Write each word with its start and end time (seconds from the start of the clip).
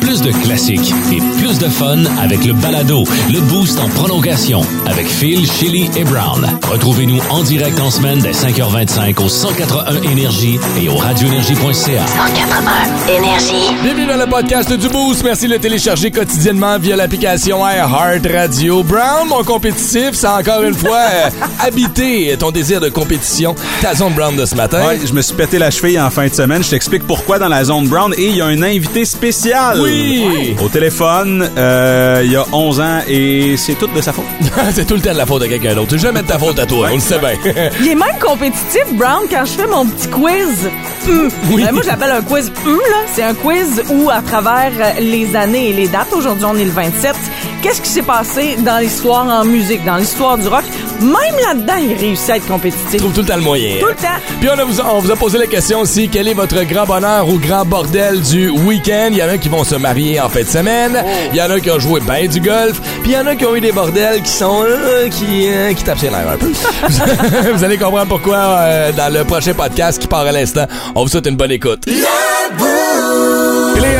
Plus 0.00 0.20
de 0.22 0.32
classiques 0.32 0.92
et 1.12 1.18
plus 1.38 1.58
de 1.58 1.68
fun 1.68 2.04
avec 2.20 2.44
le 2.44 2.52
balado, 2.52 3.04
le 3.32 3.40
boost 3.40 3.78
en 3.78 3.88
prolongation 3.88 4.60
avec 4.86 5.06
Phil, 5.06 5.50
Chili 5.50 5.90
et 5.96 6.04
Brown. 6.04 6.46
Retrouvez-nous 6.70 7.20
en 7.30 7.42
direct 7.42 7.78
en 7.80 7.90
semaine 7.90 8.18
dès 8.20 8.32
5h25 8.32 9.22
au 9.24 9.28
181 9.28 10.02
Énergie 10.10 10.58
et 10.80 10.88
au 10.88 10.96
radioénergie.ca. 10.96 12.06
181 12.06 13.14
Énergie. 13.16 13.74
Bienvenue 13.82 14.06
dans 14.06 14.16
le 14.16 14.26
podcast 14.26 14.72
du 14.72 14.88
Boost. 14.88 15.24
Merci 15.24 15.46
de 15.46 15.54
le 15.54 15.58
télécharger 15.58 16.10
quotidiennement 16.10 16.78
via 16.78 16.96
l'application 16.96 17.66
iHeart 17.66 18.26
Radio. 18.32 18.82
Brown, 18.82 19.28
mon 19.28 19.42
compétitif, 19.44 20.12
ça 20.12 20.34
a 20.36 20.40
encore 20.40 20.62
une 20.62 20.74
fois 20.74 20.98
euh, 21.12 21.30
habité 21.60 22.36
ton 22.38 22.50
désir 22.50 22.80
de 22.80 22.88
compétition. 22.88 23.54
Ta 23.80 23.94
zone 23.94 24.14
Brown 24.14 24.36
de 24.36 24.44
ce 24.44 24.54
matin. 24.54 24.86
Ouais, 24.86 24.98
je 25.04 25.12
me 25.12 25.22
suis 25.22 25.34
pété 25.34 25.58
la 25.58 25.70
cheville 25.70 26.00
en 26.00 26.10
fin 26.10 26.26
de 26.26 26.34
semaine. 26.34 26.62
Je 26.62 26.70
t'explique 26.70 27.06
pourquoi 27.06 27.38
dans 27.38 27.48
la 27.48 27.64
zone 27.64 27.88
brown. 27.88 28.12
Et 28.18 28.26
il 28.26 28.36
y 28.36 28.40
a 28.40 28.46
un 28.46 28.62
invité 28.62 29.04
spécial. 29.04 29.29
Oui. 29.80 30.56
Au 30.62 30.68
téléphone, 30.68 31.48
euh, 31.56 32.22
il 32.24 32.32
y 32.32 32.36
a 32.36 32.44
11 32.52 32.80
ans 32.80 32.98
et 33.08 33.56
c'est 33.56 33.74
tout 33.74 33.86
de 33.86 34.00
sa 34.00 34.12
faute. 34.12 34.24
C'est 34.72 34.84
tout 34.86 34.94
le 34.94 35.00
temps 35.00 35.12
de 35.12 35.18
la 35.18 35.26
faute 35.26 35.42
de 35.42 35.46
quelqu'un 35.46 35.74
d'autre. 35.74 35.90
C'est 35.90 35.98
jamais 35.98 36.22
de 36.22 36.26
ta 36.26 36.38
faute 36.38 36.58
à 36.58 36.66
toi, 36.66 36.88
on 36.90 36.94
le 36.94 37.00
sait 37.00 37.18
bien. 37.18 37.34
Il 37.80 37.88
est 37.88 37.94
même 37.94 38.18
compétitif, 38.20 38.84
Brown, 38.92 39.24
quand 39.30 39.44
je 39.44 39.52
fais 39.52 39.66
mon 39.66 39.86
petit 39.86 40.08
quiz. 40.08 40.70
Oui. 41.50 41.64
Ben, 41.64 41.72
moi, 41.72 41.82
j'appelle 41.84 42.12
un 42.12 42.22
quiz 42.22 42.52
là. 42.66 43.06
C'est 43.12 43.22
un 43.22 43.34
quiz 43.34 43.82
où, 43.90 44.10
à 44.10 44.20
travers 44.22 44.72
euh, 44.78 45.00
les 45.00 45.34
années 45.34 45.70
et 45.70 45.72
les 45.72 45.88
dates, 45.88 46.12
aujourd'hui, 46.12 46.44
on 46.48 46.56
est 46.56 46.64
le 46.64 46.70
27, 46.70 47.14
qu'est-ce 47.62 47.80
qui 47.80 47.88
s'est 47.88 48.02
passé 48.02 48.56
dans 48.58 48.78
l'histoire 48.78 49.26
en 49.26 49.44
musique, 49.44 49.84
dans 49.84 49.96
l'histoire 49.96 50.38
du 50.38 50.48
rock? 50.48 50.64
Même 51.00 51.14
là-dedans, 51.46 51.76
il 51.80 51.94
réussit 51.96 52.30
à 52.30 52.36
être 52.36 52.46
compétitif. 52.46 52.96
trouve 52.98 53.12
tout 53.12 53.20
le 53.20 53.26
temps 53.26 53.36
le 53.36 53.42
moyen. 53.42 53.76
Tout 53.80 53.86
le 53.86 53.94
temps. 53.94 54.08
Puis 54.40 54.48
on, 54.48 54.58
a 54.58 54.64
vous, 54.64 54.80
on 54.80 54.98
vous 54.98 55.10
a 55.10 55.16
posé 55.16 55.38
la 55.38 55.46
question 55.46 55.80
aussi, 55.80 56.08
quel 56.08 56.28
est 56.28 56.34
votre 56.34 56.62
grand 56.64 56.84
bonheur 56.84 57.28
ou 57.28 57.38
grand 57.38 57.64
bordel 57.64 58.20
du 58.20 58.50
week-end? 58.50 59.08
Il 59.10 59.16
y 59.18 59.22
en 59.22 59.28
a 59.28 59.38
qui 59.38 59.48
vont 59.48 59.64
se 59.64 59.76
marier 59.76 60.20
en 60.20 60.28
fin 60.28 60.40
de 60.40 60.46
semaine, 60.46 61.02
il 61.32 61.38
y 61.38 61.42
en 61.42 61.50
a 61.50 61.60
qui 61.60 61.70
ont 61.70 61.78
joué 61.78 62.00
ben 62.00 62.26
du 62.28 62.40
golf, 62.40 62.80
puis 63.02 63.12
il 63.12 63.14
y 63.14 63.16
en 63.16 63.26
a 63.26 63.34
qui 63.34 63.44
ont 63.46 63.54
eu 63.56 63.60
des 63.60 63.72
bordels 63.72 64.22
qui 64.22 64.30
sont... 64.30 64.62
euh, 64.66 65.08
qui, 65.08 65.48
euh, 65.48 65.72
qui 65.72 65.84
tapent 65.84 65.98
sur 65.98 66.10
l'air 66.10 66.28
un 66.28 66.36
peu. 66.36 66.50
vous 67.54 67.64
allez 67.64 67.78
comprendre 67.78 68.08
pourquoi 68.08 68.36
euh, 68.36 68.92
dans 68.92 69.12
le 69.12 69.24
prochain 69.24 69.54
podcast 69.54 70.00
qui 70.00 70.06
part 70.06 70.20
à 70.26 70.32
l'instant. 70.32 70.66
On 70.94 71.02
vous 71.02 71.08
souhaite 71.08 71.26
une 71.26 71.36
bonne 71.36 71.52
écoute. 71.52 71.84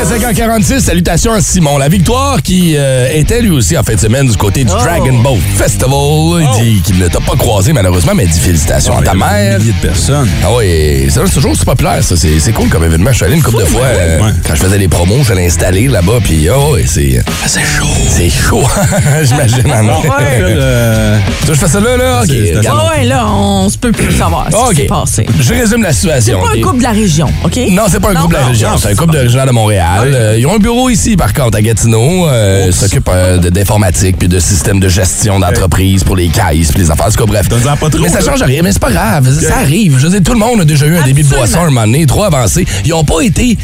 À 0.01 0.05
5h46, 0.05 0.81
salutations 0.81 1.33
à 1.35 1.41
Simon. 1.43 1.77
La 1.77 1.89
victoire 1.89 2.41
qui 2.43 2.75
euh, 2.77 3.09
était 3.13 3.43
lui 3.43 3.51
aussi 3.51 3.77
en 3.77 3.83
fin 3.83 3.95
de 3.95 4.01
semaine 4.01 4.27
du 4.29 4.37
côté 4.37 4.61
du 4.65 4.71
Dragon 4.71 5.13
Boat 5.19 5.37
Festival. 5.57 6.49
Il 6.59 6.63
dit 6.75 6.81
qu'il 6.81 6.99
ne 6.99 7.07
t'a 7.09 7.21
pas 7.21 7.37
croisé 7.37 7.73
malheureusement, 7.75 8.13
mais 8.15 8.25
il 8.25 8.31
dit 8.31 8.41
félicitations 8.41 8.97
à 8.97 9.03
ta 9.03 9.13
mère. 9.13 9.59
milliers 9.59 9.73
de 9.73 9.87
personnes. 9.87 10.29
Ah 10.43 10.49
oui, 10.57 11.07
c'est 11.11 11.23
toujours 11.35 11.55
c'est 11.55 11.67
populaire, 11.67 12.03
ça. 12.03 12.17
C'est, 12.17 12.41
c'est 12.41 12.53
cool 12.53 12.69
comme 12.71 12.85
événement. 12.85 13.11
Je 13.11 13.17
suis 13.17 13.25
allé 13.27 13.35
une 13.37 13.43
couple 13.43 13.61
de 13.61 13.65
fois 13.67 13.83
euh, 13.85 14.21
Ouais. 14.21 14.31
quand 14.47 14.55
je 14.55 14.61
faisais 14.63 14.79
les 14.79 14.89
promos, 14.89 15.23
je 15.23 15.35
l'ai 15.35 15.47
installé 15.47 15.87
là-bas, 15.89 16.19
puis 16.25 16.49
oh, 16.49 16.73
ouais, 16.75 16.85
c'est. 16.87 17.23
c'est 17.47 17.61
chaud. 17.61 17.87
C'est 18.09 18.31
chaud, 18.31 18.63
j'imagine. 19.23 19.71
hein. 19.71 19.87
Euh, 20.21 21.19
Tu 21.43 21.47
veux 21.47 21.53
que 21.53 21.55
je 21.55 21.61
fais 21.61 21.69
ça 21.69 21.81
là, 21.81 21.97
là? 21.99 22.21
Ok, 22.23 22.27
C'est- 22.29 22.55
c'est. 22.63 22.69
Ah 22.69 22.89
ouais, 22.91 23.05
là, 23.05 23.27
on 23.29 23.69
se 23.69 23.77
peut 23.77 23.93
plus 23.93 24.13
savoir 24.17 24.47
ce 24.51 24.71
qui 24.75 24.81
s'est 24.83 24.87
passé. 24.87 25.27
Je 25.39 25.53
résume 25.53 25.83
la 25.83 25.93
C'est 25.93 26.01
situation. 26.01 26.41
pas 26.41 26.57
un 26.57 26.61
couple 26.63 26.79
de 26.79 26.83
la 26.85 26.91
région, 26.93 27.27
OK? 27.45 27.59
Non, 27.71 27.83
c'est 27.91 28.01
pas 28.01 28.11
un 28.11 28.15
couple 28.15 28.35
de 28.35 28.41
la 28.41 28.47
région, 28.47 28.69
c'est 28.79 28.87
un 28.87 28.91
c'est 28.91 28.97
couple 28.97 29.13
d'originaire 29.13 29.47
de 29.47 29.53
Montréal. 29.53 29.89
Euh, 29.99 30.37
ils 30.39 30.47
ont 30.47 30.55
un 30.55 30.59
bureau 30.59 30.89
ici, 30.91 31.17
par 31.17 31.33
contre, 31.33 31.59
à 31.59 31.63
Gatineau. 31.63 32.29
Euh, 32.29 32.65
ils 32.69 32.73
s'occupent 32.73 33.09
euh, 33.13 33.39
de- 33.39 33.49
d'informatique 33.51 34.17
puis 34.19 34.29
de 34.29 34.39
systèmes 34.39 34.81
de 34.81 34.89
gestion 34.89 35.39
d'entreprise 35.41 36.05
pour 36.05 36.17
les 36.17 36.29
caisses 36.29 36.73
puis 36.73 36.83
les 36.83 36.91
affaires. 36.91 37.07
En 37.07 37.11
tout 37.11 37.19
cas, 37.19 37.27
bref. 37.27 37.49
Donne-en 37.49 37.77
pas 37.77 37.91
trop, 37.91 38.01
mais 38.03 38.09
ça 38.09 38.21
là. 38.21 38.25
change 38.27 38.43
rien. 38.43 38.63
Mais 38.63 38.73
c'est 38.73 38.79
pas 38.81 38.91
grave. 38.91 39.29
Ça 39.41 39.57
arrive. 39.59 39.99
Je 39.99 40.07
veux 40.07 40.11
dire, 40.11 40.23
tout 40.23 40.33
le 40.33 40.39
monde 40.39 40.61
a 40.61 40.65
déjà 40.65 40.87
eu 40.87 40.97
un 40.97 41.03
débit 41.03 41.23
de 41.23 41.27
Absolument. 41.27 41.47
boisson 41.47 41.61
un 41.61 41.71
moment 41.71 41.87
donné, 41.87 42.07
trop 42.07 42.25
avancé. 42.25 42.65
Ils 42.85 42.95
ont 42.95 43.05
pas 43.05 43.21
été 43.23 43.57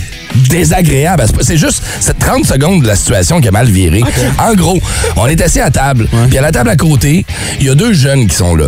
désagréables. 0.49 1.25
C'est 1.41 1.57
juste 1.57 1.83
cette 2.01 2.19
30 2.19 2.45
secondes 2.45 2.83
de 2.83 2.87
la 2.87 2.97
situation 2.97 3.41
qui 3.41 3.49
a 3.49 3.51
mal 3.53 3.67
viré. 3.69 4.03
En 4.39 4.55
gros, 4.55 4.79
on 5.17 5.27
est 5.27 5.41
assis 5.41 5.61
à 5.61 5.71
table. 5.71 6.09
Puis 6.29 6.39
à 6.39 6.43
la 6.43 6.53
table 6.53 6.71
à 6.71 6.77
côté, 6.77 7.25
il 7.61 7.67
y 7.67 7.71
a 7.71 7.75
deux 7.75 7.93
jeunes 7.93 8.27
qui 8.27 8.35
sont 8.37 8.55
là. 8.57 8.67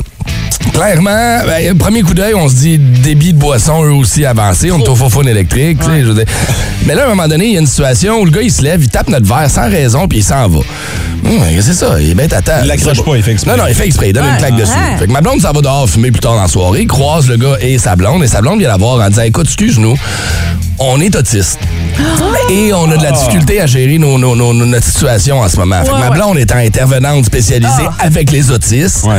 Clairement, 0.72 1.40
ben, 1.46 1.76
premier 1.78 2.02
coup 2.02 2.14
d'œil, 2.14 2.34
on 2.34 2.48
se 2.48 2.54
dit 2.54 2.78
débit 2.78 3.32
de 3.32 3.38
boisson, 3.38 3.84
eux 3.84 3.92
aussi 3.92 4.24
avancés. 4.24 4.70
On 4.70 4.78
est 4.78 4.88
au 4.88 4.94
faux 4.94 5.22
électrique. 5.22 5.78
je 5.82 6.04
veux 6.04 6.14
dire. 6.14 6.24
Mais 6.86 6.94
là, 6.94 7.02
à 7.02 7.06
un 7.06 7.08
moment 7.10 7.26
donné, 7.28 7.46
il 7.46 7.52
y 7.54 7.56
a 7.56 7.60
une 7.60 7.66
situation 7.66 8.20
où 8.20 8.24
le 8.24 8.30
gars, 8.30 8.42
il 8.42 8.52
se 8.52 8.62
lève, 8.62 8.82
il 8.82 8.88
tape 8.88 9.08
notre 9.08 9.26
verre 9.26 9.50
sans 9.50 9.68
raison, 9.68 10.06
puis 10.08 10.18
il 10.18 10.24
s'en 10.24 10.48
va. 10.48 10.58
Hum, 10.58 11.40
c'est 11.60 11.74
ça, 11.74 12.00
il 12.00 12.10
est 12.10 12.14
bête 12.14 12.32
à 12.32 12.42
table. 12.42 12.60
Il 12.64 12.68
l'accroche 12.68 13.02
pas, 13.02 13.16
il 13.16 13.22
fait 13.22 13.32
exprès. 13.32 13.50
Non, 13.56 13.62
non, 13.64 13.68
il 13.68 13.74
fait 13.74 13.86
exprès, 13.86 14.10
il 14.10 14.12
donne 14.12 14.24
une 14.24 14.32
Ouais, 14.32 14.38
claque 14.38 14.56
dessus. 14.56 14.72
Fait 14.98 15.06
que 15.06 15.12
ma 15.12 15.20
blonde 15.20 15.40
s'en 15.40 15.52
va 15.52 15.60
dehors 15.60 15.88
fumer 15.88 16.10
plus 16.10 16.20
tard 16.20 16.34
dans 16.34 16.42
la 16.42 16.48
soirée, 16.48 16.86
croise 16.86 17.28
le 17.28 17.36
gars 17.36 17.56
et 17.60 17.78
sa 17.78 17.96
blonde, 17.96 18.22
et 18.22 18.28
sa 18.28 18.40
blonde 18.40 18.58
vient 18.60 18.68
la 18.68 18.76
voir 18.76 19.04
en 19.04 19.08
disant 19.08 19.22
Écoute, 19.22 19.46
excuse-nous, 19.46 19.96
on 20.78 21.00
est 21.00 21.14
autiste. 21.16 21.58
Et 22.50 22.72
on 22.72 22.90
a 22.90 22.96
de 22.96 23.02
la 23.02 23.12
difficulté 23.12 23.60
à 23.60 23.66
gérer 23.66 23.98
nos- 23.98 24.16
nos- 24.18 24.34
nos- 24.36 24.52
notre 24.52 24.86
situation 24.86 25.40
en 25.40 25.48
ce 25.48 25.56
moment. 25.56 25.82
Fait 25.82 25.88
que 25.90 25.94
ma 25.96 26.08
ouais. 26.10 26.16
blonde 26.16 26.38
étant 26.38 26.56
intervenante 26.58 27.24
spécialisée 27.26 27.88
avec 27.98 28.30
les 28.30 28.50
autistes, 28.50 29.04
Ouais. 29.04 29.18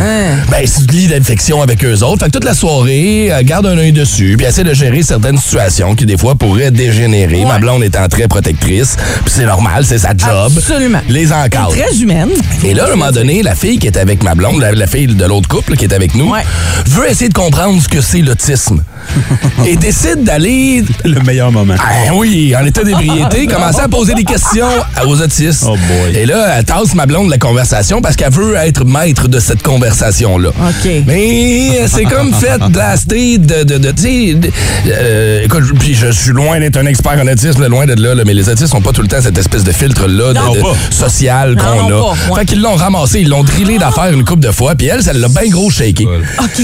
ben, 0.50 0.66
c'est 0.66 0.86
du 0.86 0.96
lit 0.96 1.08
d'infection 1.08 1.62
avec 1.62 1.84
eux 1.84 2.02
autres. 2.04 2.20
Fait 2.20 2.26
que 2.28 2.32
toute 2.32 2.46
la 2.46 2.54
soirée, 2.54 3.26
elle 3.28 3.46
garde 3.46 3.66
un 3.68 3.78
œil 3.78 3.92
dessus, 3.92 4.36
puis 4.38 4.48
essaie 4.48 4.64
de 4.64 4.74
gérer 4.74 5.04
certaines 5.04 5.38
situations 5.38 5.96
qui, 5.96 6.06
des 6.06 6.18
fois, 6.18 6.36
pourraient 6.36 6.72
dégénérer. 6.72 7.44
Ma 7.46 7.60
blonde 7.60 7.84
étant 7.84 8.08
très 8.08 8.28
protectrice, 8.28 8.96
puis 9.26 9.34
c'est 9.36 9.46
normal, 9.46 9.84
c'est 9.86 10.00
sa 10.00 10.12
job. 10.16 10.52
Absolument. 10.58 11.02
Les 11.10 11.32
encadre. 11.34 11.72
Très 11.76 11.96
humaine. 11.98 12.30
Et 12.64 12.74
là, 12.74 12.86
à 12.86 12.88
un 12.88 12.96
moment 12.96 13.12
donné, 13.12 13.44
la 13.44 13.56
fille 13.56 13.78
qui 13.80 13.88
est 13.88 13.98
avec 13.98 14.24
ma 14.24 14.34
blonde, 14.36 14.62
la, 14.62 14.72
la 14.72 14.88
fille 14.88 15.08
de 15.08 15.26
l'autre 15.26 15.48
couple 15.50 15.76
qui 15.76 15.86
est 15.86 15.94
avec 15.94 16.16
nous, 16.16 16.32
Ouais. 16.32 16.44
veut 16.88 17.10
essayer 17.10 17.30
de 17.30 17.34
comprendre 17.34 17.82
ce 17.82 17.88
que 17.88 18.02
c'est 18.02 18.22
l'autisme. 18.22 18.82
et 19.66 19.76
décide 19.76 20.24
d'aller, 20.24 20.84
Le 21.04 21.20
meilleur 21.22 21.52
moment. 21.52 21.76
ah 21.80 22.14
oui, 22.14 22.54
en 22.60 22.66
état 22.66 22.84
d'ébriété, 22.84 23.48
commencer 23.52 23.82
à 23.82 23.88
poser 23.88 24.14
des 24.14 24.24
questions 24.24 24.68
aux 25.06 25.22
autistes. 25.22 25.64
Oh 25.68 25.76
boy. 25.76 26.16
Et 26.16 26.26
là, 26.26 26.56
elle 26.58 26.66
tasse 26.66 26.94
ma 26.96 27.06
blonde 27.06 27.30
la 27.30 27.38
conversation 27.38 28.02
parce 28.02 28.16
qu'elle 28.16 28.32
veut 28.34 28.56
être 28.56 28.86
maître 28.86 29.28
de 29.28 29.40
cette 29.40 29.62
conversation-là. 29.64 30.50
OK. 30.50 30.90
Mais 31.08 31.88
c'est 31.88 32.04
comme 32.06 32.34
fait 32.34 32.60
blaster 32.70 33.38
de... 33.38 33.64
de, 33.64 33.78
de 33.78 33.92
tu 33.92 34.02
sais, 34.04 34.34
de- 34.36 34.52
euh, 34.88 35.44
écoute, 35.44 35.64
je- 35.68 35.74
puis 35.74 35.94
je 35.96 36.12
suis 36.12 36.32
loin 36.32 36.60
d'être 36.60 36.78
un 36.78 36.86
expert 36.86 37.14
en 37.22 37.28
autisme, 37.28 37.66
loin 37.68 37.86
d'être 37.86 38.00
là, 38.00 38.16
là, 38.16 38.24
mais 38.26 38.34
les 38.34 38.50
autistes 38.50 38.74
ont 38.74 38.82
pas 38.82 38.92
tout 38.92 39.02
le 39.02 39.08
temps 39.08 39.22
cette 39.22 39.38
espèce 39.38 39.64
de 39.64 39.72
filtre-là 39.72 40.34
de- 40.34 40.40
de- 40.60 40.94
social 40.94 41.56
qu'on 41.56 41.88
a. 41.88 41.90
pas, 41.90 42.10
ouais. 42.32 42.40
Fait 42.40 42.46
qu'ils 42.46 42.62
l'ont 42.62 42.76
ramassé, 42.76 43.20
ils 43.22 43.30
l'ont 43.30 43.44
drillé 43.44 43.78
d'affaires 43.78 44.12
une 44.14 44.24
couple 44.26 44.42
de 44.46 44.52
fois, 44.52 44.76
puis 44.76 44.88
elle, 44.88 45.04
ça 45.04 45.14
l'a 45.14 45.28
bien 45.28 45.50
gros 45.50 45.70
shaké. 45.70 46.08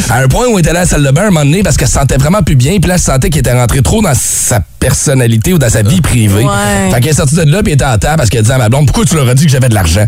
À 0.10 0.20
un 0.22 0.28
point 0.28 0.48
où 0.48 0.54
elle 0.54 0.60
était 0.60 0.74
là 0.74 0.80
à 0.80 0.84
la 0.84 0.88
salle 0.90 1.04
de 1.04 1.12
bain 1.12 1.24
un 1.24 1.26
moment 1.32 1.46
donné 1.46 1.64
parce 1.64 1.78
qu'elle 1.78 1.88
se 1.88 1.94
sentait 1.94 2.18
vraiment 2.18 2.35
plus 2.42 2.56
bien, 2.56 2.80
puis 2.80 2.88
là, 2.90 2.96
elle 2.96 3.00
se 3.00 3.06
sentait 3.06 3.30
qu'il 3.30 3.40
était 3.40 3.54
rentré 3.54 3.82
trop 3.82 4.02
dans 4.02 4.14
sa 4.14 4.60
personnalité 4.80 5.54
ou 5.54 5.58
dans 5.58 5.70
sa 5.70 5.82
vie 5.82 6.02
privée. 6.02 6.44
Ouais. 6.44 6.92
Fait 6.92 7.00
qu'elle 7.02 7.12
est 7.12 7.16
sortie 7.16 7.36
de 7.36 7.42
là, 7.44 7.64
puis 7.64 7.72
elle 7.72 7.76
était 7.76 7.86
en 7.86 7.98
terre 7.98 8.16
parce 8.18 8.30
qu'elle 8.30 8.42
disait 8.44 8.54
à 8.54 8.58
ma 8.60 8.70
blonde, 8.70 8.86
pourquoi 8.86 9.06
tu 9.06 9.16
leur 9.16 9.28
as 9.28 9.34
dit 9.34 9.46
que 9.46 9.52
j'avais 9.52 9.70
de 9.70 9.74
l'argent? 9.74 10.06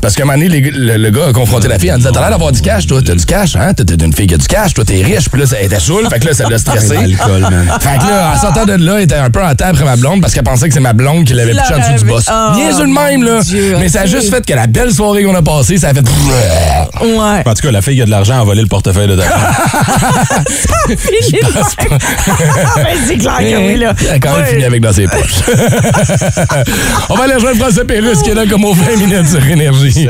Parce 0.00 0.14
qu'à 0.14 0.22
un 0.22 0.26
moment 0.26 0.38
donné, 0.38 0.48
les- 0.48 0.70
le, 0.70 0.96
le 0.96 1.10
gars 1.10 1.26
a 1.28 1.32
confronté 1.32 1.68
la 1.68 1.78
fille 1.78 1.92
en 1.92 1.98
disant, 1.98 2.10
t'as 2.12 2.20
l'air 2.20 2.30
d'avoir 2.30 2.52
du 2.52 2.60
cash, 2.62 2.86
toi, 2.86 3.00
t'as 3.04 3.14
du 3.14 3.26
cash, 3.26 3.56
hein? 3.56 3.74
T'es 3.74 3.82
une 4.02 4.12
fille 4.14 4.26
qui 4.26 4.34
a 4.34 4.38
du 4.38 4.46
cash, 4.46 4.72
toi, 4.74 4.84
t'es 4.84 5.02
riche, 5.02 5.28
puis 5.28 5.40
là, 5.40 5.46
ça- 5.46 5.56
elle 5.60 5.66
était 5.66 5.80
saoule, 5.80 6.08
fait 6.10 6.20
que 6.20 6.26
là, 6.26 6.34
ça 6.34 6.48
l'a 6.48 6.58
stressé. 6.58 6.94
L'alcool, 6.94 7.40
man. 7.42 7.66
Fait 7.80 7.98
que 7.98 8.04
là, 8.08 8.32
en 8.34 8.40
sortant 8.40 8.64
de 8.64 8.72
là, 8.74 8.94
elle 8.96 9.02
était 9.04 9.14
un 9.16 9.30
peu 9.30 9.44
en 9.44 9.54
terre 9.54 9.68
après 9.68 9.84
ma 9.84 9.96
blonde 9.96 10.20
parce 10.22 10.32
qu'elle 10.32 10.44
pensait 10.44 10.68
que 10.68 10.74
c'est 10.74 10.80
ma 10.80 10.92
blonde 10.94 11.24
qui 11.24 11.34
l'avait 11.34 11.52
pitché 11.52 11.74
en 11.74 11.78
dessous 11.78 12.04
du 12.04 12.10
boss. 12.10 12.24
Oh, 12.30 12.54
Niaiseux 12.56 12.86
de 12.86 12.92
même, 12.92 13.22
là. 13.22 13.40
Dieu, 13.42 13.76
Mais 13.78 13.88
ça 13.88 14.02
a 14.02 14.06
juste 14.06 14.30
fait 14.30 14.44
que 14.46 14.54
la 14.54 14.66
belle 14.66 14.92
soirée 14.92 15.24
qu'on 15.24 15.34
a 15.34 15.42
passée, 15.42 15.76
ça 15.78 15.88
a 15.88 15.94
fait. 15.94 16.00
Ouais. 16.00 17.42
En 17.46 17.54
tout 17.54 17.62
cas, 17.62 17.70
la 17.70 17.82
fille 17.82 17.96
qui 17.96 18.02
a 18.02 18.06
de 18.06 18.10
l'argent 18.10 18.40
a 18.40 18.44
volé 18.44 18.62
le 18.62 18.68
portefeuille 18.68 19.08
de 19.08 19.16
David. 19.16 19.32
Même. 21.54 21.98
Ben, 22.76 22.96
c'est 23.06 23.16
clair 23.18 23.38
que 23.38 23.66
oui, 23.66 23.76
là. 23.76 23.92
Elle 24.00 24.10
a 24.14 24.18
quand 24.18 24.32
même 24.34 24.40
Ouais. 24.44 24.50
fini 24.50 24.64
avec 24.64 24.80
dans 24.80 24.92
ses 24.92 25.06
poches. 25.06 25.42
On 27.10 27.14
va 27.14 27.24
aller 27.24 27.34
rejoindre 27.34 27.58
François 27.58 27.84
Pérusse 27.84 28.22
qui 28.22 28.30
est 28.30 28.34
là 28.34 28.44
comme 28.48 28.64
aux 28.64 28.74
20 28.74 28.96
minutes 28.96 29.28
sur 29.28 29.46
Énergie. 29.46 30.08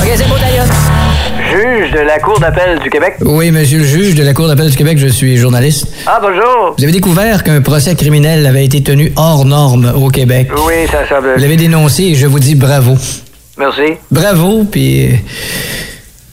OK, 0.00 0.12
c'est 0.16 0.28
beau, 0.28 0.34
d'ailleurs. 0.40 0.66
Juge 1.50 1.92
de 1.92 2.00
la 2.00 2.18
Cour 2.18 2.38
d'appel 2.40 2.78
du 2.80 2.90
Québec. 2.90 3.14
Oui, 3.22 3.50
monsieur 3.50 3.78
le 3.78 3.84
juge 3.84 4.14
de 4.14 4.22
la 4.22 4.34
Cour 4.34 4.48
d'appel 4.48 4.70
du 4.70 4.76
Québec, 4.76 4.98
je 4.98 5.06
suis 5.08 5.36
journaliste. 5.36 5.86
Ah, 6.06 6.18
bonjour. 6.20 6.74
Vous 6.76 6.82
avez 6.84 6.92
découvert 6.92 7.42
qu'un 7.42 7.60
procès 7.62 7.94
criminel 7.94 8.46
avait 8.46 8.64
été 8.64 8.82
tenu 8.82 9.12
hors 9.16 9.44
norme 9.44 9.92
au 9.96 10.08
Québec. 10.10 10.48
Oui, 10.66 10.74
ça 10.90 11.08
semble. 11.08 11.34
Vous 11.36 11.40
l'avez 11.40 11.56
dénoncé 11.56 12.04
et 12.04 12.14
je 12.14 12.26
vous 12.26 12.38
dis 12.38 12.54
bravo. 12.54 12.96
Merci. 13.56 13.94
Bravo, 14.10 14.64
puis 14.70 15.06
euh, 15.06 15.10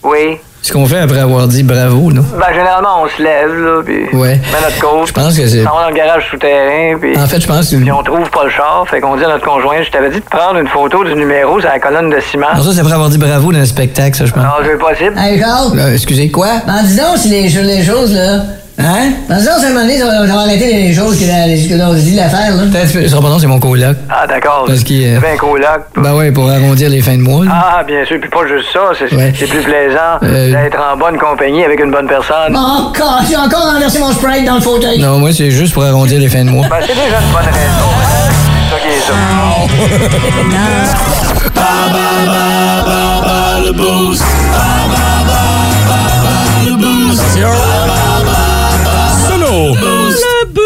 Oui. 0.04 0.38
Ce 0.66 0.74
qu'on 0.74 0.86
fait 0.88 0.98
après 0.98 1.20
avoir 1.20 1.48
dit 1.48 1.62
bravo, 1.62 2.12
non? 2.12 2.24
Ben, 2.40 2.52
généralement, 2.52 3.04
on 3.04 3.08
se 3.08 3.22
lève, 3.22 3.54
là, 3.54 3.82
puis 3.86 4.06
Ouais. 4.18 4.40
on 4.50 4.52
met 4.52 4.62
notre 4.64 4.80
coach. 4.80 5.10
Je 5.10 5.14
pense 5.14 5.38
que 5.38 5.46
c'est... 5.46 5.62
On 5.68 5.76
va 5.76 5.84
dans 5.84 5.90
le 5.90 5.96
garage 5.96 6.28
souterrain, 6.32 6.98
puis... 7.00 7.16
En 7.16 7.28
fait, 7.28 7.40
je 7.40 7.46
pense 7.48 7.70
que... 7.70 7.76
Puis 7.76 7.92
on 7.92 8.02
trouve 8.02 8.28
pas 8.32 8.46
le 8.46 8.50
char, 8.50 8.84
fait 8.90 9.00
qu'on 9.00 9.16
dit 9.16 9.24
à 9.24 9.28
notre 9.28 9.46
conjoint, 9.46 9.84
je 9.84 9.92
t'avais 9.92 10.10
dit 10.10 10.20
de 10.20 10.26
prendre 10.26 10.58
une 10.60 10.68
photo 10.68 11.04
du 11.04 11.14
numéro 11.14 11.60
sur 11.60 11.70
la 11.70 11.78
colonne 11.80 12.10
de 12.10 12.20
ciment. 12.20 12.48
Non, 12.56 12.64
ça, 12.64 12.72
c'est 12.74 12.80
après 12.80 12.94
avoir 12.94 13.10
dit 13.10 13.20
bravo 13.20 13.52
dans 13.52 13.60
le 13.60 13.66
spectacle, 13.66 14.16
ça, 14.18 14.26
je 14.26 14.32
pense. 14.34 14.44
Non, 14.44 14.50
c'est 14.64 14.78
possible. 14.80 15.14
Hey, 15.20 15.40
Charles! 15.40 15.78
Euh, 15.78 15.94
excusez, 15.94 16.32
quoi? 16.32 16.48
Ben, 16.66 16.82
dis 16.84 16.96
donc, 16.98 17.18
si 17.18 17.30
les, 17.30 17.48
les 17.48 17.84
choses, 17.84 18.12
là, 18.16 18.42
Hein? 18.78 19.12
Dans 19.30 19.40
ce 19.40 19.46
sens, 19.46 19.64
à 19.64 19.68
un 19.68 19.70
moment 19.70 19.82
donné, 19.82 19.98
ça 19.98 20.06
va, 20.06 20.28
ça 20.28 20.34
va 20.34 20.42
arrêter 20.42 20.66
les 20.74 20.94
choses 20.94 21.18
que, 21.18 21.26
la, 21.26 21.46
que 21.48 21.82
l'on 21.82 21.94
dit 21.94 22.12
de 22.12 22.18
la 22.18 22.28
faire, 22.30 22.54
là. 22.56 22.64
Peut-être 22.70 22.92
que 22.92 23.02
ce 23.04 23.08
sera 23.08 23.22
pas 23.22 23.30
non, 23.30 23.40
c'est 23.40 23.48
mon 23.48 23.60
coloc. 23.60 23.96
Ah, 24.10 24.28
d'accord. 24.28 24.66
Parce 24.68 24.84
qu'il, 24.84 25.16
euh, 25.16 25.20
bien 25.22 25.38
coloc. 25.38 25.66
Ben 25.96 26.14
ouais, 26.14 26.32
pour 26.32 26.50
arrondir 26.50 26.90
les 26.90 27.02
fins 27.02 27.16
de 27.16 27.22
mois. 27.22 27.46
là. 27.46 27.52
Ah, 27.54 27.84
bien 27.84 28.04
sûr. 28.06 28.18
Puis 28.20 28.30
pas 28.30 28.46
juste 28.48 28.68
ça. 28.74 28.82
C'est 29.00 29.16
Ouais. 29.16 29.34
c'est 29.38 29.48
plus 29.48 29.62
plaisant 29.62 30.20
Euh, 30.24 30.52
d'être 30.52 30.78
en 30.78 30.98
bonne 30.98 31.18
compagnie 31.18 31.64
avec 31.64 31.80
une 31.80 31.92
bonne 31.92 32.08
personne. 32.08 32.52
Bon, 32.52 32.60
encore, 32.60 33.22
j'ai 33.30 33.38
encore 33.38 33.72
renversé 33.74 33.98
mon 34.00 34.12
Sprite 34.12 34.46
dans 34.46 34.56
le 34.56 34.62
fauteuil. 34.62 35.00
Non, 35.00 35.20
moi, 35.20 35.32
c'est 35.32 35.52
juste 35.52 35.74
pour 35.74 35.84
arrondir 35.86 36.20
les 36.20 36.28
fins 36.28 36.44
de 36.44 36.50
mois. 36.50 36.68
Ben, 36.70 36.76
c'est 36.82 36.88
déjà 36.94 37.20
une 37.22 37.32
bonne 37.32 37.46
raison. 37.46 37.90
C'est 38.68 38.76
ça 38.76 38.82
qui 38.82 38.88
est 38.90 39.00
ça. 39.08 39.14
Le 47.56 48.05
bout! 50.54 50.62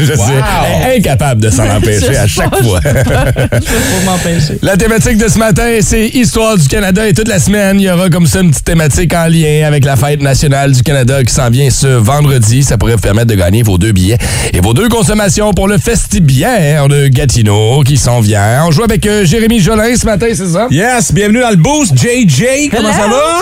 Je 0.00 0.14
sais, 0.14 0.96
incapable 0.96 1.42
de 1.42 1.50
s'en 1.50 1.68
empêcher 1.76 2.16
à 2.16 2.26
chaque 2.26 2.54
fois. 2.62 2.80
Je 2.84 3.58
peux 3.60 4.04
m'empêcher. 4.04 4.58
La 4.62 4.76
thématique 4.76 5.18
de 5.18 5.28
ce 5.28 5.38
matin, 5.38 5.78
c'est 5.80 6.08
Histoire 6.08 6.56
du 6.56 6.66
Canada 6.68 7.06
et 7.06 7.12
toute 7.12 7.28
la 7.28 7.38
semaine, 7.38 7.78
il 7.78 7.84
y 7.84 7.90
aura 7.90 8.08
comme 8.08 8.26
ça 8.26 8.40
une 8.40 8.50
petite 8.50 8.64
thématique 8.64 9.12
en 9.14 9.26
lien 9.26 9.66
avec 9.66 9.84
la 9.84 9.96
fête 9.96 10.22
nationale 10.22 10.72
du 10.72 10.82
Canada 10.82 11.22
qui 11.22 11.32
s'en 11.32 11.50
vient 11.50 11.68
ce 11.70 11.86
vendredi. 11.86 12.62
Ça 12.62 12.78
pourrait 12.78 12.94
vous 12.94 13.00
permettre 13.00 13.28
de 13.28 13.34
gagner 13.34 13.62
vos 13.62 13.76
deux 13.76 13.92
billets 13.92 14.18
et 14.52 14.60
vos 14.60 14.72
deux 14.72 14.88
consommations 14.88 15.52
pour 15.52 15.68
le 15.68 15.78
Festibière 15.78 16.88
de 16.88 17.08
Gatineau 17.08 17.82
qui 17.82 17.96
s'en 17.98 18.20
vient. 18.20 18.64
On 18.66 18.70
joue 18.70 18.84
avec 18.84 19.06
euh, 19.06 19.24
Jérémy 19.24 19.60
Jolin 19.60 19.94
ce 19.96 20.06
matin, 20.06 20.26
c'est 20.32 20.46
ça? 20.46 20.66
Yes, 20.70 21.12
bienvenue 21.12 21.40
dans 21.40 21.50
le 21.50 21.56
boost. 21.56 21.94
JJ, 21.94 22.70
comment 22.70 22.92
ça 22.92 23.08
va? 23.08 23.40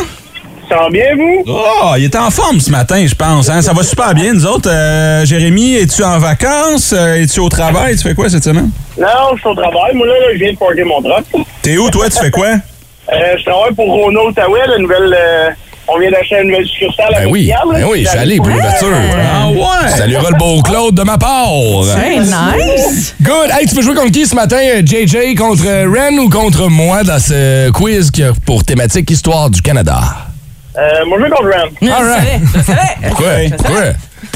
Ça 0.68 0.76
va 0.76 0.90
bien, 0.90 1.16
vous? 1.16 1.44
Oh, 1.46 1.94
il 1.96 2.04
est 2.04 2.16
en 2.16 2.30
forme 2.30 2.60
ce 2.60 2.70
matin, 2.70 3.04
je 3.06 3.14
pense. 3.14 3.48
Hein? 3.48 3.62
Ça 3.62 3.72
va 3.72 3.82
super 3.82 4.12
bien, 4.14 4.34
nous 4.34 4.44
autres. 4.44 4.68
Euh, 4.70 5.24
Jérémy, 5.24 5.76
es-tu 5.76 6.04
en 6.04 6.18
vacances? 6.18 6.92
Euh, 6.96 7.22
es-tu 7.22 7.40
au 7.40 7.48
travail? 7.48 7.96
Tu 7.96 8.02
fais 8.02 8.14
quoi 8.14 8.28
cette 8.28 8.44
semaine? 8.44 8.70
Non, 8.98 9.06
je 9.34 9.40
suis 9.40 9.48
au 9.48 9.54
travail. 9.54 9.94
Moi, 9.94 10.06
là, 10.06 10.12
là, 10.14 10.26
je 10.34 10.38
viens 10.38 10.52
de 10.52 10.58
parker 10.58 10.84
mon 10.84 11.00
truck. 11.00 11.24
T'es 11.62 11.78
où, 11.78 11.88
toi? 11.90 12.10
Tu 12.10 12.18
fais 12.18 12.30
quoi? 12.30 12.48
Euh, 12.48 13.36
je 13.38 13.44
travaille 13.44 13.72
pour 13.74 13.86
Renault 13.86 14.28
Outaouais, 14.28 14.66
la 14.68 14.78
nouvelle... 14.78 15.16
euh, 15.18 15.50
on 15.90 15.98
vient 15.98 16.10
d'acheter 16.10 16.36
une 16.42 16.48
nouvelle 16.50 16.66
succursale 16.66 17.14
à 17.14 17.20
Ben 17.20 17.28
oui, 17.30 17.50
Montréal, 17.64 17.82
ben 17.82 17.88
oui, 17.90 18.02
je 18.04 18.10
suis 18.10 18.18
allé 18.18 18.36
pour 18.36 18.48
l'ouverture. 18.48 18.88
Ah 18.92 19.48
ouais? 19.48 19.88
Saluera 19.96 20.28
le 20.30 20.36
beau 20.36 20.60
Claude 20.60 20.94
de 20.94 21.02
ma 21.02 21.16
part. 21.16 21.48
Hey, 21.96 22.18
nice! 22.20 23.14
Good. 23.22 23.50
Hey, 23.58 23.66
tu 23.66 23.74
veux 23.74 23.80
jouer 23.80 23.94
contre 23.94 24.12
qui 24.12 24.26
ce 24.26 24.34
matin? 24.34 24.58
JJ 24.84 25.34
contre 25.34 25.64
Ren 25.64 26.18
ou 26.18 26.28
contre 26.28 26.68
moi 26.68 27.04
dans 27.04 27.18
ce 27.18 27.70
quiz 27.70 28.10
qui 28.10 28.22
a 28.22 28.32
pour 28.44 28.64
thématique 28.64 29.10
Histoire 29.10 29.48
du 29.48 29.62
Canada? 29.62 29.98
Euh, 30.78 31.04
moi, 31.06 31.18
je 31.18 31.24
vais 31.24 31.30
contre 31.30 31.50
Ram. 31.50 31.68
Je 31.82 31.88
All 31.88 32.04
right. 32.04 32.22
savais, 32.22 32.40
je 32.54 32.62
savais. 32.62 33.08
Pourquoi? 33.08 33.28
Pourquoi? 33.56 33.82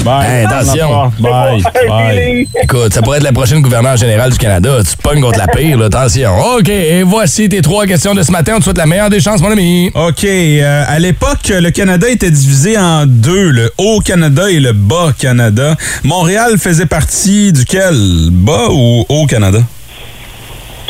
Bye. 0.03 0.25
Hey, 0.25 0.45
attention. 0.45 1.11
Bye. 1.19 1.61
Bye. 1.87 2.17
feeling. 2.17 2.47
Écoute, 2.63 2.93
ça 2.93 3.01
pourrait 3.01 3.17
être 3.17 3.23
la 3.23 3.31
prochaine 3.31 3.61
gouverneure 3.61 3.95
générale 3.95 4.31
du 4.31 4.37
Canada. 4.37 4.77
Tu 4.83 4.97
pognes 4.97 5.21
contre 5.21 5.39
la 5.39 5.47
pire, 5.47 5.77
là. 5.77 5.85
Attention. 5.85 6.31
OK, 6.57 6.67
et 6.67 7.03
voici 7.03 7.47
tes 7.47 7.61
trois 7.61 7.85
questions 7.85 8.13
de 8.13 8.21
ce 8.23 8.31
matin. 8.31 8.53
On 8.55 8.59
te 8.59 8.65
souhaite 8.65 8.77
la 8.77 8.85
meilleure 8.85 9.09
des 9.09 9.21
chances, 9.21 9.41
mon 9.41 9.51
ami. 9.51 9.91
OK. 9.93 10.23
euh, 10.25 10.83
à 10.87 10.99
l'époque, 10.99 11.47
le 11.49 11.69
Canada 11.69 12.09
était 12.09 12.31
divisé 12.31 12.77
en 12.77 13.05
deux, 13.05 13.49
le 13.49 13.71
Haut-Canada 13.77 14.49
et 14.49 14.59
le 14.59 14.73
Bas-Canada. 14.73 15.75
Montréal 16.03 16.57
faisait 16.57 16.85
partie 16.85 17.53
duquel? 17.53 17.95
Bas 18.31 18.67
ou 18.71 19.05
Haut-Canada? 19.07 19.59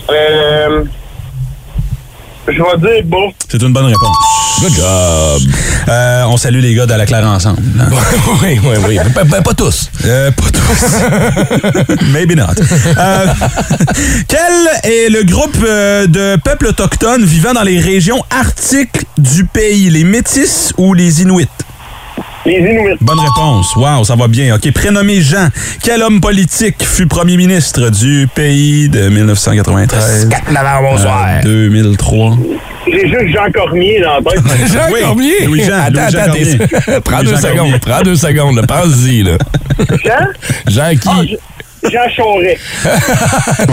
Euh... 0.09 0.83
Je 2.47 2.51
vais 2.51 2.77
dire 2.77 3.03
bon. 3.05 3.31
C'est 3.49 3.61
une 3.61 3.71
bonne 3.73 3.85
réponse. 3.85 4.17
Good 4.61 4.73
job. 4.73 5.41
Euh, 5.87 6.23
on 6.27 6.37
salue 6.37 6.59
les 6.59 6.73
gars 6.75 6.85
de 6.85 6.93
la 6.93 7.05
Claire 7.05 7.25
ensemble. 7.25 7.61
hein. 7.79 7.87
oui, 8.43 8.59
oui, 8.63 8.75
oui. 8.87 8.97
Pas, 9.13 9.25
pas- 9.25 9.41
pas 9.41 9.53
tous. 9.53 9.89
Euh, 10.05 10.29
pas 10.31 10.43
tous. 10.51 11.95
Maybe 12.11 12.35
not. 12.35 12.53
Euh, 12.97 13.25
quel 14.27 14.69
est 14.91 15.09
le 15.09 15.23
groupe 15.23 15.55
euh, 15.65 16.05
de 16.07 16.35
peuples 16.43 16.67
autochtones 16.67 17.23
vivant 17.25 17.53
dans 17.53 17.63
les 17.63 17.79
régions 17.79 18.21
arctiques 18.29 19.05
du 19.17 19.45
pays? 19.45 19.89
Les 19.89 20.03
Métis 20.03 20.73
ou 20.77 20.93
les 20.93 21.21
Inuits? 21.21 21.47
Les 22.45 22.57
Inuits. 22.59 22.97
Bonne 22.99 23.19
réponse. 23.19 23.73
Wow, 23.77 24.03
ça 24.03 24.15
va 24.15 24.27
bien. 24.27 24.53
OK. 24.55 24.69
Prénommé 24.73 25.21
Jean, 25.21 25.47
quel 25.81 26.01
homme 26.03 26.19
politique 26.19 26.75
fut 26.83 27.07
premier 27.07 27.37
ministre 27.37 27.89
du 27.89 28.27
pays 28.35 28.89
de 28.89 29.07
1993 29.09 30.29
bonsoir. 30.81 31.23
à 31.25 31.41
2003? 31.41 32.37
J'ai 32.91 33.07
juste 33.07 33.27
Jean 33.33 33.49
Cormier 33.53 34.01
dans 34.01 34.15
la 34.15 34.31
tête. 34.31 34.43
Jean 34.73 34.79
Oui, 34.91 34.99
Cormier. 35.01 35.45
Louis-Jean, 35.45 35.79
Attends, 35.85 36.01
attends. 36.01 36.25
Cormier. 36.25 36.57
Prends 37.05 37.19
deux 37.19 37.23
Louis-Jean 37.31 37.37
secondes. 37.41 37.57
Cormier. 37.57 37.79
Prends 37.79 38.01
deux 38.01 38.15
secondes. 38.17 38.55
là. 38.57 38.63
Pense-y, 38.67 39.23
là. 39.23 39.37
Jean? 40.03 40.27
Jean 40.67 40.89
qui? 40.97 41.07
Ah, 41.09 41.21
Je- 41.23 41.35
Jean 41.91 42.07
Charest. 42.09 42.61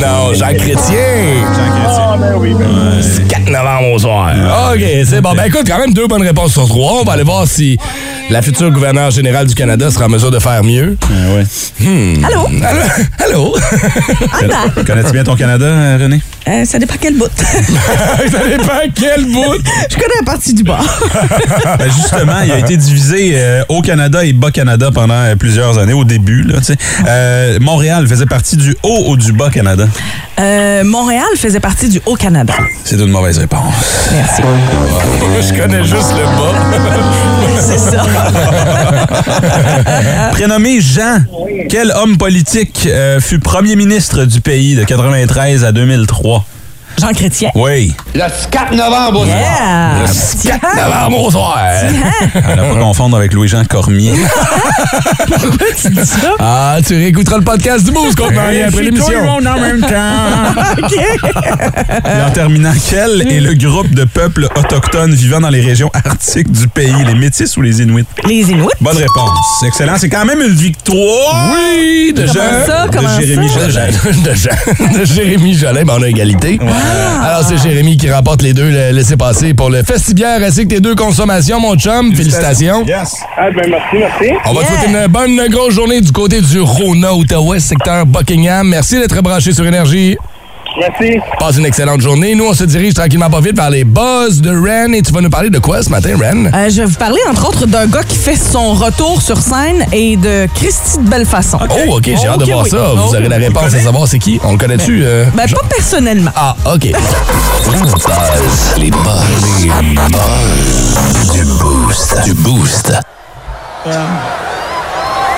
Non, 0.00 0.34
Jean 0.34 0.54
Chrétien. 0.54 1.44
Jean 1.54 1.70
Chrétien. 1.70 2.06
Ah, 2.12 2.16
ben 2.18 2.34
oui. 2.36 2.54
Ben 2.54 2.66
oui. 2.68 3.28
4 3.28 3.50
novembre 3.50 3.92
au 3.92 3.98
soir. 3.98 4.32
OK, 4.72 4.82
c'est 5.04 5.20
bon. 5.20 5.34
Ben 5.34 5.44
écoute, 5.44 5.64
quand 5.66 5.78
même 5.78 5.92
deux 5.92 6.06
bonnes 6.06 6.22
réponses 6.22 6.52
sur 6.52 6.66
trois. 6.68 7.00
On 7.00 7.04
va 7.04 7.12
aller 7.14 7.22
voir 7.22 7.46
si 7.46 7.78
la 8.30 8.42
future 8.42 8.70
gouverneure 8.70 9.10
générale 9.10 9.46
du 9.46 9.54
Canada 9.54 9.90
sera 9.90 10.06
en 10.06 10.08
mesure 10.08 10.30
de 10.30 10.38
faire 10.38 10.62
mieux. 10.62 10.96
Ah 11.02 11.34
ouais. 11.34 11.44
Allô? 12.24 12.46
Allô? 12.64 12.80
Allô? 13.18 13.56
Anna? 14.40 14.82
Connais-tu 14.86 15.12
bien 15.12 15.24
ton 15.24 15.34
Canada, 15.34 15.64
euh, 15.64 15.98
René? 16.00 16.22
Euh, 16.48 16.64
ça 16.64 16.78
dépend 16.78 16.94
quel 17.00 17.16
bout. 17.16 17.26
Ça 17.36 18.46
dépend 18.48 18.80
quel 18.94 19.24
bout. 19.24 19.56
Je 19.90 19.94
connais 19.94 20.14
la 20.20 20.24
partie 20.24 20.54
du 20.54 20.62
bas. 20.62 20.80
Ben, 21.78 21.90
justement, 21.90 22.40
il 22.44 22.50
a 22.50 22.58
été 22.58 22.76
divisé 22.76 23.32
euh, 23.34 23.62
au 23.68 23.80
Canada 23.80 24.24
et 24.24 24.32
Bas-Canada 24.32 24.90
pendant 24.92 25.14
euh, 25.14 25.36
plusieurs 25.36 25.78
années, 25.78 25.92
au 25.92 26.04
début. 26.04 26.42
Là. 26.42 26.58
Euh, 27.06 27.58
Montréal 27.60 28.06
faisait 28.08 28.26
partie 28.26 28.56
du 28.56 28.76
Haut 28.82 29.04
ou 29.08 29.16
du 29.16 29.32
Bas-Canada? 29.32 29.86
Euh, 30.38 30.84
Montréal 30.84 31.26
faisait 31.36 31.60
partie 31.60 31.88
du 31.88 32.00
Haut-Canada. 32.06 32.54
C'est 32.84 32.96
une 32.96 33.10
mauvaise 33.10 33.38
réponse. 33.38 33.74
Merci. 34.12 34.42
Je 35.40 35.60
connais 35.60 35.84
juste 35.84 36.12
le 36.12 36.24
bas. 36.24 36.96
C'est 37.70 37.78
ça. 37.78 38.02
Prénommé 40.32 40.80
Jean, 40.80 41.22
quel 41.68 41.92
homme 41.92 42.18
politique 42.18 42.88
euh, 42.90 43.20
fut 43.20 43.38
premier 43.38 43.76
ministre 43.76 44.24
du 44.24 44.40
pays 44.40 44.74
de 44.74 44.82
93 44.84 45.64
à 45.64 45.70
2003? 45.72 46.44
Jean 47.00 47.12
Chrétien. 47.12 47.50
Oui. 47.54 47.94
Le 48.14 48.22
4 48.50 48.74
novembre, 48.74 49.26
Yeah! 49.26 50.04
4 50.60 50.76
novembre 50.76 51.24
au 51.24 51.30
soir. 51.30 51.56
À 51.58 52.56
ne 52.56 52.62
pas 52.74 52.80
confondre 52.80 53.16
avec 53.16 53.32
Louis-Jean 53.32 53.64
Cormier. 53.64 54.12
Ah, 56.38 56.76
tu 56.86 56.94
réécouteras 56.94 57.38
le 57.38 57.44
podcast 57.44 57.84
du 57.84 57.92
contre 57.92 58.32
Marie 58.32 58.62
après 58.62 58.82
l'émission. 58.82 59.38
Et 62.04 62.22
en 62.26 62.30
terminant, 62.32 62.72
quel 62.88 63.22
est 63.30 63.40
le 63.40 63.54
groupe 63.54 63.90
de 63.94 64.04
peuples 64.04 64.46
autochtones 64.56 65.14
vivant 65.14 65.40
dans 65.40 65.48
les 65.50 65.60
régions 65.60 65.90
arctiques 65.92 66.50
du 66.50 66.68
pays? 66.68 66.92
Les 67.06 67.14
Métis 67.14 67.56
ou 67.56 67.62
les 67.62 67.80
Inuits? 67.82 68.04
Les 68.26 68.50
Inuits. 68.50 68.66
Bonne 68.80 68.96
réponse. 68.96 69.62
Excellent. 69.66 69.94
C'est 69.98 70.08
quand 70.08 70.24
même 70.24 70.40
une 70.42 70.54
victoire. 70.54 71.52
Oui, 71.52 72.12
de 72.14 72.26
Jean. 72.26 72.34
ça? 72.66 72.86
de 72.88 72.98
Jérémy 73.20 73.48
ça? 73.48 73.66
De, 73.66 74.34
Jean- 74.34 75.04
Jérémy 75.14 75.54
Jolin, 75.54 75.84
ben 75.84 75.94
on 75.98 76.02
a 76.02 76.08
égalité. 76.08 76.58
Alors, 77.22 77.44
c'est 77.44 77.58
Jérémy 77.58 77.96
qui 77.96 78.10
remporte 78.10 78.42
les 78.42 78.52
deux 78.52 78.70
le 78.70 78.90
laissez-passer 78.92 79.54
pour 79.54 79.70
le 79.70 79.82
Festibière 79.82 80.42
ainsi 80.42 80.64
que 80.66 80.74
tes 80.74 80.80
deux 80.80 80.94
consommations, 80.94 81.60
mon 81.60 81.76
chum. 81.76 82.14
Félicitations. 82.14 82.84
Yes. 82.86 83.16
Ah, 83.36 83.50
ben 83.50 83.68
merci, 83.70 83.96
merci. 83.98 84.34
On 84.46 84.52
va 84.52 84.62
te 84.62 84.66
souhaiter 84.66 84.86
une 84.90 85.06
bonne 85.06 85.48
grosse 85.48 85.74
journée 85.74 86.00
du 86.00 86.12
côté 86.12 86.40
du 86.40 86.60
Rona, 86.60 87.14
Outaouais, 87.14 87.60
secteur 87.60 88.06
Buckingham. 88.06 88.68
Merci 88.68 88.98
d'être 88.98 89.20
branché 89.22 89.52
sur 89.52 89.66
Énergie. 89.66 90.16
Merci. 90.78 91.18
Passe 91.38 91.56
une 91.58 91.66
excellente 91.66 92.00
journée. 92.00 92.34
Nous, 92.34 92.44
on 92.46 92.54
se 92.54 92.64
dirige 92.64 92.94
tranquillement 92.94 93.28
pas 93.28 93.40
vite 93.40 93.56
vers 93.56 93.70
les 93.70 93.84
buzz 93.84 94.40
de 94.40 94.50
Ren. 94.50 94.92
Et 94.92 95.02
tu 95.02 95.12
vas 95.12 95.20
nous 95.20 95.28
parler 95.30 95.50
de 95.50 95.58
quoi 95.58 95.82
ce 95.82 95.90
matin, 95.90 96.10
Ren? 96.18 96.46
Euh, 96.54 96.68
je 96.70 96.82
vais 96.82 96.84
vous 96.86 96.94
parler, 96.94 97.18
entre 97.28 97.48
autres, 97.48 97.66
d'un 97.66 97.86
gars 97.86 98.02
qui 98.04 98.16
fait 98.16 98.36
son 98.36 98.74
retour 98.74 99.20
sur 99.20 99.38
scène 99.38 99.84
et 99.92 100.16
de 100.16 100.46
Christy 100.54 100.98
de 100.98 101.08
Bellefaçon. 101.08 101.58
Oh, 101.62 101.96
OK, 101.96 102.04
j'ai 102.04 102.26
hâte 102.28 102.38
de 102.38 102.44
voir 102.44 102.62
oui. 102.64 102.70
ça. 102.70 102.76
Vous 102.94 103.02
Oh. 103.10 103.16
aurez 103.16 103.28
la 103.28 103.36
réponse 103.36 103.74
à 103.74 103.80
savoir 103.80 104.06
c'est 104.08 104.18
qui. 104.18 104.40
On 104.44 104.52
le 104.52 104.58
connaît-tu? 104.58 105.00
euh, 105.02 105.24
Ben, 105.34 105.48
pas 105.48 105.60
personnellement. 105.68 106.30
Ah, 106.36 106.54
OK. 106.72 106.84
Les 108.78 108.90
buzz. 108.90 109.66
Les 109.66 109.70
buzz. 109.70 111.32
Du 111.32 111.44
boost. 111.44 112.24
Du 112.24 112.34
boost. 112.34 112.92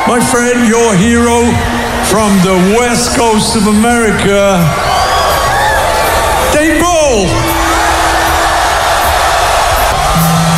My 0.09 0.21
friend, 0.21 0.69
your 0.69 0.95
hero 0.95 1.45
from 2.05 2.31
the 2.43 2.77
west 2.79 3.17
coast 3.17 3.57
of 3.57 3.67
America, 3.69 4.59
Dave. 6.53 6.83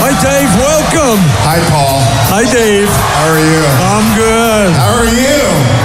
Hi, 0.01 0.11
Dave. 0.23 0.51
Welcome. 0.59 1.21
Hi, 1.47 1.59
Paul. 1.71 2.01
Hi, 2.31 2.45
Dave. 2.53 2.89
How 2.89 3.31
are 3.31 3.39
you? 3.39 3.63
I'm 3.89 4.07
good. 4.19 4.73
How 4.75 4.99
are 4.99 5.07
you? 5.07 5.85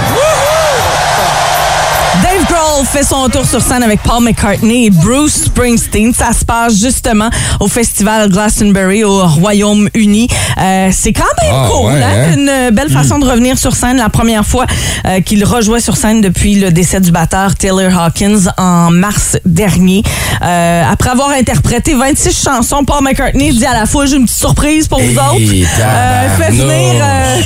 Dave 2.22 2.44
Grohl 2.48 2.84
fait 2.84 3.04
son 3.04 3.28
tour 3.28 3.46
sur 3.46 3.62
scène 3.62 3.82
avec 3.82 4.02
Paul 4.02 4.22
McCartney 4.22 4.86
et 4.86 4.90
Bruce 4.90 5.44
Springsteen. 5.44 6.12
Ça 6.12 6.32
se 6.38 6.44
passe 6.44 6.78
justement 6.78 7.30
au 7.60 7.68
festival 7.68 8.28
Glastonbury 8.28 9.04
au 9.04 9.26
Royaume-Uni. 9.26 10.28
Euh, 10.58 10.88
c'est 10.92 11.12
quand 11.12 11.22
même 11.42 11.52
Ah, 11.54 11.68
cool, 11.70 11.92
ouais, 11.92 12.02
hein? 12.02 12.26
hein? 12.32 12.34
Une 12.68 12.74
belle 12.74 12.90
façon 12.90 13.18
de 13.18 13.24
revenir 13.26 13.58
sur 13.58 13.74
scène. 13.74 13.96
La 13.98 14.08
première 14.08 14.44
fois 14.44 14.66
euh, 15.06 15.20
qu'il 15.20 15.44
rejouait 15.44 15.80
sur 15.80 15.96
scène 15.96 16.20
depuis 16.20 16.56
le 16.56 16.70
décès 16.70 17.00
du 17.00 17.10
batteur 17.10 17.54
Taylor 17.54 17.96
Hawkins 17.98 18.50
en 18.56 18.90
mars 18.90 19.36
dernier. 19.44 20.02
Euh, 20.42 20.82
après 20.90 21.10
avoir 21.10 21.30
interprété 21.30 21.94
26 21.94 22.42
chansons, 22.44 22.84
Paul 22.84 23.02
McCartney 23.02 23.52
dit 23.52 23.66
à 23.66 23.74
la 23.74 23.86
foule, 23.86 24.06
j'ai 24.06 24.16
une 24.16 24.24
petite 24.24 24.38
surprise 24.38 24.88
pour 24.88 25.00
vous 25.00 25.12
autres. 25.16 25.40
Euh, 25.80 26.36
fait 26.38 26.50
venir 26.52 27.02
euh, 27.02 27.40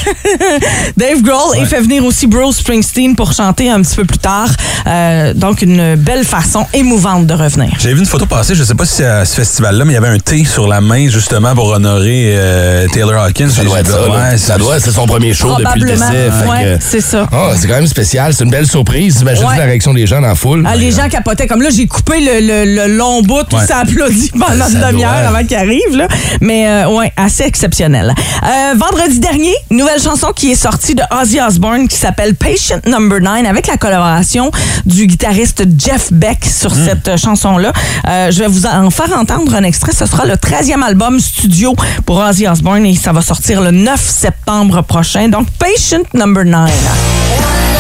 Dave 0.97 1.23
Grohl 1.23 1.57
et 1.59 1.65
fait 1.65 1.81
venir 1.81 2.05
aussi 2.05 2.27
Bruce 2.27 2.57
Springsteen 2.59 3.15
pour 3.17 3.33
chanter 3.33 3.71
un 3.71 3.81
petit 3.83 3.97
peu 3.97 4.05
plus 4.05 4.19
tard. 4.19 4.49
Euh, 4.87 5.35
donc, 5.35 5.63
une 5.63 5.97
belle 5.97 6.25
façon 6.25 6.67
émouvante 6.73 7.27
de 7.27 7.35
revenir. 7.35 7.71
J'ai 7.79 7.93
vu 7.95 8.01
une 8.01 8.07
photo 8.07 8.27
passer, 8.27 8.55
je 8.55 8.65
sais 8.65 8.75
pas 8.75 8.85
si 8.85 8.97
c'est 8.97 9.07
à 9.07 9.25
ce 9.25 9.35
festival-là, 9.37 9.85
mais 9.85 9.93
il 9.93 9.95
y 9.95 9.99
avait 9.99 10.09
un 10.09 10.19
thé 10.19 10.45
sur 10.45 10.69
la 10.69 10.81
main 10.81 11.09
justement 11.09 11.55
pour 11.55 11.69
honorer 11.69 12.35
euh, 12.37 12.87
Taylor 13.05 13.23
Hawkins. 13.25 13.51
Ça 13.51 13.65
doit 13.65 13.81
être 13.81 13.91
ça. 13.91 13.99
là. 14.09 14.31
Ouais, 14.31 14.39
ça 14.39 14.57
doit, 14.59 14.81
c'est 14.81 14.91
son 14.91 15.07
premier 15.07 15.35
show 15.35 15.55
depuis 15.59 15.81
le 15.81 15.87
décès. 15.87 16.05
fait 16.07 16.49
Ouais, 16.49 16.65
que- 16.79 16.85
c'est 16.85 17.01
ça. 17.03 17.27
Ah, 17.33 17.51
c'est 17.57 17.69
quand 17.69 17.75
même 17.75 17.87
spécial. 17.87 18.33
C'est 18.33 18.45
une 18.45 18.51
belle 18.51 18.67
surprise. 18.67 19.21
Imagine 19.21 19.45
Ouais. 19.45 19.59
la 19.59 19.65
réaction 19.65 19.93
des 19.93 20.07
gens 20.07 20.21
dans 20.23 20.29
la 20.29 20.35
foule. 20.35 20.65
Ah, 20.67 20.75
les 20.75 20.91
gens 20.91 21.09
capotaient. 21.11 21.47
Comme 21.47 21.61
là, 21.63 21.69
j'ai 21.75 21.87
coupé 21.87 22.21
le, 22.21 22.41
le- 22.65 22.87
le 22.89 22.97
long 22.97 23.21
bout, 23.23 23.43
tout 23.43 23.57
Ouais. 23.57 23.67
ça 23.67 23.79
applaudit 23.81 24.31
pendant 24.33 24.65
Ça 24.65 24.71
une 24.71 24.81
demi-heure 24.93 25.11
doit. 25.13 25.29
avant 25.39 25.45
qu'il 25.47 25.57
arrive. 25.57 25.97
Là. 25.97 26.09
Mais 26.41 26.67
euh, 26.67 26.89
ouais, 26.89 27.13
assez 27.17 27.43
exceptionnel. 27.45 28.15
Euh, 28.43 28.75
vendredi 28.77 29.19
dernier, 29.21 29.53
nouvelle 29.71 30.01
chanson 30.01 30.29
qui 30.35 30.53
est 30.53 30.55
sortie 30.57 30.95
de 30.95 31.03
Ozzy 31.21 31.41
Osbourne 31.41 31.89
qui 31.89 31.97
s'appelle 31.97 32.35
Patient 32.35 32.81
Number 32.87 33.21
9 33.21 33.47
avec 33.47 33.67
la 33.67 33.77
collaboration 33.77 34.51
du 34.87 35.07
guitariste 35.07 35.65
Jeff 35.79 36.11
Beck 36.13 36.45
sur 36.45 36.75
cette 36.75 37.09
euh, 37.09 37.17
chanson-là. 37.19 37.73
Euh, 38.09 38.31
je 38.31 38.39
vais 38.41 38.49
vous 38.49 38.65
en 38.67 38.89
faire 38.91 39.15
entendre 39.19 39.55
un 39.55 39.63
extrait. 39.65 39.93
Ce 39.93 40.07
sera 40.07 40.25
le 40.25 40.35
13e 40.37 40.83
album 40.83 41.21
studio 41.21 41.75
pour 42.07 42.19
Ozzy 42.19 42.47
Osbourne 42.49 42.84
et 42.85 42.97
ça 42.97 43.13
va 43.13 43.21
sortir 43.21 43.61
le 43.61 43.71
9 43.71 44.01
septembre 44.01 44.83
prochain. 44.83 45.29
Donc, 45.29 45.49
Patient 45.59 46.03
Number 46.13 46.45
9. 46.45 47.74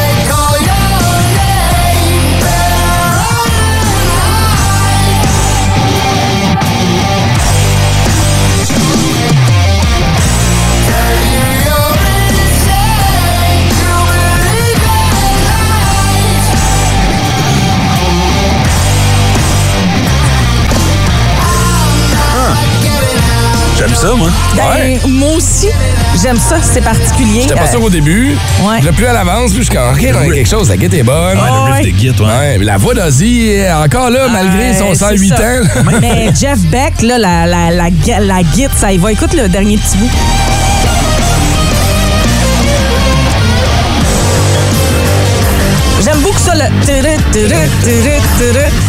Aussi, 25.68 26.22
j'aime 26.22 26.38
ça, 26.38 26.56
c'est 26.62 26.80
particulier. 26.82 27.42
J'étais 27.42 27.54
pas 27.54 27.62
Euh, 27.66 27.70
sûr 27.70 27.82
au 27.82 27.90
début. 27.90 28.36
Ouais. 28.62 28.80
Je 28.80 28.86
l'ai 28.86 28.92
plus 28.92 29.06
à 29.06 29.12
l'avance, 29.12 29.52
puis 29.52 29.62
je 29.64 29.70
suis 29.70 29.78
OK, 29.78 30.12
dans 30.12 30.28
quelque 30.30 30.48
chose, 30.48 30.68
la 30.68 30.76
guette 30.76 30.94
est 30.94 31.02
bonne. 31.02 31.38
Ouais, 31.38 31.44
le 31.50 31.72
riff 31.72 31.84
Ouais. 31.84 31.92
de 31.92 31.98
Git, 31.98 32.22
ouais. 32.22 32.58
mais 32.58 32.64
La 32.64 32.76
voix 32.76 32.94
d'Ozzy 32.94 33.48
est 33.50 33.72
encore 33.72 34.10
là, 34.10 34.28
malgré 34.30 34.70
Ouais, 34.70 34.78
son 34.78 34.88
c'est 34.94 35.04
108 35.16 35.28
ça. 35.28 35.34
ans. 35.36 35.82
Mais 36.00 36.30
Jeff 36.38 36.58
Beck, 36.70 37.02
là, 37.02 37.18
la, 37.18 37.46
la, 37.46 37.70
la, 37.70 37.90
la 38.20 38.42
guide, 38.42 38.70
ça 38.76 38.92
y 38.92 38.98
va. 38.98 39.12
Écoute 39.12 39.34
le 39.34 39.48
dernier 39.48 39.76
petit 39.78 39.96
bout. 39.96 40.10
J'aime 46.04 46.18
beaucoup 46.20 46.38
ça, 46.38 46.54
le... 46.54 46.60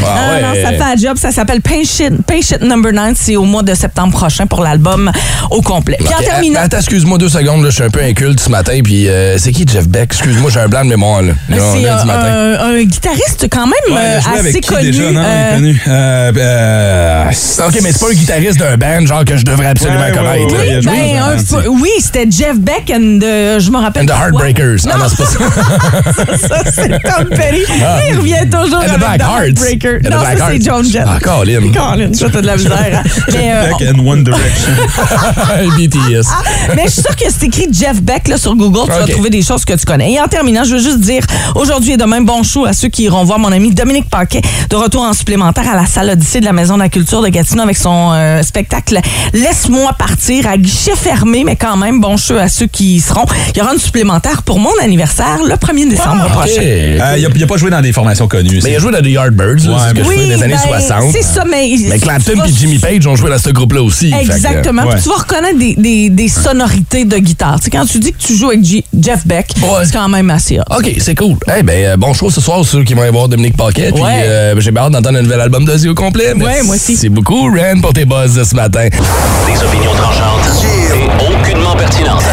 Ah 0.03 0.41
non, 0.41 0.47
non, 0.47 0.53
ouais. 0.53 0.61
ça 0.63 0.69
fait 0.71 0.81
un 0.81 0.95
job. 0.97 1.17
Ça 1.17 1.31
s'appelle 1.31 1.61
Patient, 1.61 2.09
Patient 2.27 2.57
Number 2.61 2.91
9. 2.91 3.13
C'est 3.19 3.35
au 3.37 3.43
mois 3.45 3.63
de 3.63 3.73
septembre 3.73 4.11
prochain 4.17 4.45
pour 4.47 4.61
l'album 4.61 5.11
au 5.49 5.61
complet. 5.61 5.95
Puis 5.99 6.13
en 6.13 6.19
terminant... 6.23 6.59
Attends, 6.61 6.77
excuse-moi 6.77 7.17
deux 7.17 7.29
secondes, 7.29 7.63
là, 7.63 7.69
je 7.69 7.75
suis 7.75 7.83
un 7.83 7.89
peu 7.89 8.01
inculte 8.01 8.39
ce 8.41 8.49
matin, 8.49 8.79
puis 8.83 9.07
euh, 9.07 9.37
c'est 9.37 9.51
qui 9.53 9.65
Jeff 9.67 9.87
Beck? 9.87 10.11
Excuse-moi, 10.11 10.51
j'ai 10.51 10.59
un 10.59 10.67
blanc 10.67 10.83
de 10.83 10.89
mémoire, 10.89 11.21
là. 11.21 11.31
Là, 11.49 11.57
on 11.61 11.73
C'est 11.73 11.81
est 11.83 11.89
euh, 11.89 11.99
du 12.01 12.05
matin. 12.05 12.27
un, 12.27 12.75
un 12.75 12.83
guitariste 12.83 13.47
quand 13.49 13.65
même 13.67 13.95
Ouais, 13.95 14.01
euh, 14.01 14.17
assez 14.19 14.39
avec 14.39 14.53
qui 14.55 14.61
connu. 14.73 14.91
déjà? 14.91 15.11
Non, 15.11 15.21
euh, 15.25 15.55
connu. 15.55 15.81
Euh, 15.87 17.23
OK, 17.67 17.79
mais 17.81 17.91
c'est 17.93 17.99
pas 17.99 18.11
un 18.11 18.13
guitariste 18.13 18.59
d'un 18.59 18.77
band, 18.77 19.05
genre 19.05 19.23
que 19.25 19.37
je 19.37 19.45
devrais 19.45 19.67
absolument 19.67 19.99
Ouais, 20.05 20.11
connaître. 20.11 20.49
joué 20.81 20.81
Ben, 20.83 21.21
un 21.21 21.67
oui, 21.69 21.89
c'était 21.99 22.27
Jeff 22.29 22.57
Beck 22.57 22.91
and 22.93 23.19
the, 23.21 23.59
je 23.61 23.71
me 23.71 23.77
rappelle 23.77 24.03
And 24.03 24.07
the. 24.07 24.19
Heartbreakers. 24.19 24.77
Ah 24.85 24.97
Non, 24.97 25.03
non, 25.03 25.09
c'est 25.09 25.17
pas 25.17 25.25
ça. 25.25 26.47
ça, 26.47 26.71
c'est 26.73 27.04
Tom 27.05 27.29
Petty. 27.29 27.63
Ah. 27.83 27.99
Il 28.09 28.17
revient 28.17 28.49
toujours 28.49 28.79
And 28.79 29.01
avec 29.03 29.19
The. 29.19 29.23
Heartbreaker. 29.23 29.99
The 30.01 30.09
Non, 30.09 30.19
ça, 30.21 30.47
c'est. 30.49 30.61
John 30.63 30.85
Jett. 30.85 31.03
Ah, 31.07 31.19
Colin. 31.21 31.71
Colin, 31.73 32.13
ça, 32.13 32.27
t'as 32.31 32.41
de 32.41 32.47
la 32.47 32.55
misère. 32.57 33.01
hein. 33.05 33.09
Mais, 33.33 33.51
euh, 33.53 33.69
Beck 33.77 33.89
and 33.95 33.99
One 34.07 34.23
Direction. 34.23 34.71
BTS. 35.77 36.27
Ah, 36.29 36.43
mais 36.75 36.83
je 36.85 36.91
suis 36.91 37.01
sûre 37.01 37.15
que 37.15 37.25
c'est 37.29 37.45
écrit 37.45 37.67
Jeff 37.71 38.01
Beck 38.01 38.27
là, 38.27 38.37
sur 38.37 38.55
Google. 38.55 38.83
Tu 38.85 38.89
vas 38.91 39.03
Ok. 39.03 39.11
trouver 39.11 39.29
des 39.29 39.41
choses 39.41 39.65
que 39.65 39.73
tu 39.73 39.85
connais. 39.85 40.11
Et 40.13 40.19
en 40.21 40.27
terminant, 40.27 40.63
je 40.63 40.75
veux 40.75 40.81
juste 40.81 40.99
dire 40.99 41.23
aujourd'hui 41.55 41.93
et 41.93 41.97
demain, 41.97 42.21
bon 42.21 42.43
show 42.43 42.65
à 42.65 42.73
ceux 42.73 42.87
qui 42.87 43.03
iront 43.03 43.23
voir 43.23 43.39
mon 43.39 43.51
ami 43.51 43.73
Dominique 43.73 44.09
Paquet 44.09 44.41
de 44.69 44.75
retour 44.75 45.01
en 45.03 45.13
supplémentaire 45.13 45.69
à 45.71 45.75
la 45.75 45.85
salle 45.85 46.09
Odyssée 46.11 46.39
de 46.39 46.45
la 46.45 46.53
Maison 46.53 46.75
de 46.75 46.79
la 46.79 46.89
Culture 46.89 47.21
de 47.21 47.27
Gatineau 47.29 47.63
avec 47.63 47.77
son 47.77 48.11
euh, 48.13 48.41
spectacle 48.41 48.99
Laisse-moi 49.33 49.93
partir 49.93 50.47
à 50.47 50.57
guichet 50.57 50.95
fermé, 50.95 51.43
mais 51.43 51.55
quand 51.55 51.77
même, 51.77 51.99
bon 51.99 52.17
show 52.17 52.37
à 52.37 52.47
ceux 52.47 52.67
qui 52.67 52.95
y 52.95 53.01
seront. 53.01 53.25
Il 53.53 53.57
y 53.57 53.61
aura 53.61 53.73
une 53.73 53.79
supplémentaire 53.79 54.43
pour 54.43 54.59
mon 54.59 54.71
anniversaire 54.81 55.39
le 55.47 55.55
1er 55.55 55.89
décembre 55.89 56.21
Ah, 56.23 56.25
ok. 56.27 56.31
prochain. 56.31 56.94
Euh, 57.01 57.15
il, 57.17 57.25
a, 57.25 57.29
il 57.35 57.43
a 57.43 57.47
pas 57.47 57.57
joué 57.57 57.69
dans 57.69 57.81
des 57.81 57.91
formations 57.93 58.27
connues. 58.27 58.59
Mais 58.63 58.71
il 58.71 58.75
a 58.75 58.79
joué 58.79 58.91
dans 58.91 59.01
The 59.01 59.07
Yardbirds, 59.07 59.47
Ouais, 59.67 59.93
que 59.93 60.03
je 60.03 60.07
Oui, 60.09 60.15
fais 60.17 60.27
des 60.37 60.43
années 60.43 60.55
ben, 60.69 60.79
60. 60.81 61.11
c'est 61.11 61.21
ça, 61.23 61.43
mais... 61.49 61.75
Mais 61.89 61.99
Clapton 61.99 62.43
et 62.45 62.51
Jimmy 62.51 62.77
Page 62.79 63.05
ont 63.07 63.15
joué 63.15 63.29
dans 63.29 63.37
ce 63.39 63.49
groupe-là 63.49 63.81
aussi. 63.81 64.11
que- 64.11 64.15
Exactement. 64.21 64.83
Ouais. 64.83 64.95
tu 65.01 65.09
vas 65.09 65.15
reconnaître 65.15 65.57
des, 65.57 65.75
des- 65.75 66.09
des 66.09 66.27
sonorités 66.27 67.05
de 67.05 67.17
guitare. 67.17 67.57
Tu 67.59 67.65
sais, 67.65 67.69
quand 67.69 67.85
tu 67.85 67.99
dis 67.99 68.11
que 68.13 68.17
tu 68.21 68.35
joues 68.35 68.49
avec 68.49 68.63
Jeff 68.65 69.25
Beck, 69.25 69.47
c'est 69.83 69.91
quand 69.93 70.09
même 70.09 70.29
assez 70.29 70.59
hot. 70.59 70.63
OK, 70.77 70.91
c'est 70.99 71.15
cool. 71.15 71.35
Eh 71.57 71.63
ben, 71.63 71.85
euh, 71.85 71.97
bon 71.97 72.13
show 72.13 72.29
ce 72.29 72.41
soir, 72.41 72.63
ceux 72.65 72.83
qui 72.83 72.93
vont 72.93 73.01
aller 73.01 73.11
voir 73.11 73.27
Dominique 73.27 73.57
Paquet. 73.57 73.91
Puis 73.93 74.01
Ouais. 74.03 74.21
euh, 74.23 74.59
j'ai 74.59 74.71
bien 74.71 74.83
hâte 74.83 74.91
d'entendre 74.91 75.19
un 75.19 75.21
nouvel 75.21 75.41
album 75.41 75.65
d'Ozzy 75.65 75.89
au 75.89 75.95
complet. 75.95 76.33
Ouais, 76.33 76.63
moi 76.63 76.75
aussi. 76.75 76.95
C'est 76.95 77.09
beaucoup, 77.09 77.49
Ren, 77.51 77.81
pour 77.81 77.93
tes 77.93 78.05
buzz 78.05 78.35
de 78.35 78.43
ce 78.43 78.55
matin. 78.55 78.87
Des 78.89 79.63
opinions 79.63 79.93
tranchantes 79.95 80.63
et 80.63 81.23
aucunement 81.23 81.75
pertinentes. 81.75 82.23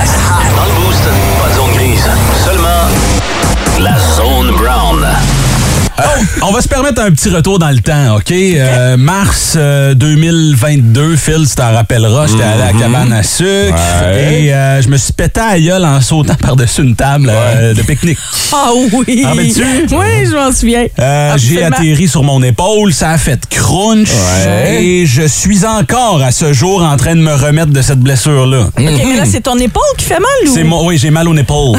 Dans 0.56 0.64
le 0.64 0.86
boost, 0.86 1.02
pas 1.42 1.48
de 1.48 1.54
zone 1.54 1.74
grise. 1.76 2.04
La 3.82 3.98
zone 3.98 4.52
brown. 4.56 5.31
On 6.42 6.50
va 6.52 6.60
se 6.60 6.68
permettre 6.68 7.00
un 7.02 7.10
petit 7.10 7.28
retour 7.28 7.58
dans 7.58 7.68
le 7.70 7.78
temps, 7.80 8.16
OK? 8.16 8.32
Euh, 8.32 8.96
mars 8.96 9.54
euh, 9.56 9.94
2022, 9.94 11.16
Phil, 11.16 11.46
tu 11.48 11.54
t'en 11.54 11.72
rappelleras, 11.72 12.26
j'étais 12.26 12.42
allé 12.42 12.62
à 12.62 12.72
la 12.72 12.78
cabane 12.78 13.12
à 13.12 13.22
sucre 13.22 13.78
Ouais. 14.02 14.44
et 14.46 14.54
euh, 14.54 14.82
je 14.82 14.88
me 14.88 14.96
suis 14.96 15.12
pété 15.12 15.40
à 15.40 15.52
la 15.52 15.60
gueule 15.60 15.84
en 15.84 16.00
sautant 16.00 16.34
par-dessus 16.40 16.82
une 16.82 16.96
table 16.96 17.30
euh, 17.32 17.74
de 17.74 17.82
pique-nique. 17.82 18.18
Ah 18.52 18.70
oui! 18.92 19.22
Rappelles-tu? 19.24 19.62
Oui, 19.92 20.26
je 20.30 20.34
m'en 20.34 20.50
souviens. 20.52 20.86
Euh, 20.98 21.34
J'ai 21.36 21.62
Absolument. 21.62 21.66
atterri 21.76 22.08
sur 22.08 22.22
mon 22.22 22.42
épaule, 22.42 22.92
ça 22.92 23.10
a 23.10 23.18
fait 23.18 23.40
crunch 23.48 24.08
Ouais. 24.08 24.82
et 24.84 25.06
je 25.06 25.22
suis 25.26 25.64
encore 25.64 26.22
à 26.22 26.32
ce 26.32 26.52
jour 26.52 26.82
en 26.82 26.96
train 26.96 27.14
de 27.14 27.20
me 27.20 27.32
remettre 27.34 27.70
de 27.72 27.82
cette 27.82 28.00
blessure-là. 28.00 28.62
OK, 28.66 28.72
mais 28.78 29.16
là, 29.16 29.24
c'est 29.24 29.42
ton 29.42 29.58
épaule 29.58 29.82
qui 29.98 30.06
fait 30.06 30.18
mal 30.18 30.48
ou? 30.50 30.54
C'est 30.54 30.64
mon, 30.64 30.86
oui, 30.86 30.98
j'ai 30.98 31.10
mal 31.10 31.28
aux 31.28 31.36
épaules. 31.36 31.78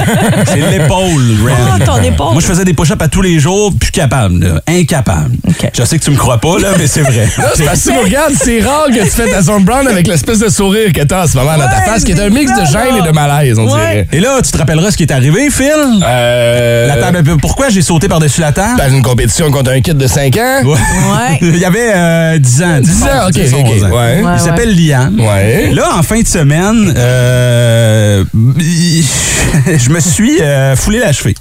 c'est 0.46 0.56
l'épaule, 0.70 1.36
Ren. 1.44 1.52
Ah, 1.74 1.84
ton 1.84 2.02
épaule. 2.02 2.32
Moi, 2.32 2.40
je 2.40 2.46
faisais 2.46 2.64
des 2.64 2.74
push-ups 2.74 3.02
à 3.02 3.08
tous 3.08 3.22
les 3.22 3.38
jours, 3.40 3.53
plus 3.78 3.90
capable, 3.90 4.44
là. 4.44 4.60
incapable. 4.68 5.36
Je 5.76 5.84
sais 5.84 5.98
que 5.98 6.04
tu 6.04 6.10
me 6.10 6.16
crois 6.16 6.38
pas, 6.38 6.58
là, 6.58 6.68
mais 6.78 6.86
c'est 6.86 7.02
vrai. 7.02 7.28
C'est 7.56 7.64
parce 7.64 7.80
que 7.82 7.88
tu 7.90 7.94
me 7.96 8.02
regardes, 8.02 8.34
c'est 8.34 8.60
rare 8.60 8.86
que 8.88 9.00
tu 9.02 9.10
fais 9.10 9.28
ta 9.28 9.42
zone 9.42 9.64
brown 9.64 9.86
avec 9.86 10.06
l'espèce 10.06 10.38
de 10.38 10.48
sourire 10.48 10.92
que 10.92 11.02
t'as 11.02 11.24
en 11.24 11.26
ce 11.26 11.36
moment 11.36 11.52
dans 11.56 11.68
ta 11.68 11.78
Ouais, 11.78 11.84
face, 11.86 12.04
qui 12.04 12.12
est 12.12 12.20
un 12.20 12.30
mix 12.30 12.50
de 12.52 12.64
gêne 12.66 12.96
et 13.02 13.06
de 13.06 13.12
malaise, 13.12 13.58
on 13.58 13.64
Ouais. 13.64 13.70
dirait. 13.80 14.08
Et 14.12 14.20
là, 14.20 14.40
tu 14.42 14.50
te 14.52 14.58
rappelleras 14.58 14.90
ce 14.90 14.96
qui 14.96 15.02
est 15.04 15.12
arrivé, 15.12 15.48
Phil? 15.50 15.70
Euh, 16.04 16.86
La 16.88 16.96
table, 16.96 17.36
pourquoi 17.40 17.68
j'ai 17.68 17.82
sauté 17.82 18.08
par-dessus 18.08 18.40
la 18.40 18.52
table? 18.52 18.78
Dans 18.78 18.88
une 18.94 19.02
compétition 19.02 19.50
contre 19.50 19.70
un 19.72 19.80
kid 19.80 19.96
de 19.96 20.06
5 20.06 20.36
ans? 20.36 20.60
Ouais. 20.64 20.72
Ouais. 20.72 21.38
Il 21.42 21.56
y 21.58 21.64
avait 21.64 21.92
euh, 21.94 22.38
10 22.38 22.62
ans. 22.62 22.80
10 22.80 23.02
ans, 23.02 23.06
ok, 23.26 23.32
10, 23.32 23.54
ok, 23.54 23.60
11 23.66 23.84
ans. 23.84 23.88
ouais. 23.90 24.22
Ouais, 24.22 24.32
Il 24.36 24.40
s'appelle 24.40 24.74
Liam. 24.76 25.20
Ouais. 25.20 25.70
Là, 25.72 25.90
en 25.98 26.02
fin 26.02 26.20
de 26.20 26.26
semaine, 26.28 26.94
euh, 26.96 28.24
je 28.34 29.90
me 29.90 30.00
suis 30.00 30.40
euh, 30.40 30.76
foulé 30.76 30.98
la 31.00 31.12
cheville. 31.12 31.34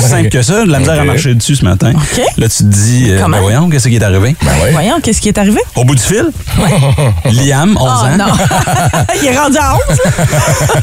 C'est 0.00 0.08
simple 0.08 0.28
que 0.28 0.42
ça. 0.42 0.64
De 0.64 0.70
la 0.70 0.78
misère 0.78 1.00
à 1.00 1.04
marcher 1.04 1.34
dessus 1.34 1.49
ce 1.56 1.64
matin. 1.64 1.92
Là, 2.36 2.48
tu 2.48 2.58
te 2.58 2.62
dis, 2.64 3.06
euh, 3.10 3.26
ben 3.28 3.40
voyons, 3.40 3.68
qu'est-ce 3.68 3.88
qui 3.88 3.96
est 3.96 4.02
arrivé? 4.02 4.36
Ben 4.42 4.52
ouais. 4.62 4.70
Voyons, 4.72 5.00
qu'est-ce 5.02 5.20
qui 5.20 5.28
est 5.28 5.38
arrivé? 5.38 5.60
Au 5.76 5.84
bout 5.84 5.94
du 5.94 6.02
fil, 6.02 6.26
Liam, 7.32 7.76
11 7.76 7.76
Oh 7.78 8.04
ans. 8.06 8.16
non! 8.16 8.24
Il 9.22 9.28
est 9.28 9.38
rendu 9.38 9.56
à 9.58 9.74
11, 9.74 10.00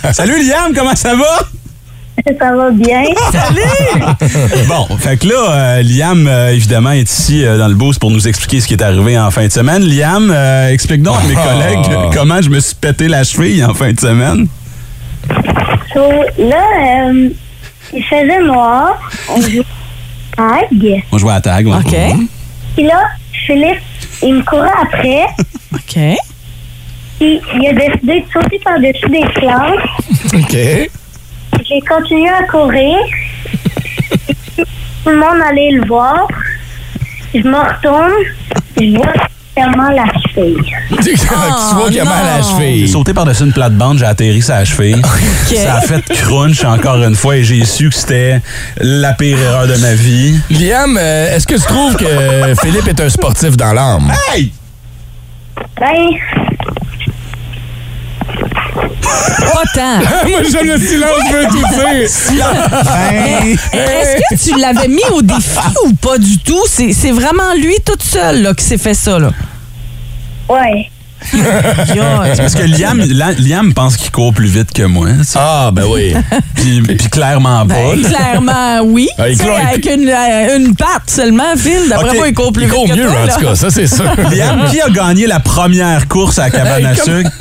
là. 0.03 0.13
Salut 0.13 0.43
Liam, 0.43 0.73
comment 0.75 0.95
ça 0.95 1.15
va? 1.15 1.39
Ça 2.39 2.51
va 2.55 2.71
bien. 2.71 3.03
Bon, 4.67 4.87
fait 4.97 5.17
que 5.17 5.27
là, 5.27 5.51
euh, 5.51 5.81
Liam, 5.83 6.27
euh, 6.27 6.49
évidemment, 6.51 6.91
est 6.91 7.09
ici 7.09 7.45
euh, 7.45 7.57
dans 7.59 7.67
le 7.67 7.75
boost 7.75 7.99
pour 7.99 8.09
nous 8.11 8.27
expliquer 8.27 8.59
ce 8.59 8.67
qui 8.67 8.73
est 8.73 8.81
arrivé 8.81 9.17
en 9.19 9.29
fin 9.31 9.45
de 9.45 9.51
semaine. 9.51 9.83
Liam, 9.83 10.31
euh, 10.33 10.69
explique 10.71 11.03
donc 11.03 11.15
à 11.15 11.27
mes 11.27 11.35
collègues 11.35 12.13
comment 12.13 12.41
je 12.41 12.49
me 12.49 12.59
suis 12.59 12.75
pété 12.75 13.07
la 13.07 13.23
cheville 13.23 13.63
en 13.63 13.73
fin 13.75 13.91
de 13.93 13.99
semaine. 13.99 14.47
So, 15.93 16.01
là, 16.39 16.63
euh, 17.11 17.29
il 17.93 18.03
faisait 18.03 18.41
noir. 18.43 18.97
On 19.29 19.39
jouait 19.41 19.63
tag. 20.37 21.03
On 21.11 21.17
jouait 21.17 21.33
à 21.33 21.41
tag, 21.41 21.67
ouais. 21.67 21.75
OK. 21.75 22.27
Puis 22.75 22.85
là, 22.85 23.03
Philippe, 23.45 23.81
il 24.21 24.35
me 24.35 24.43
courait 24.43 24.69
après. 24.81 25.25
OK. 25.73 26.17
Puis 27.19 27.41
il 27.55 27.67
a 27.67 27.73
décidé 27.73 28.21
de 28.21 28.31
sauter 28.31 28.59
par-dessus 28.63 29.09
des 29.09 29.25
planches. 29.35 29.83
OK. 30.33 30.89
J'ai 31.67 31.81
continué 31.81 32.29
à 32.29 32.43
courir. 32.43 32.97
Tout 35.03 35.09
le 35.09 35.19
monde 35.19 35.41
allait 35.49 35.71
le 35.71 35.87
voir. 35.87 36.27
Je 37.33 37.39
me 37.39 37.57
retourne. 37.57 38.13
Je 38.79 38.95
vois 38.95 39.13
clairement 39.57 39.89
la 39.89 40.05
cheville. 40.33 40.55
tu 41.01 41.75
vois 41.75 41.89
qu'il 41.89 41.99
a 41.99 42.05
mal 42.05 42.25
à 42.25 42.37
la 42.37 42.41
J'ai 42.41 42.49
cheville. 42.51 42.89
sauté 42.89 43.13
par-dessus 43.13 43.43
une 43.43 43.53
plate-bande, 43.53 43.97
j'ai 43.97 44.05
atterri 44.05 44.43
la 44.47 44.65
cheville. 44.65 45.01
Ça 45.47 45.75
a 45.75 45.81
fait 45.81 46.03
crunch 46.09 46.63
encore 46.63 47.01
une 47.03 47.15
fois 47.15 47.37
et 47.37 47.43
j'ai 47.43 47.65
su 47.65 47.89
que 47.89 47.95
c'était 47.95 48.41
la 48.77 49.13
pire 49.13 49.39
erreur 49.39 49.67
de 49.67 49.75
ma 49.77 49.93
vie. 49.93 50.39
Liam, 50.51 50.97
euh, 50.99 51.35
est-ce 51.35 51.47
que 51.47 51.55
tu 51.55 51.61
trouves 51.61 51.95
que 51.95 52.53
Philippe 52.61 52.87
est 52.87 53.01
un 53.01 53.09
sportif 53.09 53.57
dans 53.57 53.73
l'âme? 53.73 54.11
Hey! 54.31 54.51
Ben, 55.79 56.09
Pas 59.01 59.63
tant. 59.73 59.99
Moi, 60.29 60.39
j'aime 60.51 60.67
le 60.67 60.77
silence, 60.79 61.09
je 61.29 61.35
veux 61.35 61.47
tout 61.47 61.57
dire. 61.57 62.09
Mais 63.03 63.51
est-ce 63.73 64.45
que 64.45 64.51
tu 64.51 64.59
l'avais 64.59 64.87
mis 64.87 65.01
au 65.13 65.21
défi 65.21 65.59
ou 65.85 65.93
pas 65.93 66.17
du 66.17 66.37
tout? 66.39 66.63
C'est 66.67 66.93
c'est 66.93 67.11
vraiment 67.11 67.53
lui 67.55 67.75
toute 67.85 68.03
seule 68.03 68.41
là, 68.41 68.53
qui 68.53 68.63
s'est 68.63 68.77
fait 68.77 68.93
ça. 68.93 69.19
Là. 69.19 69.31
ouais. 70.49 70.89
Parce 72.37 72.53
que 72.53 72.63
Liam, 72.63 73.01
La- 73.09 73.31
Liam 73.33 73.73
pense 73.73 73.97
qu'il 73.97 74.11
court 74.11 74.33
plus 74.33 74.47
vite 74.47 74.71
que 74.71 74.83
moi. 74.83 75.07
Ah, 75.35 75.71
ben 75.73 75.83
oui. 75.91 76.13
Puis, 76.55 76.81
puis 76.83 77.09
clairement 77.09 77.65
pas. 77.65 77.73
Ben, 77.73 78.01
clairement, 78.01 78.81
oui. 78.85 79.09
Ah, 79.17 79.27
il 79.27 79.41
avec 79.41 79.85
une, 79.87 80.07
euh, 80.07 80.57
une 80.57 80.75
patte 80.75 81.07
seulement, 81.09 81.55
Phil. 81.57 81.89
D'après 81.89 82.09
Ok, 82.11 82.15
moi, 82.17 82.27
il 82.29 82.33
court 82.35 82.53
plus 82.53 82.63
Il 82.65 82.69
court 82.69 82.85
vite 82.85 82.95
que 82.95 82.99
mieux, 83.01 83.07
toi, 83.07 83.17
en 83.23 83.27
tout 83.39 83.45
cas, 83.45 83.55
ça, 83.55 83.69
c'est 83.71 83.87
sûr. 83.87 84.05
Liam, 84.31 84.69
qui 84.69 84.79
a 84.79 84.89
gagné 84.89 85.25
la 85.27 85.39
première 85.39 86.07
course 86.07 86.37
à 86.39 86.43
la 86.43 86.49
cabane 86.51 86.85
à 86.85 86.91
Hey, 86.91 86.97
comme- 86.97 87.17
sucre? 87.23 87.31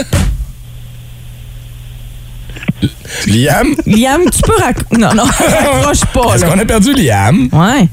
Liam? 3.26 3.68
Liam, 3.86 4.20
tu 4.30 4.42
peux 4.42 4.56
raconter. 4.60 4.96
Non, 4.98 5.14
non, 5.14 5.24
raccroche 5.24 6.04
pas. 6.12 6.34
Est-ce 6.34 6.44
Là. 6.44 6.50
qu'on 6.50 6.58
a 6.58 6.64
perdu 6.64 6.92
Liam? 6.94 7.48
Ouais. 7.52 7.88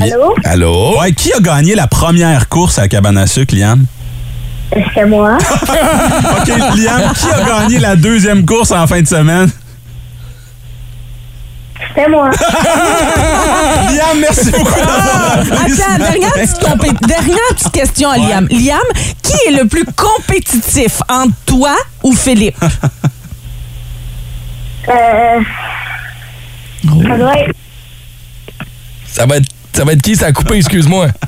Allô? 0.00 0.34
Allô? 0.44 1.00
Ouais, 1.00 1.12
qui 1.12 1.32
a 1.32 1.40
gagné 1.40 1.74
la 1.74 1.86
première 1.86 2.48
course 2.48 2.78
à 2.78 2.82
la 2.82 2.88
cabane 2.88 3.16
à 3.18 3.26
sucre, 3.26 3.54
Liam? 3.54 3.84
C'est 4.94 5.06
moi? 5.06 5.38
OK, 5.62 6.48
Liam, 6.76 7.12
qui 7.14 7.30
a 7.30 7.42
gagné 7.46 7.78
la 7.78 7.96
deuxième 7.96 8.44
course 8.44 8.70
en 8.70 8.86
fin 8.86 9.00
de 9.00 9.06
semaine? 9.06 9.50
C'est 11.94 12.08
moi. 12.08 12.28
Liam, 13.90 14.20
merci 14.20 14.50
beaucoup 14.50 14.74
d'avoir 14.78 15.38
ce 15.44 15.52
Attends, 15.52 15.98
matin. 15.98 15.98
dernière 16.10 16.32
petite, 16.32 16.58
compé- 16.60 17.06
dernière 17.06 17.48
petite 17.54 17.72
question 17.72 18.10
à 18.10 18.18
Liam. 18.18 18.46
Liam, 18.50 18.78
qui 19.22 19.36
est 19.48 19.52
le 19.62 19.66
plus 19.68 19.84
compétitif 19.96 21.00
entre 21.08 21.32
toi 21.46 21.74
ou 22.02 22.12
Philippe? 22.14 22.56
Euh, 24.88 25.40
ça 26.82 27.18
doit 27.18 27.38
être 27.38 27.54
Ça 29.06 29.26
va 29.26 29.36
être, 29.36 29.48
ça 29.72 29.84
va 29.84 29.92
être 29.92 30.02
qui? 30.02 30.16
Ça 30.16 30.26
a 30.26 30.32
coupé, 30.32 30.56
excuse-moi. 30.56 31.08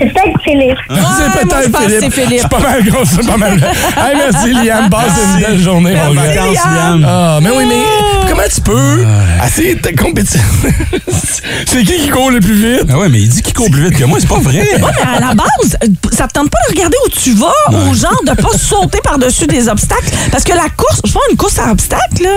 C'est 0.00 0.06
peut-être 0.06 0.42
Philippe. 0.42 0.78
c'est 0.88 1.46
peut-être 1.46 1.78
Philippe. 1.78 1.98
c'est 2.00 2.10
Philippe. 2.10 2.40
C'est 2.40 2.48
pas 2.48 2.58
mal 2.60 2.84
gros, 2.84 3.04
c'est 3.04 3.26
pas 3.26 3.36
mal. 3.36 3.52
hey, 3.52 4.16
merci, 4.16 4.52
Liam. 4.52 4.88
Passe 4.88 5.12
une 5.34 5.40
belle 5.42 5.58
journée, 5.60 5.94
mon 5.94 6.14
gars. 6.14 6.22
vacances, 6.22 6.56
Liam. 6.74 7.06
Ah, 7.06 7.38
mais 7.42 7.50
oui, 7.50 7.64
mais 7.68 7.82
comment 8.28 8.42
tu 8.52 8.60
peux 8.62 9.04
essayer 9.46 9.74
de 9.74 10.00
compétition? 10.00 10.40
c'est 11.66 11.82
qui 11.84 11.96
qui 11.98 12.08
court 12.08 12.30
le 12.30 12.40
plus 12.40 12.54
vite? 12.54 12.86
Ah 12.90 12.98
ouais, 12.98 13.08
mais 13.10 13.20
il 13.20 13.28
dit 13.28 13.42
qu'il 13.42 13.52
court 13.54 13.70
plus 13.70 13.84
vite 13.90 13.98
que 13.98 14.04
moi, 14.04 14.18
c'est 14.20 14.28
pas 14.28 14.38
vrai. 14.40 14.60
Ouais, 14.80 14.90
mais 14.96 15.16
à 15.16 15.20
la 15.20 15.34
base, 15.34 15.76
ça 16.12 16.26
te 16.26 16.32
tente 16.32 16.48
pas 16.48 16.58
de 16.68 16.74
regarder 16.74 16.96
où 17.06 17.10
tu 17.10 17.34
vas 17.34 17.52
ou 17.70 17.94
genre 17.94 18.20
de 18.26 18.32
pas 18.40 18.56
sauter 18.56 18.98
par-dessus 19.04 19.46
des 19.46 19.68
obstacles? 19.68 20.10
Parce 20.32 20.42
que 20.44 20.52
la 20.52 20.68
course, 20.74 21.00
je 21.04 21.12
pense 21.12 21.22
une 21.30 21.36
course 21.36 21.58
à 21.58 21.70
obstacles, 21.70 22.22
là. 22.22 22.30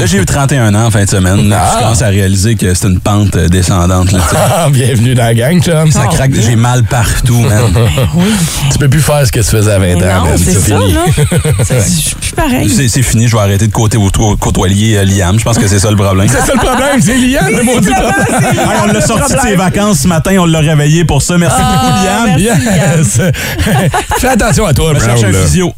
Là, 0.00 0.06
j'ai 0.06 0.18
eu 0.18 0.24
31 0.24 0.74
ans 0.74 0.86
en 0.86 0.90
fin 0.90 1.04
de 1.04 1.08
semaine. 1.10 1.48
Là, 1.50 1.72
Je 1.74 1.82
commence 1.82 2.02
à 2.02 2.08
réaliser 2.08 2.54
que 2.54 2.72
c'est 2.72 2.86
une 2.86 2.98
pente 3.00 3.36
euh, 3.36 3.48
descendante. 3.48 4.10
Là, 4.12 4.20
tu 4.28 4.34
sais. 4.34 4.42
Ah, 4.56 4.68
bienvenue 4.70 5.14
dans 5.14 5.24
la 5.24 5.34
gang, 5.34 5.60
chum. 5.62 5.90
ça 5.92 6.06
craque, 6.06 6.32
j'ai 6.34 6.56
mal 6.56 6.82
partout, 6.86 7.40
man. 7.40 7.72
Tu 8.72 8.78
peux 8.78 8.88
plus 8.88 9.00
faire 9.02 9.26
ce 9.26 9.32
que 9.32 9.40
tu 9.40 9.46
faisais 9.46 9.72
à 9.72 9.78
20 9.78 9.86
Mais 9.96 10.04
ans, 10.12 10.24
c'est 10.36 10.52
ça, 10.54 10.60
fini. 10.60 10.92
là. 10.92 11.04
C'est- 11.64 11.80
Je 11.80 12.00
suis 12.08 12.14
plus 12.16 12.32
pareil. 12.32 12.88
C'est 12.88 13.02
fini, 13.02 13.28
je 13.28 13.36
vais 13.36 13.42
arrêter 13.42 13.66
de 13.66 13.72
côté 13.72 13.98
côtoyer 14.40 14.98
euh, 14.98 15.04
Liam. 15.04 15.38
Je 15.38 15.44
pense 15.44 15.58
que 15.58 15.66
c'est 15.68 15.78
ça 15.78 15.90
le 15.90 15.96
problème. 15.96 16.28
C'est 16.28 16.40
ça 16.46 16.52
le 16.54 16.58
problème, 16.58 17.00
c'est 17.00 17.16
Liam, 17.16 17.46
le 17.48 17.62
maudit 17.62 17.78
Visiblement, 17.88 18.10
problème. 18.12 18.26
c'est 18.28 18.54
Liam 18.54 18.70
Hey, 18.70 18.78
on 18.82 18.86
le 18.86 18.92
l'a 18.92 19.00
sorti 19.00 19.32
de 19.34 19.38
ses 19.40 19.54
vacances 19.56 20.00
ce 20.00 20.08
matin, 20.08 20.36
on 20.40 20.46
l'a 20.46 20.60
réveillé 20.60 21.04
pour 21.04 21.22
ça. 21.22 21.36
Merci 21.38 21.60
beaucoup, 21.60 21.92
Liam. 22.04 22.38
Yes. 22.38 23.18
Fais 24.18 24.28
attention 24.28 24.66
à 24.66 24.74
toi, 24.74 24.92
Je 24.94 25.04
cherche 25.04 25.20
Brown. 25.20 25.34
un 25.34 25.42
physio. 25.44 25.72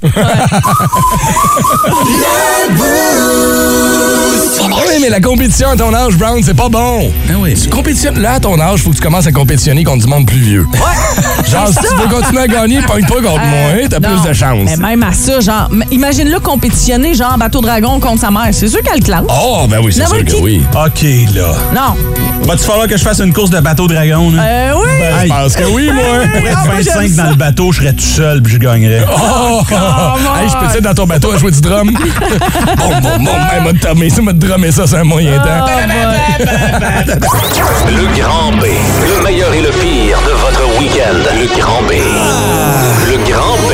Oui, 4.61 4.95
mais 5.01 5.09
la 5.11 5.21
compétition 5.21 5.71
à 5.71 5.77
ton 5.77 5.93
âge, 5.95 6.17
Brown, 6.17 6.41
c'est 6.43 6.55
pas 6.55 6.69
bon. 6.69 7.11
Tu 7.63 7.69
compétitionnes 7.69 8.21
là 8.21 8.35
à 8.35 8.41
ton 8.41 8.59
âge, 8.61 8.83
faut 8.83 8.91
que 8.91 8.97
tu 8.97 9.03
commences 9.03 9.27
à 9.27 9.33
compétitionner 9.33 9.85
contre 9.85 10.05
du 10.05 10.11
monde 10.11 10.27
plus 10.27 10.39
vieux. 10.41 10.67
Genre, 11.51 11.69
si 11.69 11.75
tu 11.77 11.95
veux 12.03 12.09
continuer 12.09 12.43
à 12.43 12.47
gagner, 12.47 12.81
pogne-toi 12.83 13.23
contre 13.23 13.41
moi, 13.45 13.71
t'as 13.89 14.01
Non. 14.01 14.09
plus 14.21 14.29
de 14.29 14.35
chance. 14.35 14.59
Mais 14.65 14.77
même 14.77 15.03
à 15.03 15.13
ça, 15.13 15.41
genre, 15.41 15.69
imagine-le 15.91 16.39
compétitionner, 16.41 17.15
genre, 17.15 17.37
bateau 17.39 17.61
dragon 17.61 17.99
contre 18.01 18.21
sa 18.21 18.31
mère. 18.31 18.49
C'est 18.53 18.69
sûr 18.69 18.83
qu'elle 18.83 19.03
classe. 19.03 19.23
Oh, 19.29 19.67
ben 19.69 19.79
oui, 19.83 19.93
c'est 19.93 20.07
sûr 20.07 20.19
que 20.19 20.25
qui. 20.25 20.43
oui. 20.43 20.63
OK, 20.75 21.03
là. 21.35 21.53
Non. 21.75 21.97
Va-tu 22.43 22.65
falloir 22.65 22.87
que 22.87 22.97
je 22.97 23.03
fasse 23.03 23.21
une 23.21 23.33
course 23.33 23.51
de 23.51 23.61
bateau 23.61 23.87
dragon? 23.89 24.31
Là? 24.31 24.43
Euh, 24.43 24.73
oui. 24.77 24.89
Ben, 25.01 25.23
je 25.25 25.29
pense 25.29 25.57
que 25.57 25.65
oui, 25.65 25.91
moi. 25.93 26.05
Pour 26.33 26.47
être 26.47 26.57
Ah, 26.59 26.65
moi, 26.67 26.75
25 26.77 27.01
j'aime 27.03 27.11
dans 27.17 27.25
ça. 27.25 27.31
le 27.31 27.37
bateau, 27.37 27.73
je 27.73 27.81
serais 27.81 27.93
tout 27.93 28.05
seul 28.05 28.43
puis 28.43 28.53
je 28.55 28.59
gagnerais. 28.59 29.05
Oh! 29.11 29.63
hey, 29.71 30.49
je 30.49 30.57
peux 30.57 30.77
être 30.79 30.83
dans 30.85 30.95
ton 30.95 31.07
bateau 31.07 31.33
à 31.33 31.39
jouer 31.39 31.51
du 31.51 31.61
drum? 31.61 31.91
bon, 32.79 32.89
bon, 33.01 33.19
bon, 33.19 33.25
ben, 33.25 33.65
m'a 33.65 33.73
drummer 33.73 34.11
ça, 34.11 34.23
m'a 34.23 34.33
drummer 34.33 34.73
ça, 34.73 34.87
c'est 34.87 34.97
un 34.97 35.05
moyen 35.05 35.37
temps. 35.39 35.67
Le 37.89 38.19
Grand 38.21 38.53
B. 38.53 38.65
Le 38.65 39.25
meilleur 39.25 39.53
et 39.53 39.61
le 39.63 39.71
pire 39.71 40.19
de 40.27 40.33
votre 40.33 40.79
week-end. 41.13 41.35
Le 41.35 41.59
Grand 41.61 41.83
B. 41.83 41.93
Le 43.11 43.31
Grand 43.31 43.57
B. 43.69 43.73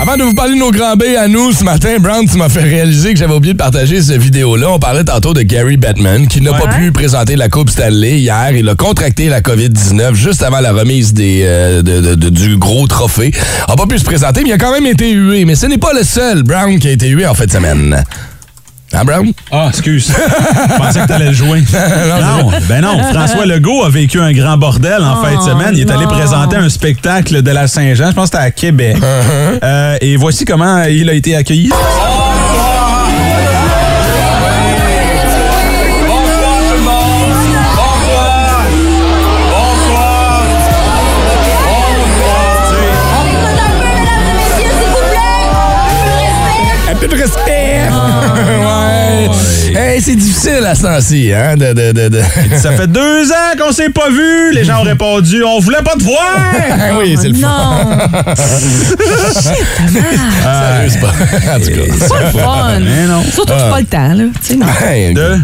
Avant 0.00 0.16
de 0.16 0.22
vous 0.22 0.34
parler 0.34 0.54
de 0.54 0.58
nos 0.58 0.70
grands 0.70 0.96
B 0.96 1.02
à 1.18 1.28
nous 1.28 1.52
ce 1.52 1.62
matin, 1.62 1.96
Brown, 2.00 2.26
tu 2.26 2.38
m'as 2.38 2.48
fait 2.48 2.62
réaliser 2.62 3.12
que 3.12 3.18
j'avais 3.18 3.34
oublié 3.34 3.52
de 3.52 3.58
partager 3.58 4.00
cette 4.00 4.16
vidéo-là. 4.20 4.70
On 4.70 4.78
parlait 4.78 5.04
tantôt 5.04 5.34
de 5.34 5.42
Gary 5.42 5.76
Bettman 5.76 6.26
qui 6.26 6.40
n'a 6.40 6.52
pas 6.54 6.68
pu 6.68 6.90
présenter 6.90 7.36
la 7.36 7.48
Coupe 7.50 7.68
Stanley 7.70 8.18
hier. 8.18 8.52
Il 8.56 8.66
a 8.68 8.74
contracté 8.74 9.28
la 9.28 9.40
COVID-19 9.42 10.14
juste 10.14 10.42
avant 10.42 10.60
la 10.60 10.72
remise 10.72 11.12
des, 11.12 11.42
euh, 11.44 11.82
de- 11.82 12.00
de- 12.00 12.14
de- 12.14 12.30
du 12.30 12.56
gros 12.56 12.86
trophée. 12.86 13.30
A 13.68 13.76
pas 13.76 13.86
pu 13.86 13.98
se 13.98 14.04
présenter, 14.04 14.42
mais 14.42 14.48
il 14.50 14.52
a 14.54 14.58
quand 14.58 14.72
même 14.72 14.86
été 14.86 15.10
hué. 15.12 15.44
Mais 15.44 15.54
ce 15.54 15.66
n'est 15.66 15.78
pas 15.78 15.92
le 15.92 16.02
seul 16.02 16.42
Brown 16.44 16.78
qui 16.78 16.88
a 16.88 16.92
été 16.92 17.08
hué 17.08 17.26
en 17.26 17.34
fin 17.34 17.44
de 17.44 17.50
semaine. 17.52 18.02
Hein, 18.92 19.04
Brown? 19.04 19.32
Ah, 19.52 19.68
excuse. 19.68 20.08
Je 20.08 20.76
pensais 20.76 21.00
que 21.00 21.06
t'allais 21.06 21.28
le 21.28 21.32
jouer. 21.32 21.60
non, 21.72 22.50
ben 22.68 22.80
non. 22.80 22.98
François 23.12 23.46
Legault 23.46 23.84
a 23.84 23.88
vécu 23.88 24.20
un 24.20 24.32
grand 24.32 24.56
bordel 24.56 25.02
en 25.04 25.22
fin 25.22 25.36
de 25.36 25.42
semaine. 25.42 25.74
Il 25.74 25.80
est 25.80 25.90
allé 25.90 26.06
présenter 26.06 26.56
un 26.56 26.68
spectacle 26.68 27.42
de 27.42 27.50
la 27.50 27.68
Saint-Jean. 27.68 28.08
Je 28.10 28.14
pense 28.14 28.30
que 28.30 28.36
c'était 28.36 28.48
à 28.48 28.50
Québec. 28.50 28.96
Euh, 29.62 29.98
et 30.00 30.16
voici 30.16 30.44
comment 30.44 30.82
il 30.84 31.08
a 31.10 31.12
été 31.12 31.36
accueilli. 31.36 31.70
Un 31.70 32.29
Hey, 50.00 50.06
c'est 50.06 50.16
difficile 50.16 50.64
à 50.66 50.74
ce 50.74 50.82
temps-ci, 50.82 51.30
hein? 51.30 51.56
De, 51.58 51.74
de, 51.74 51.92
de, 51.92 52.08
de- 52.08 52.22
Ça 52.56 52.72
fait 52.72 52.86
deux 52.86 53.30
ans 53.30 53.52
qu'on 53.58 53.70
s'est 53.70 53.90
pas 53.90 54.08
vu. 54.08 54.50
Les 54.54 54.64
gens 54.64 54.78
ont 54.80 54.84
répondu 54.84 55.44
On 55.44 55.58
voulait 55.60 55.82
pas 55.84 55.92
te 55.94 56.02
voir. 56.04 56.38
Ah 56.70 56.92
oui, 56.98 57.18
c'est 57.20 57.28
le 57.28 57.34
fun. 57.34 57.48
Non. 57.48 58.34
Sérieux, 59.42 60.88
c'est 60.88 61.00
pas. 61.00 61.12
En 61.54 61.60
tout 61.60 61.66
cas. 61.66 61.94
C'est 61.98 62.08
pas 62.08 62.20
le 62.22 62.30
fun. 62.30 62.80
Mais 62.80 63.06
non. 63.06 63.22
Surtout 63.30 63.52
que 63.52 63.58
c'est 63.58 63.70
pas 63.70 63.80
le 63.80 63.86
temps, 63.86 64.14
là. 64.14 64.24
Tu 64.42 64.46
sais, 64.48 64.56
non. 64.56 64.66
Hey, 64.88 65.12
De... 65.12 65.36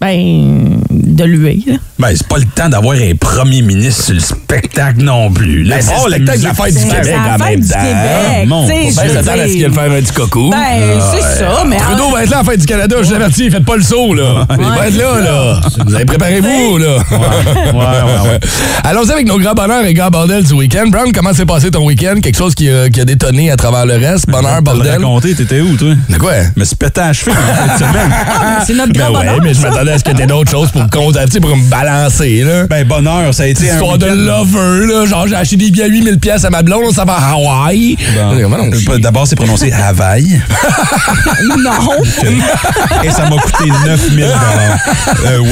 Ben, 0.00 0.80
de 1.14 1.24
lui, 1.24 1.64
là. 1.66 1.74
Ben, 1.98 2.08
c'est 2.16 2.26
pas 2.26 2.38
le 2.38 2.44
temps 2.46 2.68
d'avoir 2.68 2.96
un 2.96 3.14
premier 3.18 3.62
ministre 3.62 4.04
sur 4.04 4.14
le 4.14 4.20
spectacle 4.20 5.02
non 5.02 5.30
plus. 5.30 5.62
Là, 5.62 5.76
Ben, 5.76 5.82
c'est 5.82 5.94
bon, 5.94 6.06
le 6.06 6.12
spectacle 6.14 6.38
de 6.40 6.44
la 6.44 6.54
fête 6.54 6.74
du 6.74 6.80
C'est 6.80 6.88
Québec 6.88 7.14
la 7.14 7.34
en 7.34 7.38
fête 7.38 7.48
même 7.50 7.60
du 7.60 7.68
temps. 7.68 7.78
Québec, 7.78 8.48
Mon 8.48 8.66
je 8.66 8.72
Ben, 8.72 9.08
veux 9.08 9.14
ça 9.14 9.22
tend 9.22 9.40
à 9.40 9.46
ce 9.46 9.52
qu'il 9.52 9.62
le 9.64 9.72
faire 9.72 9.82
un 9.84 10.00
petit 10.00 10.12
coco. 10.12 10.50
Ben, 10.50 11.00
c'est 11.12 11.38
ça, 11.44 11.64
mais... 11.66 11.76
Trudeau 11.76 12.10
va 12.10 12.24
être 12.24 12.30
là 12.30 12.40
en 12.40 12.44
fête 12.44 12.60
du 12.60 12.66
Canada, 12.66 12.96
je 13.00 13.06
vous 13.08 13.14
avertis, 13.14 13.50
faites 13.50 13.64
pas 13.64 13.76
le 13.76 13.82
saut, 13.82 14.14
là. 14.14 14.46
Il 14.58 14.64
va 14.64 14.88
être 14.88 14.96
là, 14.96 15.20
là. 15.20 15.60
Vous 15.86 15.94
avez 15.94 16.04
préparez-vous, 16.04 16.78
là. 16.78 16.96
Ouais, 17.10 17.72
ouais, 17.72 18.30
ouais. 18.30 18.40
Allons-y 18.84 19.12
avec 19.12 19.26
nos 19.26 19.38
grands 19.38 19.54
bonheurs 19.54 19.84
et 19.84 19.94
grands 19.94 20.10
bordels 20.10 20.44
du 20.44 20.52
week-end. 20.54 20.86
Brown, 20.88 21.12
comment 21.12 21.32
s'est 21.32 21.46
passé 21.46 21.70
ton 21.70 21.84
week-end? 21.86 22.16
Quelque 22.22 22.36
chose 22.38 22.54
qui 22.54 22.68
a, 22.68 22.88
qui 22.88 23.00
a 23.00 23.04
détonné 23.04 23.50
à 23.50 23.56
travers 23.56 23.86
le 23.86 23.94
reste? 23.94 24.28
Bonheur, 24.28 24.54
Te 24.54 24.56
le 24.58 24.62
bordel? 24.76 24.92
raconter, 24.92 25.34
t'étais 25.34 25.60
où, 25.60 25.76
toi? 25.76 25.94
De 26.08 26.16
quoi? 26.18 26.32
Mais 26.56 26.64
c'est 26.64 26.78
pété 26.78 27.00
à 27.00 27.12
cheveux 27.12 27.32
fait, 27.32 27.78
semaine. 27.84 28.10
C'est 28.66 28.74
notre 28.74 28.92
Ben 28.92 29.00
grand 29.04 29.12
ouais, 29.18 29.26
bonheur. 29.26 29.38
mais 29.42 29.54
je 29.54 29.60
m'attendais 29.60 29.92
à 29.92 29.98
ce 29.98 30.04
que 30.04 30.10
t'aies 30.12 30.26
d'autres 30.26 30.50
choses 30.50 30.70
pour 30.70 30.82
me 30.82 30.88
pour 31.40 31.56
me 31.56 31.68
balancer, 31.70 32.42
là. 32.44 32.66
Ben, 32.68 32.86
bonheur, 32.86 33.34
ça 33.34 33.42
a 33.44 33.46
été 33.46 33.70
un 33.70 33.74
Histoire 33.74 33.98
de 33.98 34.06
lover, 34.06 34.86
là. 34.86 35.06
Genre, 35.06 35.26
j'ai 35.26 35.34
acheté 35.34 35.56
des 35.56 35.70
billets 35.70 35.84
à 35.84 35.88
8000 35.88 36.18
pièces 36.18 36.44
à 36.44 36.50
ma 36.50 36.62
blonde, 36.62 36.82
on 36.86 36.92
s'en 36.92 37.04
va 37.04 37.14
à 37.14 37.32
Hawaï. 37.32 37.96
Bon. 38.14 38.34
Euh, 38.92 38.98
D'abord, 38.98 39.26
c'est 39.26 39.36
prononcé 39.36 39.72
Havaï. 39.72 40.40
Non. 41.64 41.70
Et 43.02 43.10
ça 43.10 43.28
m'a 43.28 43.36
coûté 43.36 43.70
9000 43.86 44.24
euh, 44.24 45.38
Oui. 45.40 45.48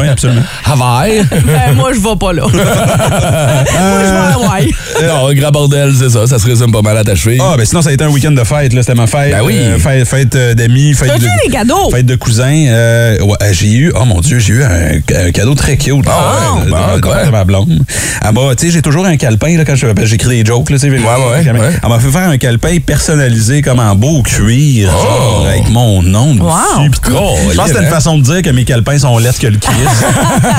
Oui, 0.00 0.08
absolument. 0.08 0.42
Hawaï? 0.64 1.22
Ben, 1.30 1.74
moi, 1.74 1.92
je 1.92 2.00
vais 2.00 2.16
pas 2.18 2.32
là. 2.32 2.42
moi, 2.52 2.52
je 2.52 4.10
vais 4.10 4.16
à 4.16 4.32
Hawaï. 4.34 4.70
non, 5.02 5.28
un 5.28 5.34
grand 5.34 5.50
bordel, 5.50 5.92
c'est 5.98 6.10
ça. 6.10 6.26
Ça 6.26 6.38
se 6.38 6.46
résume 6.46 6.72
pas 6.72 6.82
mal 6.82 6.96
à 6.96 7.04
ta 7.04 7.14
cheville. 7.14 7.40
Ah, 7.42 7.54
ben 7.56 7.64
sinon, 7.66 7.82
ça 7.82 7.90
a 7.90 7.92
été 7.92 8.04
un 8.04 8.08
week-end 8.08 8.32
de 8.32 8.44
fête. 8.44 8.72
là. 8.72 8.82
C'était 8.82 8.94
ma 8.94 9.06
fête. 9.06 9.32
Ben 9.32 9.42
oui. 9.42 9.56
euh, 9.58 9.78
fête 9.78 10.06
fête 10.08 10.34
euh, 10.34 10.54
d'amis, 10.54 10.94
fête 10.94 11.12
de... 11.20 11.26
des 11.44 11.52
cadeaux? 11.52 11.90
Fête 11.90 12.06
de 12.06 12.14
cousins. 12.16 12.66
euh, 12.68 13.18
ouais, 13.20 13.36
euh, 13.42 13.52
j'ai 13.52 13.72
eu, 13.72 13.92
oh 13.94 14.04
mon 14.04 14.20
Dieu, 14.20 14.29
j'ai 14.38 14.52
eu 14.54 14.62
un, 14.62 15.26
un 15.26 15.30
cadeau 15.32 15.54
très 15.54 15.76
cute. 15.76 16.04
Ah, 16.08 16.56
de- 16.64 16.96
de, 16.96 17.00
quoi? 17.00 17.24
de 17.24 17.30
ma 17.30 17.44
blonde. 17.44 17.84
Elle 18.24 18.32
m'a, 18.34 18.54
tu 18.54 18.66
sais, 18.66 18.72
j'ai 18.72 18.82
toujours 18.82 19.06
un 19.06 19.16
calepin 19.16 19.56
là, 19.56 19.64
quand 19.64 19.74
je- 19.74 19.86
j'écris 20.04 20.28
des 20.42 20.44
jokes. 20.44 20.70
Là, 20.70 20.78
tu 20.78 20.82
sais, 20.82 20.90
ouais, 20.90 20.98
ouais. 20.98 21.44
Elle 21.82 21.88
m'a 21.88 21.98
fait 21.98 22.10
faire 22.10 22.28
un 22.28 22.38
calepin 22.38 22.78
personnalisé 22.84 23.62
comme 23.62 23.80
en 23.80 23.94
beau 23.94 24.22
cuir, 24.22 24.90
genre, 24.90 25.46
avec 25.48 25.68
mon 25.70 26.02
nom 26.02 26.34
dessus. 26.34 26.42
Wow. 26.44 26.90
pis. 26.90 26.98
Oh, 27.14 27.36
je 27.50 27.56
pense 27.56 27.64
que 27.64 27.68
c'était 27.68 27.78
hein? 27.80 27.82
une 27.84 27.88
façon 27.90 28.18
de 28.18 28.22
dire 28.22 28.42
que 28.42 28.50
mes 28.50 28.64
calepins 28.64 28.98
sont 28.98 29.18
lettres 29.18 29.38
que 29.40 29.46
le 29.48 29.58
Christ. 29.58 29.76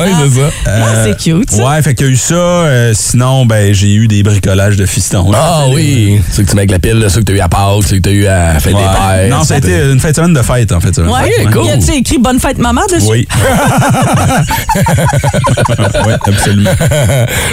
oui, 0.00 0.12
c'est 0.22 0.40
ça. 0.40 0.50
Ah, 0.66 1.04
c'est 1.04 1.16
cute, 1.18 1.50
ça. 1.50 1.64
ouais, 1.64 1.82
fait 1.82 1.94
qu'il 1.94 2.06
y 2.06 2.08
a 2.10 2.12
eu 2.12 2.16
ça. 2.16 2.34
euh, 2.34 2.92
sinon, 2.94 3.46
ben, 3.46 3.72
j'ai 3.72 3.94
eu 3.94 4.08
des 4.08 4.22
bricolages 4.22 4.76
de 4.76 4.86
fistons. 4.86 5.30
là. 5.30 5.38
Ah 5.42 5.64
oui, 5.72 6.20
ceux 6.32 6.42
que 6.44 6.48
tu 6.50 6.54
mets 6.56 6.62
avec 6.62 6.70
la 6.70 6.78
pile, 6.78 7.04
ceux 7.08 7.20
que 7.20 7.24
t'as 7.26 7.32
eu 7.32 7.40
à 7.40 7.48
Pâques, 7.48 7.84
ceux 7.88 7.96
que 7.96 8.02
t'as 8.02 8.10
eu 8.10 8.26
à 8.26 8.58
Fête 8.60 8.74
Ouais. 8.74 8.80
des 8.80 8.86
Pères. 9.28 9.36
Non, 9.38 9.44
ça 9.44 9.54
a 9.54 9.58
été 9.58 9.74
une 9.74 10.00
fête 10.00 10.12
de 10.12 10.16
semaine 10.16 10.34
de 10.34 10.42
fête, 10.42 10.72
en 10.72 10.80
fait. 10.80 10.96
Ouais, 10.98 11.46
cool. 11.52 11.66
Y 11.66 11.70
a-tu 11.70 11.92
écrit 11.92 12.18
Bonne 12.18 12.38
fête, 12.40 12.58
maman 12.58 12.82
dessus? 12.96 13.06
Oui. 13.08 13.26
oui, 16.06 16.12
absolument. 16.26 16.70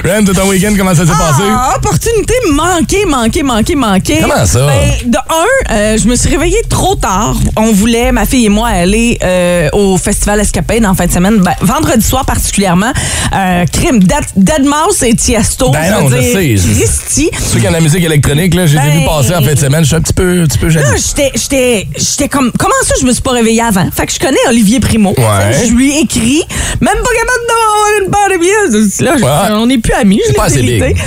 Ren, 0.06 0.21
de 0.23 0.34
ton 0.34 0.47
week-end, 0.47 0.73
comment 0.78 0.93
ça 0.95 1.06
s'est 1.06 1.12
passé? 1.12 1.43
Ah, 1.49 1.73
opportunité 1.78 2.34
manquée, 2.52 3.06
manquée, 3.06 3.43
manquée, 3.43 3.75
manquée. 3.75 4.19
Comment 4.21 4.45
ça? 4.45 4.67
Ben, 4.67 5.10
de 5.12 5.17
un, 5.17 5.73
euh, 5.75 5.97
je 5.97 6.08
me 6.08 6.15
suis 6.15 6.30
réveillée 6.30 6.62
trop 6.69 6.95
tard. 6.95 7.36
On 7.56 7.71
voulait, 7.71 8.12
ma 8.12 8.25
fille 8.25 8.45
et 8.45 8.49
moi, 8.49 8.69
aller 8.69 9.17
euh, 9.23 9.69
au 9.73 9.97
Festival 9.97 10.39
Escapade 10.39 10.86
en 10.86 10.95
fin 10.95 11.06
de 11.06 11.12
semaine. 11.12 11.38
Ben, 11.38 11.54
vendredi 11.62 12.06
soir 12.06 12.25
particulièrement. 12.25 12.91
Euh, 13.36 13.65
crime, 13.71 13.99
Dead, 14.04 14.23
Dead 14.36 14.65
Mouse 14.65 15.04
et 15.04 15.15
Tiesto. 15.15 15.69
Ben 15.71 15.84
je 15.86 15.91
non, 15.91 16.10
je 16.10 16.15
dire, 16.17 16.34
sais, 16.34 16.56
Christy. 16.73 17.30
Ceux 17.39 17.60
qui 17.60 17.67
ont 17.67 17.71
la 17.71 17.82
musique 17.82 18.04
électronique, 18.04 18.54
là, 18.56 18.65
j'ai 18.65 18.78
Ben- 18.78 18.99
vu 18.99 19.06
passer 19.06 19.36
en 19.36 19.41
fin 19.41 19.54
de 19.54 19.60
semaine, 19.60 19.82
je 19.84 19.88
suis 19.88 19.95
un 19.95 20.02
petit 20.02 20.13
peu, 20.13 20.41
un 20.43 20.45
petit 20.45 20.58
peu 20.58 20.69
jaloux. 20.69 20.91
Là, 20.91 20.97
j'étais, 20.97 21.32
j'étais, 21.36 21.88
j'étais 21.97 22.30
comme, 22.30 22.52
comment 22.58 22.73
ça, 22.84 22.95
je 22.99 23.06
me 23.06 23.12
suis 23.12 23.21
pas 23.21 23.32
réveillée 23.32 23.62
avant? 23.62 23.88
Fait 23.95 24.06
que 24.06 24.13
je 24.13 24.19
connais 24.19 24.38
Olivier 24.47 24.80
Primo. 24.80 25.13
Ouais. 25.17 25.25
Je 25.67 25.73
lui 25.73 25.91
ai 25.97 26.01
écrit, 26.01 26.43
même 26.81 26.93
pas 26.93 27.13
capable 27.19 27.45
d'avoir 27.47 27.87
une 28.01 28.11
paire 28.11 28.29
de 28.33 28.39
billets. 28.39 29.05
Là, 29.05 29.13
je- 29.17 29.23
Ouais. 29.23 29.55
on 29.61 29.65
n'est 29.67 29.77
plus 29.77 29.93
amis, 29.93 30.19
je 30.27 30.33
pas 30.33 30.45
assez. 30.45 30.59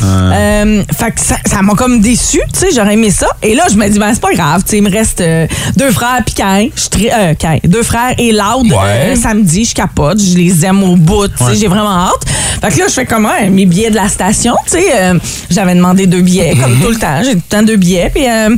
Euh, 0.02 0.82
fait 0.98 1.10
que 1.12 1.20
ça, 1.20 1.62
m'a 1.62 1.74
comme 1.74 2.00
déçu, 2.00 2.40
tu 2.52 2.60
sais, 2.60 2.66
j'aurais 2.74 2.94
aimé 2.94 3.10
ça. 3.10 3.26
Et 3.42 3.54
là, 3.54 3.64
je 3.70 3.76
me 3.76 3.88
dis, 3.88 3.98
ben, 3.98 4.10
c'est 4.12 4.20
pas 4.22 4.32
grave, 4.32 4.62
tu 4.64 4.70
sais, 4.70 4.76
il 4.78 4.82
me 4.82 4.90
reste 4.90 5.20
euh, 5.20 5.46
deux 5.76 5.90
frères 5.90 6.20
puis 6.24 6.34
Cain. 6.34 6.68
Euh, 6.96 7.34
Cain. 7.34 7.58
Deux 7.64 7.82
frères 7.82 8.14
et 8.18 8.32
Loud. 8.32 8.70
Samedi, 9.16 9.64
je 9.64 9.74
capote, 9.74 10.18
je 10.20 10.36
les 10.36 10.64
aime 10.64 10.82
au 10.84 10.96
bout, 10.96 11.28
tu 11.28 11.44
sais, 11.44 11.54
j'ai 11.60 11.68
vraiment 11.68 12.08
hâte. 12.08 12.24
Fait 12.60 12.70
que 12.70 12.78
là, 12.78 12.84
je 12.88 12.92
fais 12.94 13.06
comment? 13.06 13.30
Mes 13.50 13.66
billets 13.66 13.90
de 13.90 13.96
la 13.96 14.08
station, 14.08 14.54
tu 14.66 14.72
sais, 14.78 15.12
j'avais 15.50 15.74
demandé 15.74 16.06
deux 16.06 16.20
billets, 16.20 16.54
comme 16.60 16.78
tout 16.80 16.90
le 16.90 16.96
temps. 16.96 17.22
J'ai 17.24 17.32
tout 17.34 17.42
le 17.50 17.56
temps 17.56 17.62
deux 17.62 17.76
billets, 17.76 18.10
puis 18.14 18.22
ouais, 18.24 18.48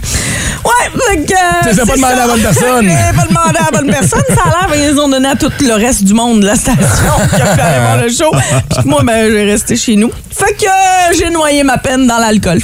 fait 1.11 1.16
que... 1.24 1.77
pas 1.87 1.94
demandé 1.96 2.12
à 2.14 2.16
la 2.16 2.27
bonne 2.27 2.40
personne. 2.40 2.87
Pas 3.16 3.27
demandé 3.27 3.59
à 3.59 3.70
la 3.72 3.79
bonne 3.79 3.90
personne. 3.90 4.22
Ça 4.29 4.42
a 4.44 4.66
l'air 4.68 4.88
qu'ils 4.88 4.98
ont 5.00 5.09
donné 5.09 5.29
à 5.29 5.37
tout 5.37 5.48
le 5.61 5.75
reste 5.75 6.05
du 6.05 6.14
monde 6.14 6.40
de 6.40 6.47
la 6.47 6.57
station 6.57 6.83
qui 7.35 7.40
a 7.40 7.55
pu 7.55 7.61
aller 7.61 7.81
voir 7.81 7.97
le 7.99 8.09
show. 8.09 8.31
Puis 8.71 8.88
moi, 8.88 9.03
ben, 9.05 9.29
je 9.29 9.35
vais 9.35 9.45
rester 9.45 9.77
chez 9.77 9.97
nous. 9.97 10.11
Fait 10.31 10.55
que 10.55 10.67
euh, 10.67 11.17
j'ai 11.19 11.31
noyé 11.31 11.62
ma 11.62 11.79
peine 11.79 12.07
dans 12.07 12.19
l'alcool. 12.19 12.61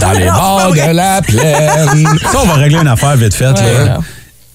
Dans, 0.00 0.12
les 0.12 0.26
bords 0.30 0.72
de 0.72 0.92
la 0.92 1.22
plaine. 1.22 2.06
Ça, 2.30 2.38
on 2.42 2.46
va 2.46 2.54
régler 2.54 2.78
une 2.78 2.88
affaire 2.88 3.16
vite 3.16 3.34
faite. 3.34 3.58
Ouais. 3.58 3.86
là. 3.86 3.98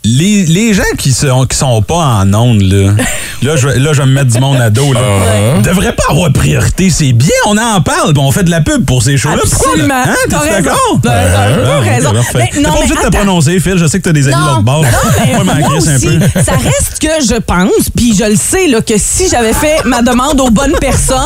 Les, 0.09 0.45
les 0.45 0.73
gens 0.73 0.83
qui 0.97 1.11
sont, 1.11 1.45
qui 1.45 1.57
sont 1.57 1.81
pas 1.81 1.95
en 1.95 2.33
onde, 2.33 2.61
là, 2.61 2.91
là, 3.41 3.55
je, 3.57 3.67
vais- 3.67 3.79
là, 3.79 3.91
je 3.91 4.01
vais 4.01 4.07
me 4.07 4.13
mettre 4.13 4.31
du 4.31 4.39
monde 4.39 4.55
à 4.61 4.69
dos, 4.69 4.93
là, 4.93 4.99
Uh-huh. 5.01 5.61
devraient 5.63 5.91
pas 5.93 6.03
avoir 6.11 6.31
priorité. 6.31 6.89
C'est 6.89 7.11
bien, 7.11 7.27
on 7.47 7.57
en 7.57 7.81
parle, 7.81 8.13
puis 8.13 8.21
on 8.23 8.31
fait 8.31 8.43
de 8.43 8.49
la 8.51 8.61
pub 8.61 8.85
pour 8.85 9.03
ces 9.03 9.17
shows-là. 9.17 9.41
Pourquoi, 9.49 9.75
là? 9.75 9.83
Absolument. 9.83 10.03
Hein, 10.05 10.15
T'as 10.29 10.61
d'accord? 10.61 10.99
T'as 11.03 11.11
raison. 11.11 11.35
Ah, 11.37 11.47
T'as 11.65 11.79
ok, 11.79 11.85
raison. 11.85 12.11
Mais 12.35 12.49
T'es 12.53 12.59
non, 12.61 12.69
pas 12.71 12.77
obligé 12.79 12.95
de 12.95 12.99
te 13.01 13.07
prononcer, 13.15 13.59
Phil. 13.59 13.77
Je 13.77 13.85
sais 13.87 13.97
que 13.99 14.03
t'as 14.03 14.11
des 14.13 14.27
amis 14.27 14.35
de 14.41 14.47
l'autre 14.49 14.61
bord. 14.61 14.83
non, 14.83 15.43
mais 15.45 15.59
Moi, 15.59 15.77
un 15.77 15.99
peu. 15.99 16.41
ça 16.43 16.53
reste 16.53 16.99
que 17.01 17.07
je 17.27 17.39
pense, 17.39 17.89
puis 17.95 18.15
je 18.17 18.23
le 18.29 18.35
sais, 18.35 18.67
là, 18.67 18.81
que 18.81 18.93
si 18.97 19.27
j'avais 19.29 19.53
fait 19.53 19.83
ma 19.85 20.01
demande 20.01 20.39
aux 20.39 20.49
bonnes 20.51 20.77
personnes, 20.79 21.17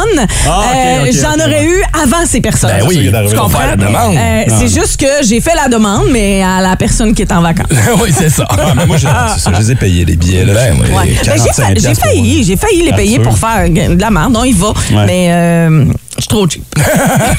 Ah, 0.47 0.61
euh, 0.75 1.11
j'en 1.11 1.33
aurais 1.43 1.65
eu 1.65 1.83
avant 2.01 2.25
ces 2.25 2.41
personnes. 2.41 2.71
Ben 2.79 2.85
oui, 2.87 2.99
qui 2.99 3.07
est 3.07 3.13
arrivé. 3.13 3.31
tu 3.33 3.37
comprends? 3.39 3.59
la 3.67 3.75
demande. 3.75 4.15
Euh, 4.15 4.43
Ah. 4.47 4.51
c'est 4.59 4.67
juste 4.73 4.99
que 4.99 5.05
j'ai 5.27 5.39
fait 5.41 5.55
la 5.55 5.67
demande, 5.67 6.05
mais 6.11 6.41
à 6.43 6.61
la 6.61 6.75
personne 6.75 7.13
qui 7.13 7.21
est 7.21 7.31
en 7.31 7.41
vacances. 7.41 7.67
oui, 8.01 8.11
c'est 8.17 8.29
ça. 8.29 8.47
Ah, 8.71 8.75
mais 8.75 8.85
moi, 8.85 8.97
c'est 8.97 9.07
ça, 9.39 9.51
je 9.53 9.59
les 9.59 9.71
ai 9.71 9.75
payés, 9.75 10.05
les 10.05 10.15
billets. 10.15 10.45
Là, 10.45 10.53
Ben. 10.53 10.79
Ouais. 10.79 10.87
Ben, 10.93 11.07
j'ai 11.07 11.25
45 11.25 11.53
fa- 11.53 11.67
j'ai 11.67 11.73
piastres 11.75 12.03
pour- 12.03 12.11
failli, 12.11 12.43
j'ai 12.43 12.55
failli 12.57 12.83
les 12.83 12.93
payer 12.93 13.19
pour 13.19 13.37
faire 13.37 13.69
de 13.69 13.99
la 14.01 14.11
merde. 14.11 14.35
On 14.37 14.43
y 14.43 14.53
va. 14.53 14.73
Mais 15.05 15.27
euh, 15.31 15.85
je 16.17 16.21
suis 16.21 16.27
trop 16.27 16.47
cheap. 16.49 16.63
Je 16.77 16.81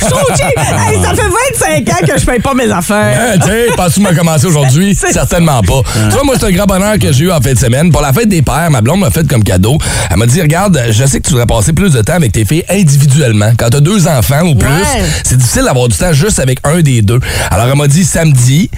suis 0.05 0.11
trop 0.13 0.27
cheap. 0.37 0.59
Hey, 0.59 1.03
ça 1.03 1.11
fait 1.11 1.85
25 1.85 1.91
ans 1.91 2.07
que 2.15 2.21
je 2.21 2.27
paye 2.27 2.41
pas 2.41 2.55
mes 2.55 2.71
affaires. 2.71 3.35
Tu 3.41 3.47
sais, 3.49 3.67
penses-tu 3.77 4.01
m'as 4.01 4.15
commencé 4.15 4.47
aujourd'hui? 4.47 4.95
Certainement 5.13 5.61
pas. 5.63 5.83
Tu 5.95 6.15
vois, 6.15 6.25
moi, 6.25 6.35
c'est 6.39 6.47
un 6.47 6.51
grand 6.53 6.67
bonheur 6.67 6.99
que 6.99 7.13
j'ai 7.13 7.25
eu 7.25 7.33
en 7.33 7.41
fin 7.41 7.53
de 7.53 7.59
semaine. 7.59 7.91
Pour 7.93 8.01
la 8.03 8.13
fête 8.13 8.29
des 8.29 8.43
pères, 8.43 8.71
ma 8.71 8.81
blonde 8.81 9.01
m'a 9.01 9.11
fait 9.11 9.27
comme 9.29 9.45
cadeau. 9.45 9.79
Elle 10.11 10.17
m'a 10.17 10.27
dit, 10.27 10.41
regarde, 10.41 10.81
je 10.91 11.05
sais 11.05 11.21
que 11.21 11.27
tu 11.27 11.31
voudrais 11.33 11.47
passer 11.47 11.73
plus 11.73 11.93
de 11.93 12.01
temps 12.03 12.15
avec 12.15 12.33
tes 12.33 12.45
filles 12.45 12.65
individuellement. 12.69 13.53
Quand 13.59 13.71
t'as 13.71 13.81
deux 13.81 14.07
enfants 14.09 14.43
ou 14.47 14.55
plus, 14.55 14.69
Ouais. 14.69 15.05
c'est 15.25 15.37
difficile 15.37 15.65
d'avoir 15.65 15.89
du 15.89 15.97
temps 15.97 16.13
juste 16.13 16.39
avec 16.41 16.59
un 16.65 16.81
des 16.81 17.03
deux. 17.03 17.21
Alors, 17.51 17.67
elle 17.71 17.77
m'a 17.79 17.87
dit, 17.89 18.05
samedi, 18.05 18.71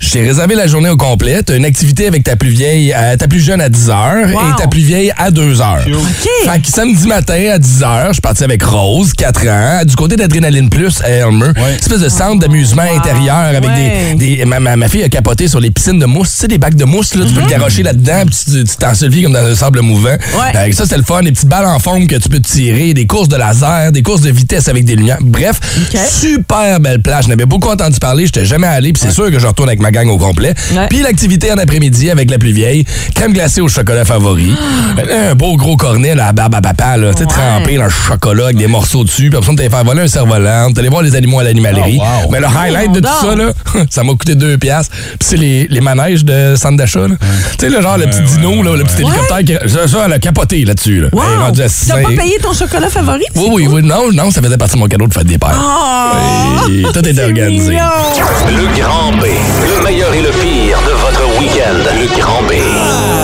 je 0.00 0.10
t'ai 0.10 0.20
réservé 0.20 0.54
la 0.54 0.66
journée 0.66 0.88
au 0.90 0.96
complet. 0.96 1.42
T'as 1.42 1.56
une 1.56 1.64
activité 1.64 2.06
avec 2.06 2.22
ta 2.24 2.36
plus 2.36 2.50
vieille, 2.50 2.92
euh, 2.96 3.16
ta 3.16 3.26
plus 3.28 3.40
jeune 3.40 3.60
à 3.60 3.68
10 3.68 3.88
h 3.88 4.32
Wow. 4.32 4.40
et 4.40 4.60
ta 4.62 4.68
plus 4.68 4.80
vieille 4.82 5.12
à 5.16 5.30
2 5.30 5.54
h. 5.54 5.92
OK. 5.92 6.28
Fait 6.50 6.60
que 6.60 6.68
samedi 6.68 7.06
matin 7.06 7.34
à 7.52 7.58
10 7.58 7.80
h, 7.82 8.06
je 8.08 8.12
suis 8.14 8.20
parti 8.20 8.44
avec 8.44 8.62
Rose, 8.62 9.12
4 9.14 9.37
ans, 9.46 9.80
du 9.84 9.94
côté 9.96 10.16
d'Adrénaline 10.16 10.70
Plus 10.70 11.00
à 11.02 11.08
Elmer. 11.10 11.50
Espèce 11.78 12.00
de 12.00 12.08
centre 12.08 12.38
d'amusement 12.40 12.82
intérieur 12.82 13.36
avec 13.36 13.64
Ouais. 13.68 14.14
des, 14.16 14.36
des- 14.36 14.44
ma, 14.44 14.58
ma- 14.60 14.76
ma 14.76 14.88
fille 14.88 15.02
a 15.02 15.08
capoté 15.08 15.48
sur 15.48 15.60
les 15.60 15.70
piscines 15.70 15.98
de 15.98 16.06
mousse, 16.06 16.30
tu 16.32 16.36
sais, 16.38 16.48
des 16.48 16.58
bacs 16.58 16.74
de 16.74 16.84
mousse, 16.84 17.14
là, 17.14 17.24
tu 17.26 17.34
peux 17.34 17.42
te 17.42 17.48
garocher 17.50 17.82
là-dedans, 17.82 18.22
puis 18.26 18.64
tu 18.64 18.76
t'ensevelis 18.78 19.22
comme 19.24 19.32
dans 19.32 19.44
un 19.44 19.54
sable 19.54 19.80
mouvant. 19.82 20.08
Euh, 20.54 20.72
ça, 20.72 20.84
c'est 20.86 20.96
le 20.96 21.02
fun. 21.02 21.22
Des 21.22 21.32
petites 21.32 21.48
balles 21.48 21.66
en 21.66 21.78
forme 21.78 22.06
que 22.06 22.16
tu 22.16 22.28
peux 22.28 22.40
tirer, 22.40 22.94
des 22.94 23.06
courses 23.06 23.28
de 23.28 23.36
laser, 23.36 23.92
des 23.92 24.02
courses 24.02 24.22
de 24.22 24.30
vitesse 24.30 24.68
avec 24.68 24.84
des 24.84 24.96
lumières. 24.96 25.18
Bref, 25.20 25.60
super 26.06 26.80
belle 26.80 27.00
plage. 27.02 27.24
Je 27.24 27.28
n'avais 27.28 27.44
beaucoup 27.46 27.68
entendu 27.68 27.98
parler, 27.98 28.26
j'étais 28.26 28.44
jamais 28.44 28.66
allé, 28.66 28.92
puis 28.92 29.02
c'est 29.04 29.12
sûr 29.12 29.30
que 29.30 29.38
je 29.38 29.46
retourne 29.46 29.68
avec 29.68 29.80
ma 29.80 29.90
gang 29.90 30.08
au 30.08 30.18
complet. 30.18 30.54
Puis 30.88 31.02
l'activité 31.02 31.52
en 31.52 31.58
après-midi 31.58 32.10
avec 32.10 32.30
la 32.30 32.38
plus 32.38 32.52
vieille, 32.52 32.84
crème 33.14 33.32
glacée 33.32 33.60
au 33.60 33.68
chocolat 33.68 34.04
favori. 34.04 34.52
Un 35.30 35.34
beau 35.34 35.56
gros 35.56 35.76
cornet, 35.76 36.14
là, 36.14 36.28
à 36.28 36.32
barbe 36.32 36.54
à 36.54 36.60
papa, 36.60 36.96
là, 36.96 37.12
tu 37.12 37.20
sais, 37.20 37.26
trempé 37.26 37.76
dans 37.76 37.84
le 37.84 37.90
chocolat 37.90 38.44
avec 38.46 38.56
des 38.56 38.66
morceaux 38.66 39.04
dessus. 39.04 39.27
Puis 39.28 39.36
après, 39.36 39.46
ça, 39.46 39.52
on 39.52 39.56
t'allait 39.56 39.70
faire 39.70 39.84
voler 39.84 40.02
un 40.02 40.08
cerf-volant, 40.08 40.72
t'allais 40.72 40.88
voir 40.88 41.02
les 41.02 41.14
animaux 41.16 41.40
à 41.40 41.44
l'animalerie. 41.44 41.98
Oh, 42.00 42.24
wow. 42.26 42.30
Mais 42.30 42.40
le 42.40 42.46
highlight 42.46 42.92
de 42.92 43.00
tout 43.00 43.06
ça, 43.20 43.34
là, 43.34 43.52
ça 43.90 44.02
m'a 44.04 44.12
coûté 44.12 44.34
deux 44.34 44.58
piastres. 44.58 44.94
Puis 44.94 45.18
c'est 45.20 45.36
les, 45.36 45.66
les 45.70 45.80
manèges 45.80 46.24
de 46.24 46.54
centre 46.56 46.76
d'achat. 46.76 47.00
là. 47.08 47.14
Tu 47.58 47.66
sais, 47.66 47.68
le 47.70 47.80
genre, 47.82 47.98
le 47.98 48.06
petit 48.06 48.22
dino, 48.22 48.62
là, 48.62 48.76
le 48.76 48.84
petit 48.84 49.02
hélicoptère, 49.02 49.38
qui, 49.38 49.68
ça, 49.68 49.88
ça, 49.88 50.02
elle 50.06 50.12
a 50.12 50.18
capoté 50.18 50.64
là-dessus. 50.64 51.00
Là. 51.02 51.08
Wow. 51.12 51.22
Elle 51.26 51.32
est 51.32 51.42
rendue 51.44 51.62
à 51.62 51.66
T'as 51.88 52.02
pas 52.02 52.08
payé 52.10 52.38
ton 52.42 52.52
chocolat 52.52 52.88
favori? 52.90 53.24
Oui, 53.36 53.48
oui, 53.52 53.68
oui. 53.70 53.82
Non, 53.82 54.10
non, 54.12 54.30
ça 54.30 54.42
faisait 54.42 54.56
partie 54.56 54.74
de 54.74 54.80
mon 54.80 54.86
cadeau 54.88 55.06
de 55.06 55.14
fête 55.14 55.26
des 55.26 55.38
pères. 55.38 55.58
Oh! 55.58 56.66
Oui, 56.66 56.84
tout 56.92 57.06
est 57.06 57.18
organisé. 57.22 57.72
Le 57.74 58.78
Grand 58.80 59.12
B. 59.12 59.24
Le 59.24 59.84
meilleur 59.84 60.12
et 60.14 60.22
le 60.22 60.30
pire 60.30 60.78
de 60.86 60.92
votre 60.92 61.38
week-end. 61.40 61.74
Le 61.74 62.20
Grand 62.20 62.42
B. 62.42 63.17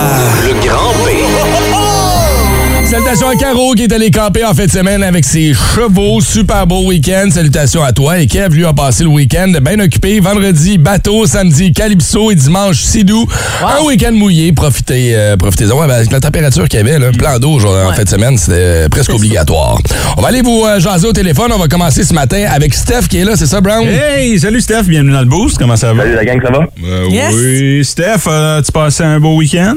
Salutations 3.14 3.28
à 3.28 3.36
Caro 3.52 3.74
qui 3.74 3.84
est 3.84 3.92
allé 3.92 4.10
camper 4.10 4.44
en 4.44 4.54
fin 4.54 4.66
de 4.66 4.70
semaine 4.72 5.00
avec 5.04 5.24
ses 5.24 5.54
chevaux. 5.54 6.20
Super 6.20 6.66
beau 6.66 6.84
week-end. 6.86 7.28
Salutations 7.30 7.84
à 7.84 7.92
toi. 7.92 8.18
Et 8.18 8.26
Kev, 8.26 8.52
lui, 8.56 8.64
a 8.64 8.72
passé 8.72 9.04
le 9.04 9.08
week-end 9.10 9.52
bien 9.62 9.78
occupé. 9.78 10.18
Vendredi, 10.18 10.78
bateau. 10.78 11.24
Samedi, 11.24 11.72
calypso. 11.72 12.32
Et 12.32 12.34
dimanche, 12.34 12.78
sidou. 12.82 13.24
Un 13.62 13.84
week-end 13.84 14.10
mouillé. 14.10 14.52
Profitez, 14.52 15.12
euh, 15.14 15.36
profitez-en. 15.36 15.78
Ouais, 15.80 15.86
ben, 15.86 15.94
avec 15.94 16.10
la 16.10 16.18
température 16.18 16.68
qu'il 16.68 16.80
y 16.80 16.82
avait, 16.82 16.98
là, 16.98 17.12
plein 17.16 17.38
d'eau 17.38 17.60
genre, 17.60 17.86
en 17.88 17.92
fin 17.92 18.02
de 18.02 18.08
semaine, 18.08 18.36
c'était 18.36 18.52
euh, 18.56 18.88
presque 18.88 19.14
obligatoire. 19.14 19.78
On 20.16 20.20
va 20.22 20.28
aller 20.28 20.42
vous 20.42 20.64
euh, 20.66 20.80
jaser 20.80 21.06
au 21.06 21.12
téléphone. 21.12 21.52
On 21.54 21.58
va 21.58 21.68
commencer 21.68 22.02
ce 22.02 22.14
matin 22.14 22.44
avec 22.50 22.74
Steph 22.74 23.02
qui 23.08 23.18
est 23.18 23.24
là. 23.24 23.36
C'est 23.36 23.46
ça, 23.46 23.60
Brown? 23.60 23.86
Hey, 23.86 24.40
salut 24.40 24.60
Steph, 24.60 24.82
bienvenue 24.88 25.12
dans 25.12 25.20
le 25.20 25.26
boost. 25.26 25.56
Comment 25.58 25.76
ça 25.76 25.92
va? 25.92 26.02
Salut 26.02 26.16
la 26.16 26.24
gang, 26.24 26.40
ça 26.44 26.50
va? 26.50 26.66
Euh, 26.84 27.06
Yes. 27.10 27.32
Oui, 27.32 27.84
Steph, 27.84 28.26
euh, 28.26 28.60
tu 28.60 28.72
passais 28.72 29.04
un 29.04 29.20
beau 29.20 29.36
week-end? 29.36 29.76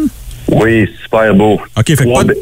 Oui, 0.50 0.88
super 1.04 1.36
beau. 1.36 1.60
OK, 1.78 1.86
fait 1.86 1.95
que 1.97 2.13
pas 2.15 2.23
de- 2.23 2.36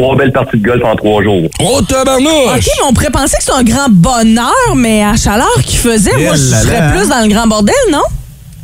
trois 0.00 0.16
belles 0.16 0.32
parties 0.32 0.56
de 0.56 0.66
golf 0.66 0.82
en 0.84 0.96
trois 0.96 1.22
jours. 1.22 1.48
Oh, 1.60 1.80
tabarnouche! 1.82 2.56
OK, 2.56 2.64
mais 2.64 2.86
on 2.88 2.92
pourrait 2.92 3.10
penser 3.10 3.36
que 3.36 3.44
c'est 3.44 3.52
un 3.52 3.62
grand 3.62 3.88
bonheur, 3.90 4.74
mais 4.76 5.04
à 5.04 5.14
chaleur 5.16 5.52
qu'il 5.64 5.78
faisait, 5.78 6.16
moi, 6.18 6.32
je 6.34 6.40
serais 6.40 6.90
plus 6.96 7.08
dans 7.08 7.20
le 7.22 7.28
grand 7.28 7.46
bordel, 7.46 7.74
non? 7.92 8.00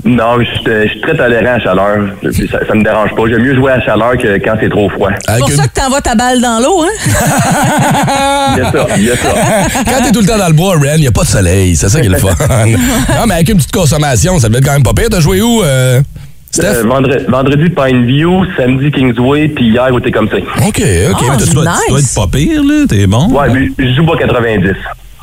Non, 0.05 0.39
je 0.39 0.89
suis 0.89 1.01
très 1.01 1.17
tolérant 1.17 1.55
à 1.55 1.59
la 1.59 1.61
chaleur. 1.61 1.97
Ça, 2.51 2.59
ça 2.67 2.75
me 2.75 2.85
dérange 2.85 3.11
pas. 3.17 3.23
J'aime 3.29 3.43
mieux 3.43 3.57
jouer 3.57 3.73
à 3.73 3.79
la 3.79 3.85
chaleur 3.85 4.13
que 4.17 4.39
quand 4.39 4.55
c'est 4.61 4.69
trop 4.71 4.89
froid. 4.89 5.11
C'est 5.29 5.39
pour 5.39 5.51
une- 5.51 5.57
ça 5.57 5.67
que 5.67 5.73
t'envoies 5.81 6.01
ta 6.01 6.15
balle 6.15 6.41
dans 6.41 6.61
l'eau, 6.61 6.85
hein? 6.85 8.55
Il 8.57 8.63
y 8.63 8.67
a 8.67 8.71
ça, 8.73 8.87
il 8.97 9.05
y 9.05 9.11
a 9.11 9.17
ça. 9.17 9.29
Quand 9.85 10.05
t'es 10.05 10.13
tout 10.13 10.21
le 10.21 10.27
temps 10.27 10.39
dans 10.39 10.47
le 10.47 10.53
bois, 10.55 10.75
Ren, 10.77 10.95
il 10.95 11.01
n'y 11.01 11.07
a 11.09 11.13
pas 11.13 11.23
de 11.23 11.27
soleil. 11.29 11.75
C'est 11.77 11.89
ça 11.89 12.01
qui 12.01 12.07
est 12.07 12.11
le 12.11 12.19
fun. 12.19 12.29
non, 12.49 13.27
mais 13.27 13.35
avec 13.35 13.49
une 13.49 13.57
petite 13.57 13.73
consommation, 13.73 14.39
ça 14.39 14.49
devait 14.49 14.59
être 14.61 14.65
quand 14.67 14.73
même 14.75 14.83
pas 14.85 14.93
pire. 14.95 15.09
T'as 15.11 15.21
joué 15.21 15.43
où, 15.43 15.63
euh, 15.65 16.01
Steph? 16.57 16.77
Euh, 16.79 16.83
vendredi, 16.89 17.25
vendredi, 17.29 17.71
Pineview, 17.71 18.45
samedi, 18.57 18.91
Kingsway, 18.91 19.49
puis 19.49 19.69
hier, 19.69 19.89
au 19.93 20.01
Tecumseh. 20.01 20.43
OK, 20.43 20.65
OK. 20.67 20.83
Ah, 20.83 20.83
mais 20.83 21.37
t'as- 21.37 21.45
tu, 21.45 21.51
dois, 21.55 21.65
tu 21.87 21.91
dois 21.91 22.01
nice. 22.01 22.17
être 22.17 22.21
pas 22.21 22.27
pire, 22.39 22.63
là. 22.65 22.85
T'es 22.89 23.07
bon? 23.07 23.29
Ouais, 23.31 23.49
mais 23.53 23.69
je 23.79 23.95
joue 23.95 24.07
pas 24.07 24.17
90. 24.17 24.73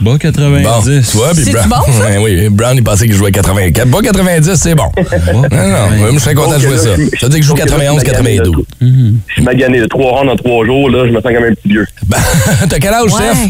Bas 0.02 0.12
Bon, 0.12 0.18
90. 0.18 1.12
tu 1.12 1.18
vois, 1.18 1.32
puis 1.34 1.52
Brown. 1.52 1.70
bon, 1.70 1.92
ça? 1.94 2.06
Ouais, 2.08 2.18
oui, 2.22 2.50
Brown, 2.50 2.76
il 2.76 2.84
pensait 2.84 3.06
qu'il 3.06 3.16
jouait 3.16 3.32
84. 3.32 3.88
Bon, 3.88 4.00
90, 4.00 4.56
c'est 4.56 4.76
bon. 4.76 4.86
non, 4.98 5.42
non, 5.52 6.14
je 6.14 6.20
serais 6.20 6.34
content 6.34 6.56
de 6.58 6.62
jouer 6.62 6.78
ça. 6.78 6.96
Ça 6.96 7.28
veut 7.28 7.30
dire 7.30 7.30
qu'il 7.30 7.44
joue 7.44 7.54
91, 7.54 8.04
92. 8.04 8.66
Je 8.82 9.34
suis 9.34 9.44
magané 9.44 9.80
de 9.80 9.86
trois 9.86 10.12
rounds 10.20 10.32
en 10.32 10.36
trois 10.36 10.66
jours, 10.66 10.90
là, 10.90 11.06
je 11.06 11.12
me 11.12 11.22
sens 11.22 11.32
comme 11.32 11.44
un 11.44 11.54
petit 11.54 11.68
vieux. 11.70 11.86
Ben, 12.08 12.18
T'as 12.70 12.80
quel 12.80 12.94
âge, 12.94 13.10
Steph? 13.12 13.50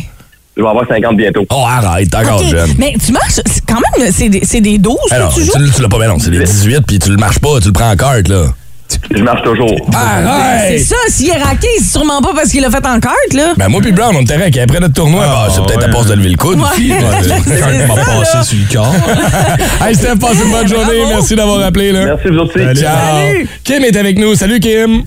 Je 0.55 0.61
vais 0.61 0.67
avoir 0.69 0.87
50 0.87 1.17
bientôt. 1.17 1.45
Oh, 1.49 1.63
arrête, 1.67 2.09
t'es 2.11 2.17
encore 2.17 2.41
OK, 2.41 2.47
jeune. 2.47 2.69
Mais 2.77 2.93
tu 3.03 3.11
marches, 3.11 3.39
c'est 3.45 3.65
quand 3.65 3.79
même, 3.97 4.11
c'est 4.11 4.29
des, 4.29 4.41
c'est 4.45 4.61
des 4.61 4.77
12 4.77 4.95
Alors, 5.11 5.29
que 5.29 5.39
tu 5.39 5.39
tu, 5.41 5.45
joues? 5.47 5.71
tu 5.75 5.81
l'as 5.81 5.89
pas, 5.89 5.97
mais 5.97 6.07
non, 6.07 6.17
c'est 6.19 6.29
des 6.29 6.43
18, 6.43 6.81
puis 6.87 6.99
tu 6.99 7.09
le 7.09 7.17
marches 7.17 7.39
pas, 7.39 7.59
tu 7.59 7.67
le 7.67 7.73
prends 7.73 7.89
en 7.91 7.95
carte, 7.95 8.27
là. 8.27 8.45
Je 9.09 9.23
marche 9.23 9.41
toujours. 9.41 9.75
C'est 9.89 9.95
Arrête! 9.97 10.79
ça, 10.83 10.95
s'il 11.07 11.29
est 11.29 11.41
raqué, 11.41 11.67
c'est 11.79 11.85
sûrement 11.97 12.21
pas 12.21 12.33
parce 12.35 12.49
qu'il 12.51 12.61
l'a 12.61 12.69
fait 12.69 12.85
en 12.85 12.99
carte, 12.99 13.33
là. 13.33 13.53
Ben, 13.57 13.67
moi 13.67 13.81
puis 13.81 13.91
Brown, 13.91 14.15
on 14.15 14.21
était 14.21 14.35
raqués. 14.37 14.61
Après 14.61 14.79
notre 14.79 14.93
tournoi, 14.93 15.23
Ah, 15.25 15.47
bah, 15.47 15.53
c'est 15.55 15.63
peut-être 15.65 15.89
à 15.89 15.91
force 15.91 16.05
de 16.05 16.13
lever 16.13 16.29
le 16.29 16.37
coude 16.37 16.59
Ouais. 16.59 16.65
aussi. 16.71 16.91
Ouais, 16.91 16.99
C'est 17.23 17.87
m'a 17.87 17.95
ça, 17.95 18.05
passé 18.05 18.37
là. 18.37 18.43
sur 18.43 18.57
le 18.59 18.73
corps. 18.73 18.95
hey, 19.87 19.95
Steph, 19.95 20.15
passe 20.17 20.37
une 20.45 20.51
bonne 20.51 20.67
journée. 20.67 20.99
Bravo. 20.99 21.15
Merci 21.15 21.35
d'avoir 21.35 21.61
appelé, 21.61 21.91
là. 21.91 22.05
Merci, 22.05 22.27
vous 22.27 22.37
aussi. 22.39 22.79
Ciao. 22.79 22.95
Salut. 23.17 23.47
Kim 23.63 23.83
est 23.83 23.95
avec 23.97 24.19
nous. 24.19 24.35
Salut, 24.35 24.59
Kim. 24.59 25.01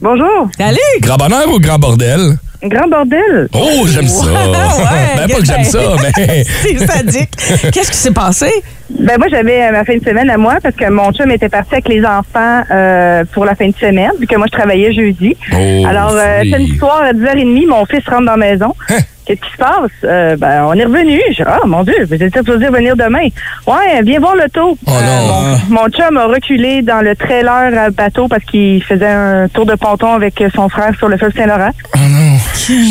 Bonjour. 0.00 0.48
Salut! 0.56 0.78
Grand 1.00 1.16
bonheur 1.16 1.48
ou 1.52 1.58
grand 1.58 1.78
bordel? 1.78 2.36
Grand 2.64 2.88
bordel. 2.88 3.48
Oh, 3.52 3.86
j'aime 3.86 4.08
ça. 4.08 4.24
Ouais, 4.24 4.32
ben, 5.16 5.28
pas 5.28 5.38
que 5.40 5.44
j'aime 5.44 5.64
ça, 5.64 5.80
mais. 6.16 6.44
c'est 6.44 6.78
sadique. 6.86 7.30
Qu'est-ce 7.72 7.90
qui 7.90 7.96
s'est 7.96 8.10
passé? 8.10 8.50
Ben 8.90 9.16
moi 9.18 9.26
j'avais 9.30 9.62
euh, 9.62 9.72
ma 9.72 9.84
fin 9.84 9.96
de 9.96 10.04
semaine 10.04 10.28
à 10.30 10.36
moi 10.36 10.56
parce 10.62 10.76
que 10.76 10.88
mon 10.90 11.10
chum 11.12 11.30
était 11.30 11.48
parti 11.48 11.72
avec 11.72 11.88
les 11.88 12.04
enfants 12.04 12.62
euh, 12.70 13.24
pour 13.32 13.44
la 13.46 13.54
fin 13.54 13.66
de 13.68 13.74
semaine 13.76 14.10
vu 14.20 14.26
que 14.26 14.36
moi 14.36 14.46
je 14.50 14.56
travaillais 14.56 14.92
jeudi. 14.92 15.36
Oh, 15.52 15.84
Alors 15.88 16.12
euh, 16.12 16.40
oui. 16.42 16.50
samedi 16.50 16.76
soir 16.78 17.02
à 17.02 17.12
10h30 17.12 17.66
mon 17.66 17.84
fils 17.86 18.04
rentre 18.06 18.26
dans 18.26 18.36
la 18.36 18.36
maison. 18.36 18.74
Hein? 18.90 18.98
Qu'est-ce 19.26 19.40
qui 19.40 19.52
se 19.52 19.56
passe? 19.56 19.90
Euh, 20.04 20.36
ben, 20.36 20.64
on 20.68 20.74
est 20.74 20.84
revenu. 20.84 21.20
Ah, 21.46 21.60
mon 21.66 21.82
Dieu, 21.82 22.04
vous 22.06 22.14
étiez 22.14 22.30
supposé 22.30 22.68
venir 22.68 22.94
demain. 22.96 23.28
Ouais, 23.66 24.02
viens 24.02 24.20
voir 24.20 24.36
l'auto. 24.36 24.76
Oh 24.86 24.90
non. 24.90 25.26
mon, 25.70 25.80
mon 25.82 25.88
chum 25.88 26.16
a 26.16 26.26
reculé 26.26 26.82
dans 26.82 27.00
le 27.00 27.16
trailer 27.16 27.78
à 27.78 27.90
bateau 27.90 28.28
parce 28.28 28.44
qu'il 28.44 28.82
faisait 28.82 29.06
un 29.06 29.48
tour 29.48 29.64
de 29.64 29.74
ponton 29.74 30.12
avec 30.12 30.42
son 30.54 30.68
frère 30.68 30.94
sur 30.98 31.08
le 31.08 31.16
fleuve 31.16 31.32
Saint-Laurent. 31.34 31.70
Oh 31.94 31.98
non. 31.98 32.38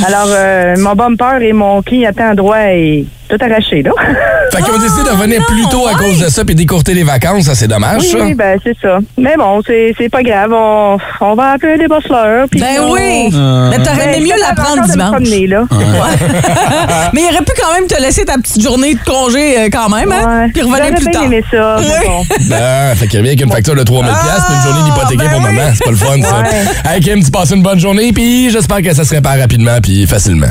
Alors, 0.08 0.28
euh, 0.28 0.76
mon 0.80 0.96
bumper 0.96 1.42
et 1.42 1.54
mon 1.54 1.82
clignotant 1.82 2.34
droit 2.34 2.58
est 2.58 3.06
tout 3.38 3.44
arraché, 3.46 3.82
là. 3.82 3.92
Fait 4.52 4.62
qu'ils 4.62 4.74
ont 4.74 4.78
décidé 4.80 5.04
de 5.04 5.10
revenir 5.10 5.46
plus 5.48 5.64
tôt 5.72 5.88
à 5.88 5.96
cause 5.98 6.20
de 6.20 6.30
ça 6.30 6.46
puis 6.46 6.54
d'écourter 6.56 6.94
les 6.94 7.04
vacances. 7.04 7.46
Ça, 7.46 7.56
c'est 7.56 7.68
dommage, 7.68 8.02
Oui, 8.02 8.08
ça. 8.12 8.18
oui, 8.20 8.34
ben 8.36 8.60
c'est 8.64 8.76
ça. 8.82 9.00
Mais 9.18 9.36
bon, 9.38 9.62
c'est 9.66 9.94
c'est 9.98 10.10
pas 10.10 10.22
grave. 10.22 10.52
On, 10.54 10.98
on 11.22 11.36
va 11.36 11.52
appeler 11.52 11.78
les 11.78 11.88
bosseleurs. 11.88 12.48
Ben 12.54 12.66
on- 12.82 12.92
oui! 12.94 13.30
Euh, 13.34 13.70
Mais 13.72 13.78
t'aurais 13.78 13.98
Ben, 13.98 14.10
aimé 14.16 14.26
mieux 14.30 14.34
je 14.36 14.40
la 14.42 14.46
suis 14.48 14.56
prendre 14.56 14.72
encore 14.72 14.84
de 14.84 14.88
me 14.88 14.92
dimanche. 14.92 15.12
promener, 15.12 15.48
là. 15.48 15.64
Mais 17.14 17.22
il 17.22 17.34
aurait 17.34 17.44
pu 17.46 17.52
quand 17.60 17.74
même 17.74 17.88
te 17.88 18.00
laisser 18.02 18.26
ta 18.26 18.34
petite 18.38 18.62
journée 18.62 18.94
de 18.96 19.00
congé 19.06 19.58
euh, 19.60 19.70
quand 19.72 19.90
même, 19.90 20.12
hein? 20.12 20.42
Ouais. 20.44 20.52
Puis 20.54 20.62
revenir 20.62 20.94
plus 20.96 21.12
tard. 21.12 21.24
aimé 21.24 21.44
ça. 21.50 21.78
Oui. 21.80 21.86
bon. 22.06 22.24
Ben, 22.50 22.96
fait 22.96 23.08
qu'il 23.08 23.20
revient 23.20 23.30
avec 23.30 23.42
une 23.42 23.52
facture 23.52 23.76
de 23.76 23.84
3000 23.84 24.12
pièces 24.12 24.44
puis 24.46 24.56
une 24.56 24.74
journée 24.76 24.90
d'hypothéquée 24.92 25.18
ben 25.18 25.30
pour 25.30 25.40
oui. 25.50 25.56
maman. 25.56 25.72
C'est 25.74 25.84
pas 25.86 25.92
le 25.92 25.98
fun, 25.98 26.22
ça. 26.22 26.42
Ouais. 26.42 26.94
Hey, 26.96 27.02
Kim, 27.02 27.24
tu 27.24 27.32
passes 27.32 27.52
une 27.52 27.64
bonne 27.64 27.80
journée 27.80 28.12
puis 28.14 28.50
j'espère 28.52 28.82
que 28.82 28.94
ça 28.94 29.04
se 29.04 29.14
répare 29.14 29.38
rapidement 29.40 29.78
puis 29.82 30.06
facilement. 30.06 30.48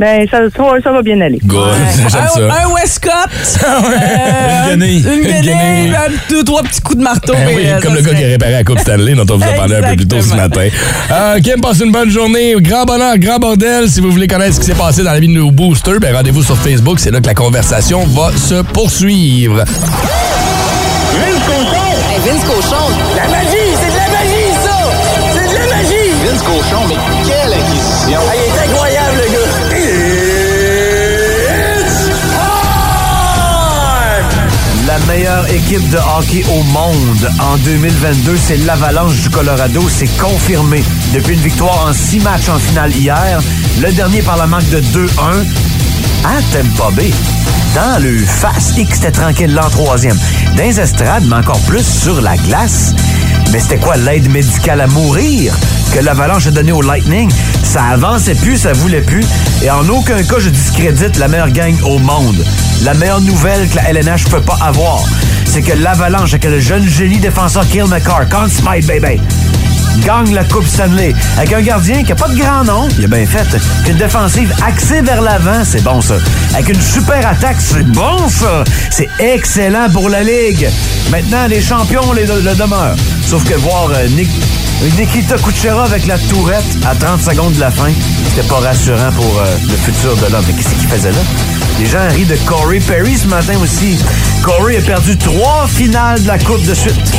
Ben, 0.00 0.26
ça, 0.30 0.38
ça, 0.56 0.64
ça 0.82 0.92
va 0.92 1.02
bien 1.02 1.20
aller. 1.20 1.38
Good. 1.44 1.74
J'aime 2.08 2.22
un, 2.22 2.26
ça. 2.26 2.64
un 2.64 2.72
Westcott, 2.72 3.12
Une 4.72 4.78
guenille. 4.78 5.02
une 5.02 5.12
Une 5.12 5.42
guenille, 5.42 5.94
deux, 6.30 6.42
trois 6.42 6.62
petits 6.62 6.80
coups 6.80 6.96
de 6.96 7.02
marteau. 7.02 7.34
Ben 7.34 7.54
oui, 7.54 7.64
euh, 7.66 7.78
comme 7.82 7.94
le 7.94 8.00
gars 8.00 8.14
qui 8.14 8.24
a 8.24 8.28
réparé 8.28 8.52
la 8.52 8.64
Coupe 8.64 8.78
Stanley 8.78 9.12
dont 9.14 9.26
on 9.30 9.36
vous 9.36 9.44
a 9.44 9.52
parlé 9.52 9.76
un 9.76 9.82
peu 9.90 9.96
plus 9.96 10.08
tôt 10.08 10.22
ce 10.22 10.34
matin. 10.34 10.68
Euh, 11.12 11.38
Kim, 11.40 11.60
passe 11.60 11.80
une 11.80 11.92
bonne 11.92 12.08
journée. 12.08 12.54
Grand 12.60 12.86
bonheur, 12.86 13.18
grand 13.18 13.38
bordel. 13.38 13.90
Si 13.90 14.00
vous 14.00 14.10
voulez 14.10 14.26
connaître 14.26 14.54
ce 14.54 14.60
qui 14.60 14.66
s'est 14.66 14.74
passé 14.74 15.02
dans 15.02 15.12
la 15.12 15.20
vie 15.20 15.28
de 15.28 15.34
nos 15.34 15.50
boosters, 15.50 16.00
ben 16.00 16.16
rendez-vous 16.16 16.42
sur 16.42 16.56
Facebook. 16.56 16.98
C'est 16.98 17.10
là 17.10 17.20
que 17.20 17.26
la 17.26 17.34
conversation 17.34 18.06
va 18.06 18.30
se 18.34 18.62
poursuivre. 18.62 19.64
Hey, 21.12 21.34
Vince 22.24 22.44
Cochon. 22.44 22.88
La 23.16 23.28
magie, 23.28 23.76
c'est 23.80 23.90
de 23.90 23.96
la 23.96 24.08
magie, 24.18 24.52
ça! 24.64 24.78
C'est 25.34 25.48
de 25.48 25.54
la 25.58 25.76
magie! 25.76 26.10
Vince 26.24 26.42
Cochon, 26.42 26.86
mais 26.88 26.96
quelle 27.26 27.52
acquisition! 27.52 28.20
Meilleure 35.06 35.48
équipe 35.52 35.88
de 35.90 35.98
hockey 35.98 36.44
au 36.50 36.62
monde 36.64 37.30
en 37.40 37.56
2022, 37.58 38.36
c'est 38.36 38.56
l'Avalanche 38.58 39.20
du 39.22 39.30
Colorado. 39.30 39.82
C'est 39.88 40.08
confirmé. 40.18 40.82
Depuis 41.14 41.34
une 41.34 41.40
victoire 41.40 41.86
en 41.86 41.92
six 41.92 42.20
matchs 42.20 42.48
en 42.48 42.58
finale 42.58 42.94
hier, 42.94 43.40
le 43.80 43.92
dernier 43.92 44.22
par 44.22 44.36
la 44.36 44.46
marque 44.46 44.68
de 44.70 44.80
2-1 44.80 45.08
à 46.24 46.42
Tampa 46.52 46.90
Bay. 46.94 47.10
Dans 47.74 48.02
le 48.02 48.18
face 48.18 48.74
X, 48.76 48.94
c'était 48.94 49.12
tranquille 49.12 49.54
l'an 49.54 49.68
troisième. 49.70 50.18
Dans 50.56 50.62
les 50.62 50.80
estrades, 50.80 51.24
mais 51.26 51.36
encore 51.36 51.60
plus 51.60 51.86
sur 51.86 52.20
la 52.20 52.36
glace. 52.36 52.94
Mais 53.52 53.58
c'était 53.58 53.78
quoi 53.78 53.96
l'aide 53.96 54.30
médicale 54.30 54.80
à 54.80 54.86
mourir? 54.86 55.54
Que 55.92 55.98
l'Avalanche 56.00 56.46
a 56.46 56.50
donnée 56.50 56.72
au 56.72 56.82
Lightning? 56.82 57.30
Ça 57.64 57.82
avançait 57.84 58.36
plus, 58.36 58.58
ça 58.58 58.72
voulait 58.72 59.00
plus. 59.00 59.24
Et 59.62 59.70
en 59.70 59.88
aucun 59.88 60.22
cas, 60.22 60.38
je 60.38 60.48
discrédite 60.48 61.16
la 61.16 61.26
meilleure 61.26 61.50
gang 61.50 61.74
au 61.84 61.98
monde. 61.98 62.44
La 62.84 62.94
meilleure 62.94 63.20
nouvelle 63.20 63.68
que 63.68 63.76
la 63.76 63.90
LNH 63.90 64.24
peut 64.30 64.40
pas 64.40 64.58
avoir, 64.62 65.02
c'est 65.46 65.62
que 65.62 65.72
l'Avalanche, 65.72 66.30
avec 66.34 66.44
le 66.44 66.60
jeune 66.60 66.86
génie 66.88 67.18
défenseur 67.18 67.66
Kill 67.68 67.86
McCarr, 67.86 68.28
Conn 68.28 68.48
Smythe, 68.48 68.86
baby, 68.86 69.20
gagne 69.98 70.34
la 70.34 70.44
Coupe 70.44 70.66
Stanley 70.66 71.14
avec 71.36 71.52
un 71.52 71.62
gardien 71.62 72.02
qui 72.02 72.12
a 72.12 72.14
pas 72.14 72.28
de 72.28 72.36
grand 72.36 72.64
nom, 72.64 72.88
il 72.98 73.04
a 73.04 73.08
bien 73.08 73.26
fait, 73.26 73.46
qu'une 73.84 73.96
défensive 73.96 74.52
axée 74.66 75.00
vers 75.02 75.20
l'avant, 75.22 75.62
c'est 75.64 75.82
bon 75.82 76.00
ça. 76.00 76.16
Avec 76.54 76.68
une 76.68 76.80
super 76.80 77.26
attaque, 77.26 77.60
c'est 77.60 77.86
bon 77.86 78.28
ça. 78.28 78.64
C'est 78.90 79.08
excellent 79.18 79.88
pour 79.92 80.08
la 80.08 80.22
Ligue. 80.22 80.68
Maintenant, 81.10 81.46
les 81.48 81.60
champions 81.60 82.12
les, 82.12 82.26
le 82.26 82.54
demeurent. 82.54 82.96
Sauf 83.26 83.44
que 83.44 83.54
voir 83.54 83.88
euh, 83.90 84.08
Nick, 84.08 84.30
Nikita 84.98 85.36
Kuchera 85.36 85.84
avec 85.84 86.06
la 86.06 86.18
tourette 86.18 86.64
à 86.86 86.94
30 86.94 87.20
secondes 87.22 87.52
de 87.54 87.60
la 87.60 87.70
fin, 87.70 87.90
c'était 88.28 88.46
pas 88.46 88.60
rassurant 88.60 89.12
pour 89.12 89.40
euh, 89.40 89.56
le 89.68 89.76
futur 89.76 90.16
de 90.16 90.32
l'homme. 90.32 90.44
Mais 90.46 90.54
qu'est-ce 90.54 90.74
qu'il 90.74 90.88
faisait 90.88 91.12
là? 91.12 91.18
Les 91.78 91.86
gens 91.86 92.08
rient 92.10 92.26
de 92.26 92.36
Corey 92.46 92.80
Perry 92.80 93.16
ce 93.16 93.26
matin 93.26 93.54
aussi. 93.62 93.98
Corey 94.42 94.76
a 94.76 94.80
perdu 94.80 95.16
trois 95.16 95.66
finales 95.66 96.22
de 96.22 96.28
la 96.28 96.38
Coupe 96.38 96.64
de 96.64 96.74
suite. 96.74 97.12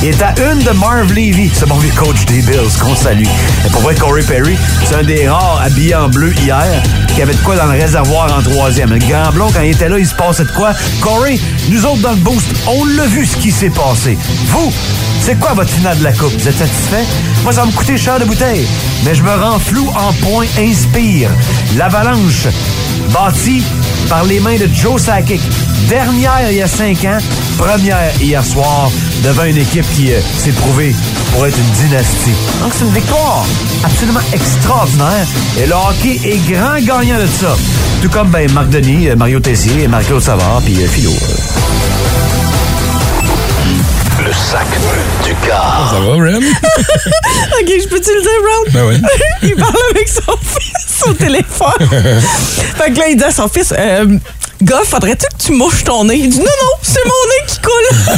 Il 0.00 0.10
est 0.10 0.22
à 0.22 0.32
une 0.52 0.60
de 0.60 0.70
Marv 0.70 1.12
Levy, 1.12 1.50
ce 1.52 1.64
bon 1.64 1.76
vieux 1.76 1.92
coach 1.96 2.24
des 2.26 2.40
Bills, 2.40 2.78
qu'on 2.80 2.94
salue. 2.94 3.26
Et 3.66 3.68
pour 3.70 3.80
vrai, 3.82 3.96
Corey 3.96 4.22
Perry, 4.22 4.56
c'est 4.84 4.94
un 4.94 5.02
des 5.02 5.28
rares 5.28 5.60
habillés 5.60 5.96
en 5.96 6.08
bleu 6.08 6.32
hier 6.34 6.82
qui 7.14 7.22
avait 7.22 7.34
de 7.34 7.40
quoi 7.40 7.56
dans 7.56 7.66
le 7.66 7.72
réservoir 7.72 8.32
en 8.38 8.40
troisième. 8.40 8.90
Le 8.90 8.98
grand 8.98 9.32
blond, 9.32 9.50
quand 9.52 9.62
il 9.62 9.72
était 9.72 9.88
là, 9.88 9.98
il 9.98 10.06
se 10.06 10.14
passait 10.14 10.44
de 10.44 10.52
quoi? 10.52 10.72
Corey, 11.00 11.40
nous 11.68 11.84
autres 11.84 12.00
dans 12.00 12.12
le 12.12 12.16
boost, 12.16 12.46
on 12.68 12.84
l'a 12.84 13.06
vu 13.06 13.26
ce 13.26 13.36
qui 13.38 13.50
s'est 13.50 13.70
passé. 13.70 14.16
Vous, 14.46 14.72
c'est 15.20 15.34
quoi 15.34 15.54
votre 15.54 15.70
finale 15.70 15.98
de 15.98 16.04
la 16.04 16.12
Coupe? 16.12 16.32
Vous 16.38 16.46
êtes 16.48 16.58
satisfait? 16.58 17.04
Moi, 17.42 17.52
ça 17.52 17.62
va 17.62 17.66
me 17.66 17.72
coûter 17.72 17.98
cher 17.98 18.20
de 18.20 18.24
bouteille. 18.24 18.68
Mais 19.04 19.16
je 19.16 19.22
me 19.24 19.34
rends 19.34 19.58
flou 19.58 19.88
en 19.96 20.12
point 20.12 20.46
inspire. 20.60 21.30
L'avalanche 21.76 22.46
bâtit 23.12 23.62
par 24.08 24.24
les 24.24 24.40
mains 24.40 24.56
de 24.56 24.68
Joe 24.72 25.00
Sakic. 25.00 25.40
Dernière 25.88 26.50
il 26.50 26.58
y 26.58 26.62
a 26.62 26.66
cinq 26.66 27.04
ans, 27.04 27.18
première 27.56 28.10
hier 28.20 28.44
soir, 28.44 28.90
devant 29.24 29.44
une 29.44 29.56
équipe 29.56 29.86
qui 29.94 30.12
euh, 30.12 30.20
s'est 30.38 30.52
prouvée 30.52 30.94
pour 31.32 31.46
être 31.46 31.56
une 31.56 31.88
dynastie. 31.88 32.32
Donc 32.60 32.72
c'est 32.74 32.84
une 32.84 32.92
victoire 32.92 33.44
absolument 33.84 34.20
extraordinaire. 34.32 35.26
Et 35.58 35.66
le 35.66 35.74
hockey 35.74 36.20
est 36.24 36.50
grand 36.50 36.78
gagnant 36.80 37.20
de 37.20 37.26
ça. 37.26 37.56
Tout 38.02 38.08
comme 38.10 38.30
ben, 38.30 38.50
Marc 38.52 38.68
Denis, 38.70 39.08
euh, 39.08 39.16
Mario 39.16 39.40
Tessier, 39.40 39.88
Marc-Claude 39.88 40.22
Savard, 40.22 40.62
puis 40.64 40.82
euh, 40.82 40.86
Philo. 40.86 41.12
Le 44.24 44.32
sac 44.32 44.66
du 45.24 45.32
gars. 45.46 45.88
Ça 45.90 46.00
va, 46.00 46.12
Ren? 46.12 46.38
OK, 47.60 47.72
je 47.82 47.88
peux-tu 47.88 48.10
le 48.14 48.22
dire, 48.22 48.30
Brown? 48.42 48.72
Ben 48.72 48.84
oui. 48.88 49.02
il 49.42 49.56
parle 49.56 49.74
avec 49.94 50.08
son 50.08 50.36
fils 50.42 50.87
au 51.06 51.12
téléphone. 51.14 51.72
fait 51.80 52.92
que 52.92 52.98
là, 52.98 53.08
il 53.08 53.16
dit 53.16 53.24
à 53.24 53.30
son 53.30 53.48
fils, 53.48 53.72
euh, 53.76 54.18
Gars, 54.60 54.80
faudrait-tu 54.84 55.24
que 55.26 55.42
tu 55.44 55.52
mouches 55.52 55.84
ton 55.84 56.04
nez? 56.04 56.16
Il 56.16 56.30
dit, 56.30 56.38
non, 56.38 56.44
non, 56.44 56.72
c'est 56.82 57.00
mon 57.04 57.12
nez 57.30 57.46
qui 57.46 57.58
coule. 57.60 58.16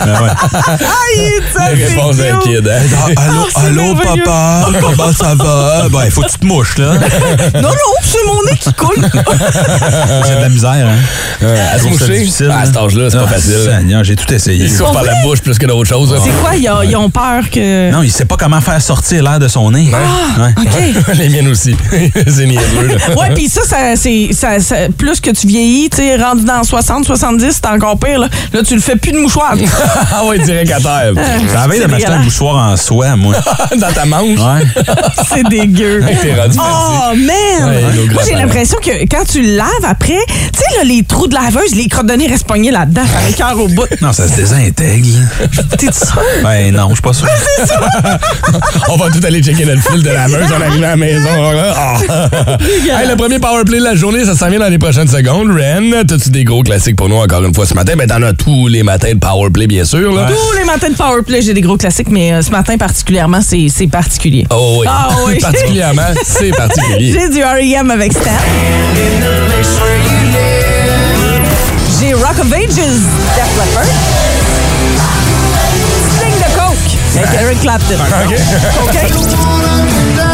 ah, 0.00 0.86
il 1.16 1.20
est 1.20 1.42
ça, 1.52 1.72
Les 1.72 1.84
réponses 1.86 2.16
c'est 2.16 2.28
d'un 2.30 2.38
cute. 2.38 2.56
kid, 2.58 2.68
hein? 2.68 2.80
Ah, 3.16 3.22
allô, 3.22 3.40
Ah, 3.42 3.60
c'est 3.60 3.66
allô, 3.66 3.94
papa, 3.96 4.68
comment 4.80 5.12
ça 5.12 5.34
va? 5.34 5.88
Ben, 5.90 6.04
il 6.04 6.10
faut 6.12 6.22
que 6.22 6.30
tu 6.30 6.38
te 6.38 6.46
mouches, 6.46 6.78
là. 6.78 6.92
Non, 7.54 7.68
non, 7.68 7.94
c'est 8.02 8.24
mon 8.26 8.42
nez 8.44 8.56
qui 8.60 8.72
coule. 8.74 8.94
J'ai 10.28 10.34
de 10.36 10.40
la 10.40 10.48
misère, 10.48 10.70
hein. 10.88 11.46
à 11.74 11.78
se 11.80 11.84
moucher? 11.88 12.18
difficile, 12.20 12.48
Ah, 12.52 12.58
à 12.58 12.60
hein. 12.62 12.66
cet 12.66 12.76
âge-là, 12.76 13.10
c'est 13.10 13.16
pas 13.18 13.24
Ah, 13.26 13.32
facile. 13.32 13.98
J'ai 14.02 14.16
tout 14.16 14.32
essayé. 14.32 14.64
Il 14.66 14.70
souffre 14.70 14.92
par 14.92 15.02
la 15.02 15.16
bouche 15.22 15.40
plus 15.40 15.58
que 15.58 15.66
d'autres 15.66 15.88
choses. 15.88 16.12
hein. 16.14 16.20
C'est 16.24 16.40
quoi? 16.40 16.54
Ils 16.54 16.68
ont, 16.70 16.82
ils 16.82 16.96
ont 16.96 17.10
peur 17.10 17.50
que... 17.50 17.90
Non, 17.90 18.02
il 18.04 18.12
sait 18.12 18.24
pas 18.24 18.36
comment 18.36 18.60
faire 18.60 18.80
sortir 18.80 19.24
l'air 19.24 19.40
de 19.40 19.48
son 19.48 19.72
nez. 19.72 19.90
Ah, 19.92 20.40
Ouais. 20.40 20.54
OK. 20.58 21.16
Les 21.16 21.28
miennes 21.28 21.48
aussi. 21.48 21.74
c'est 21.90 22.46
niaiseux. 22.46 22.96
Ouais, 23.16 23.34
puis 23.34 23.48
ça, 23.48 23.62
ça, 23.64 23.76
c'est, 23.96 24.30
ça, 24.32 24.60
ça- 24.60 24.88
plus 24.96 25.20
que 25.20 25.30
tu 25.30 25.39
vieillis, 25.46 25.90
tu 25.90 25.98
sais, 25.98 26.16
rendu 26.16 26.44
dans 26.44 26.62
60, 26.62 27.04
70, 27.04 27.50
c'est 27.50 27.66
encore 27.66 27.98
pire. 27.98 28.18
Là, 28.18 28.28
là 28.52 28.62
tu 28.62 28.74
le 28.74 28.80
fais 28.80 28.96
plus 28.96 29.12
de 29.12 29.18
mouchoir. 29.18 29.54
ah 30.14 30.24
ouais, 30.26 30.38
direct 30.38 30.70
à 30.72 30.80
terre. 30.80 31.12
Ça 31.52 31.62
avait 31.62 31.80
de 31.80 31.86
m'acheter 31.86 32.08
un 32.08 32.22
mouchoir 32.22 32.72
en 32.72 32.76
soie, 32.76 33.16
moi. 33.16 33.34
Dans 33.76 33.92
ta 33.92 34.04
manche? 34.04 34.38
Ouais. 34.38 34.84
c'est 35.32 35.48
dégueu. 35.48 36.02
T'es 36.22 36.40
rendu 36.40 36.58
Oh, 36.60 37.14
man! 37.14 37.70
Ouais, 37.70 38.06
Moi, 38.12 38.22
j'ai 38.28 38.34
l'impression 38.34 38.78
que 38.82 38.90
quand 39.10 39.24
tu 39.24 39.42
le 39.42 39.56
laves 39.56 39.66
après, 39.88 40.18
tu 40.26 40.58
sais, 40.58 40.78
là, 40.78 40.84
les 40.84 41.02
trous 41.04 41.26
de 41.26 41.34
laveuse, 41.34 41.74
les 41.74 41.88
crottes 41.88 42.06
de 42.06 42.14
nez 42.14 42.26
restent 42.26 42.46
là-dedans. 42.50 43.02
Cœur 43.36 43.58
au 43.58 43.68
bout. 43.68 43.86
Non, 44.00 44.12
ça 44.12 44.28
se 44.28 44.36
désintègre. 44.36 45.06
T'es 45.78 45.92
sûr? 45.92 46.20
Ben 46.42 46.74
non, 46.74 46.88
je 46.90 46.94
suis 46.94 47.02
pas 47.02 47.12
sûr. 47.12 47.26
On 48.88 48.96
va 48.96 49.10
tout 49.10 49.24
aller 49.24 49.42
checker 49.42 49.64
notre 49.64 49.82
fil 49.82 50.02
de 50.02 50.10
laveuse 50.10 50.52
en 50.52 50.60
arrivant 50.60 50.86
à 50.86 50.90
la 50.90 50.96
maison. 50.96 51.28
Ah. 51.74 51.98
Hey, 52.60 53.08
le 53.08 53.16
premier 53.16 53.38
powerplay 53.38 53.78
de 53.78 53.84
la 53.84 53.94
journée, 53.94 54.24
ça 54.24 54.34
s'en 54.34 54.48
vient 54.48 54.58
dans 54.58 54.68
les 54.68 54.78
prochaines 54.78 55.08
secondes. 55.08 55.29
Ren, 55.32 56.04
t'as-tu 56.06 56.30
des 56.30 56.44
gros 56.44 56.62
classiques 56.62 56.96
pour 56.96 57.08
nous 57.08 57.16
encore 57.16 57.44
une 57.44 57.54
fois 57.54 57.64
ce 57.66 57.74
matin? 57.74 57.94
Ben, 57.96 58.06
t'en 58.08 58.20
as 58.22 58.32
tous 58.32 58.66
les 58.68 58.82
matins 58.82 59.12
de 59.12 59.18
powerplay, 59.18 59.66
bien 59.66 59.84
sûr. 59.84 60.12
Là. 60.12 60.26
Tous 60.28 60.58
les 60.58 60.64
matins 60.64 60.88
de 60.90 60.94
Powerplay, 60.94 61.40
j'ai 61.42 61.54
des 61.54 61.60
gros 61.60 61.76
classiques, 61.76 62.10
mais 62.10 62.32
euh, 62.32 62.42
ce 62.42 62.50
matin 62.50 62.76
particulièrement, 62.76 63.40
c'est 63.40 63.86
particulier. 63.86 64.46
Oh 64.50 64.78
oui. 64.80 64.86
Ah 64.90 65.08
oui. 65.26 65.38
Particulièrement, 65.38 66.02
c'est 66.24 66.50
particulier. 66.50 67.12
J'ai 67.20 67.28
du 67.28 67.42
R.E.M. 67.42 67.90
avec 67.90 68.12
Stan. 68.12 68.30
J'ai 72.00 72.12
Rock 72.14 72.38
of 72.40 72.52
Ages, 72.52 72.74
Def 72.74 73.50
Leppard. 73.56 73.84
Sting 76.16 76.36
de 76.38 76.48
Coke, 76.54 76.98
avec 77.16 77.40
Eric 77.40 77.60
Clapton. 77.60 77.94
OK. 78.24 78.34
OK? 78.88 80.29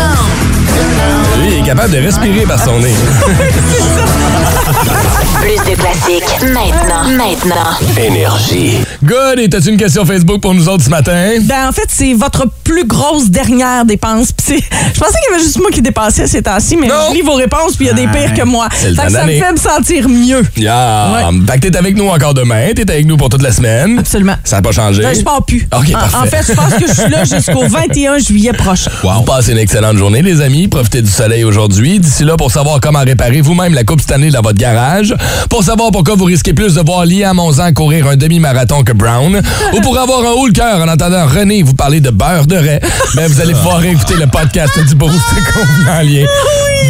Lui, 1.41 1.53
il 1.53 1.59
est 1.59 1.63
capable 1.67 1.93
de 1.93 1.99
respirer 1.99 2.47
par 2.47 2.63
son 2.63 2.79
nez. 2.81 2.95
Plus 5.41 5.57
de 5.71 5.77
classiques 5.77 6.43
maintenant, 6.53 7.09
maintenant. 7.17 7.71
Énergie. 7.99 8.79
Good. 9.05 9.39
Et 9.39 9.49
t'as-tu 9.49 9.71
une 9.71 9.77
question 9.77 10.05
Facebook 10.05 10.41
pour 10.41 10.55
nous 10.55 10.69
autres 10.69 10.85
ce 10.85 10.91
matin? 10.91 11.35
Ben, 11.43 11.69
en 11.69 11.73
fait, 11.73 11.87
c'est 11.89 12.13
votre 12.15 12.47
plus 12.65 12.85
grosse 12.85 13.31
dernière 13.31 13.85
dépense. 13.85 14.33
Puis 14.33 14.47
c'est- 14.49 14.77
je 14.95 14.99
pensais 15.01 15.13
qu'il 15.13 15.33
y 15.33 15.35
avait 15.35 15.43
juste 15.43 15.59
moi 15.59 15.71
qui 15.71 15.81
dépensais 15.83 16.27
ces 16.27 16.43
temps-ci, 16.43 16.77
mais 16.77 16.89
Non. 16.89 16.95
je 17.11 17.15
lis 17.15 17.23
vos 17.23 17.35
réponses, 17.35 17.77
puis 17.77 17.87
il 17.87 17.89
y 17.89 17.91
a 17.91 17.95
des 17.95 18.07
pires 18.09 18.35
que 18.35 18.43
moi. 18.45 18.69
Fait 18.71 18.89
que 18.91 18.95
ça 19.13 19.25
me 19.25 19.31
fait 19.33 19.53
me 19.53 19.57
sentir 19.57 20.09
mieux. 20.09 20.43
Yeah. 20.57 21.31
Fait 21.49 21.59
que 21.61 21.69
t'es 21.69 21.77
avec 21.77 21.97
nous 21.97 22.09
encore 22.09 22.35
demain. 22.35 22.73
T'es 22.75 22.91
avec 22.91 23.07
nous 23.07 23.17
pour 23.17 23.29
toute 23.29 23.43
la 23.43 23.53
semaine. 23.53 23.99
Absolument. 23.99 24.35
Ça 24.45 24.57
n'a 24.57 24.63
pas 24.63 24.73
changé. 24.73 25.03
Ben, 25.03 25.15
je 25.15 25.23
pars 25.23 25.45
plus. 25.45 25.69
OK, 25.75 25.89
en, 25.89 25.93
parfait. 25.93 26.17
en 26.17 26.25
fait, 26.25 26.47
je 26.49 26.53
pense 26.55 26.75
que 26.75 26.87
je 26.89 26.93
suis 27.01 27.11
là 27.11 27.25
jusqu'au 27.37 27.67
21 27.69 28.19
juillet 28.19 28.53
prochain. 28.53 28.91
Wow. 29.05 29.23
Passez 29.23 29.53
une 29.53 29.59
excellente 29.59 29.97
journée, 29.97 30.23
les 30.23 30.41
amis. 30.41 30.69
Profitez 30.69 31.03
du 31.03 31.11
soleil 31.11 31.45
aujourd'hui. 31.45 31.99
D'ici 32.01 32.25
là, 32.25 32.37
pour 32.37 32.51
savoir 32.51 32.81
comment 32.81 33.01
réparer 33.05 33.41
vous-même 33.41 33.75
la 33.75 33.85
Coupe 33.85 34.01
Stanley 34.01 34.31
dans 34.31 34.43
votre 34.43 34.59
garage, 34.59 35.06
pour 35.49 35.63
savoir 35.63 35.91
pourquoi 35.91 36.15
vous 36.15 36.25
risquez 36.25 36.53
plus 36.53 36.75
de 36.75 36.81
voir 36.81 37.07
Liam 37.07 37.37
Monzan 37.37 37.73
courir 37.73 38.07
un 38.09 38.17
demi-marathon 38.17 38.83
que 38.83 38.93
Brown, 38.93 39.41
ou 39.73 39.81
pour 39.81 39.99
avoir 39.99 40.21
un 40.21 40.33
haut 40.33 40.47
le 40.47 40.53
cœur 40.53 40.81
en 40.81 40.89
entendant 40.89 41.27
René 41.27 41.63
vous 41.63 41.75
parler 41.75 42.01
de 42.01 42.11
beurre 42.11 42.47
de 42.47 42.57
raie, 42.57 42.81
ben, 43.15 43.27
vous 43.27 43.41
allez 43.41 43.53
pouvoir 43.53 43.85
écouter 43.85 44.15
le 44.15 44.27
podcast 44.27 44.73
du 44.89 44.95
Boost. 44.95 45.15
Convenant 45.55 45.99
en 45.99 46.03
lien 46.03 46.27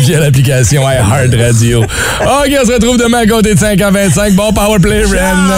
via 0.01 0.21
l'application 0.21 0.83
iHeart 0.83 1.35
Radio. 1.35 1.83
OK, 1.83 2.57
on 2.63 2.67
se 2.67 2.73
retrouve 2.73 2.99
demain 2.99 3.19
à 3.19 3.27
côté 3.27 3.55
de 3.55 3.59
5h25. 3.59 4.35
Bon 4.35 4.53
Powerplay, 4.53 5.05
Ren. 5.05 5.51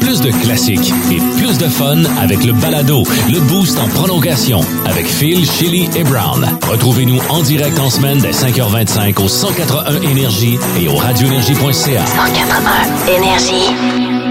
Plus 0.00 0.20
de 0.20 0.30
classiques 0.30 0.92
et 1.10 1.18
plus 1.38 1.58
de 1.58 1.68
fun 1.68 2.02
avec 2.20 2.44
le 2.44 2.52
balado, 2.52 3.04
le 3.28 3.40
boost 3.40 3.78
en 3.78 3.88
prolongation 3.88 4.60
avec 4.86 5.06
Phil, 5.06 5.44
Chili 5.50 5.88
et 5.96 6.04
Brown. 6.04 6.46
Retrouvez-nous 6.68 7.20
en 7.28 7.42
direct 7.42 7.78
en 7.78 7.90
semaine 7.90 8.18
dès 8.18 8.30
5h25 8.30 9.22
au 9.22 9.28
181 9.28 10.02
Énergie 10.02 10.58
et 10.80 10.88
au 10.88 10.96
radioénergie.ca. 10.96 12.06
181 12.06 13.16
Énergie. 13.16 14.21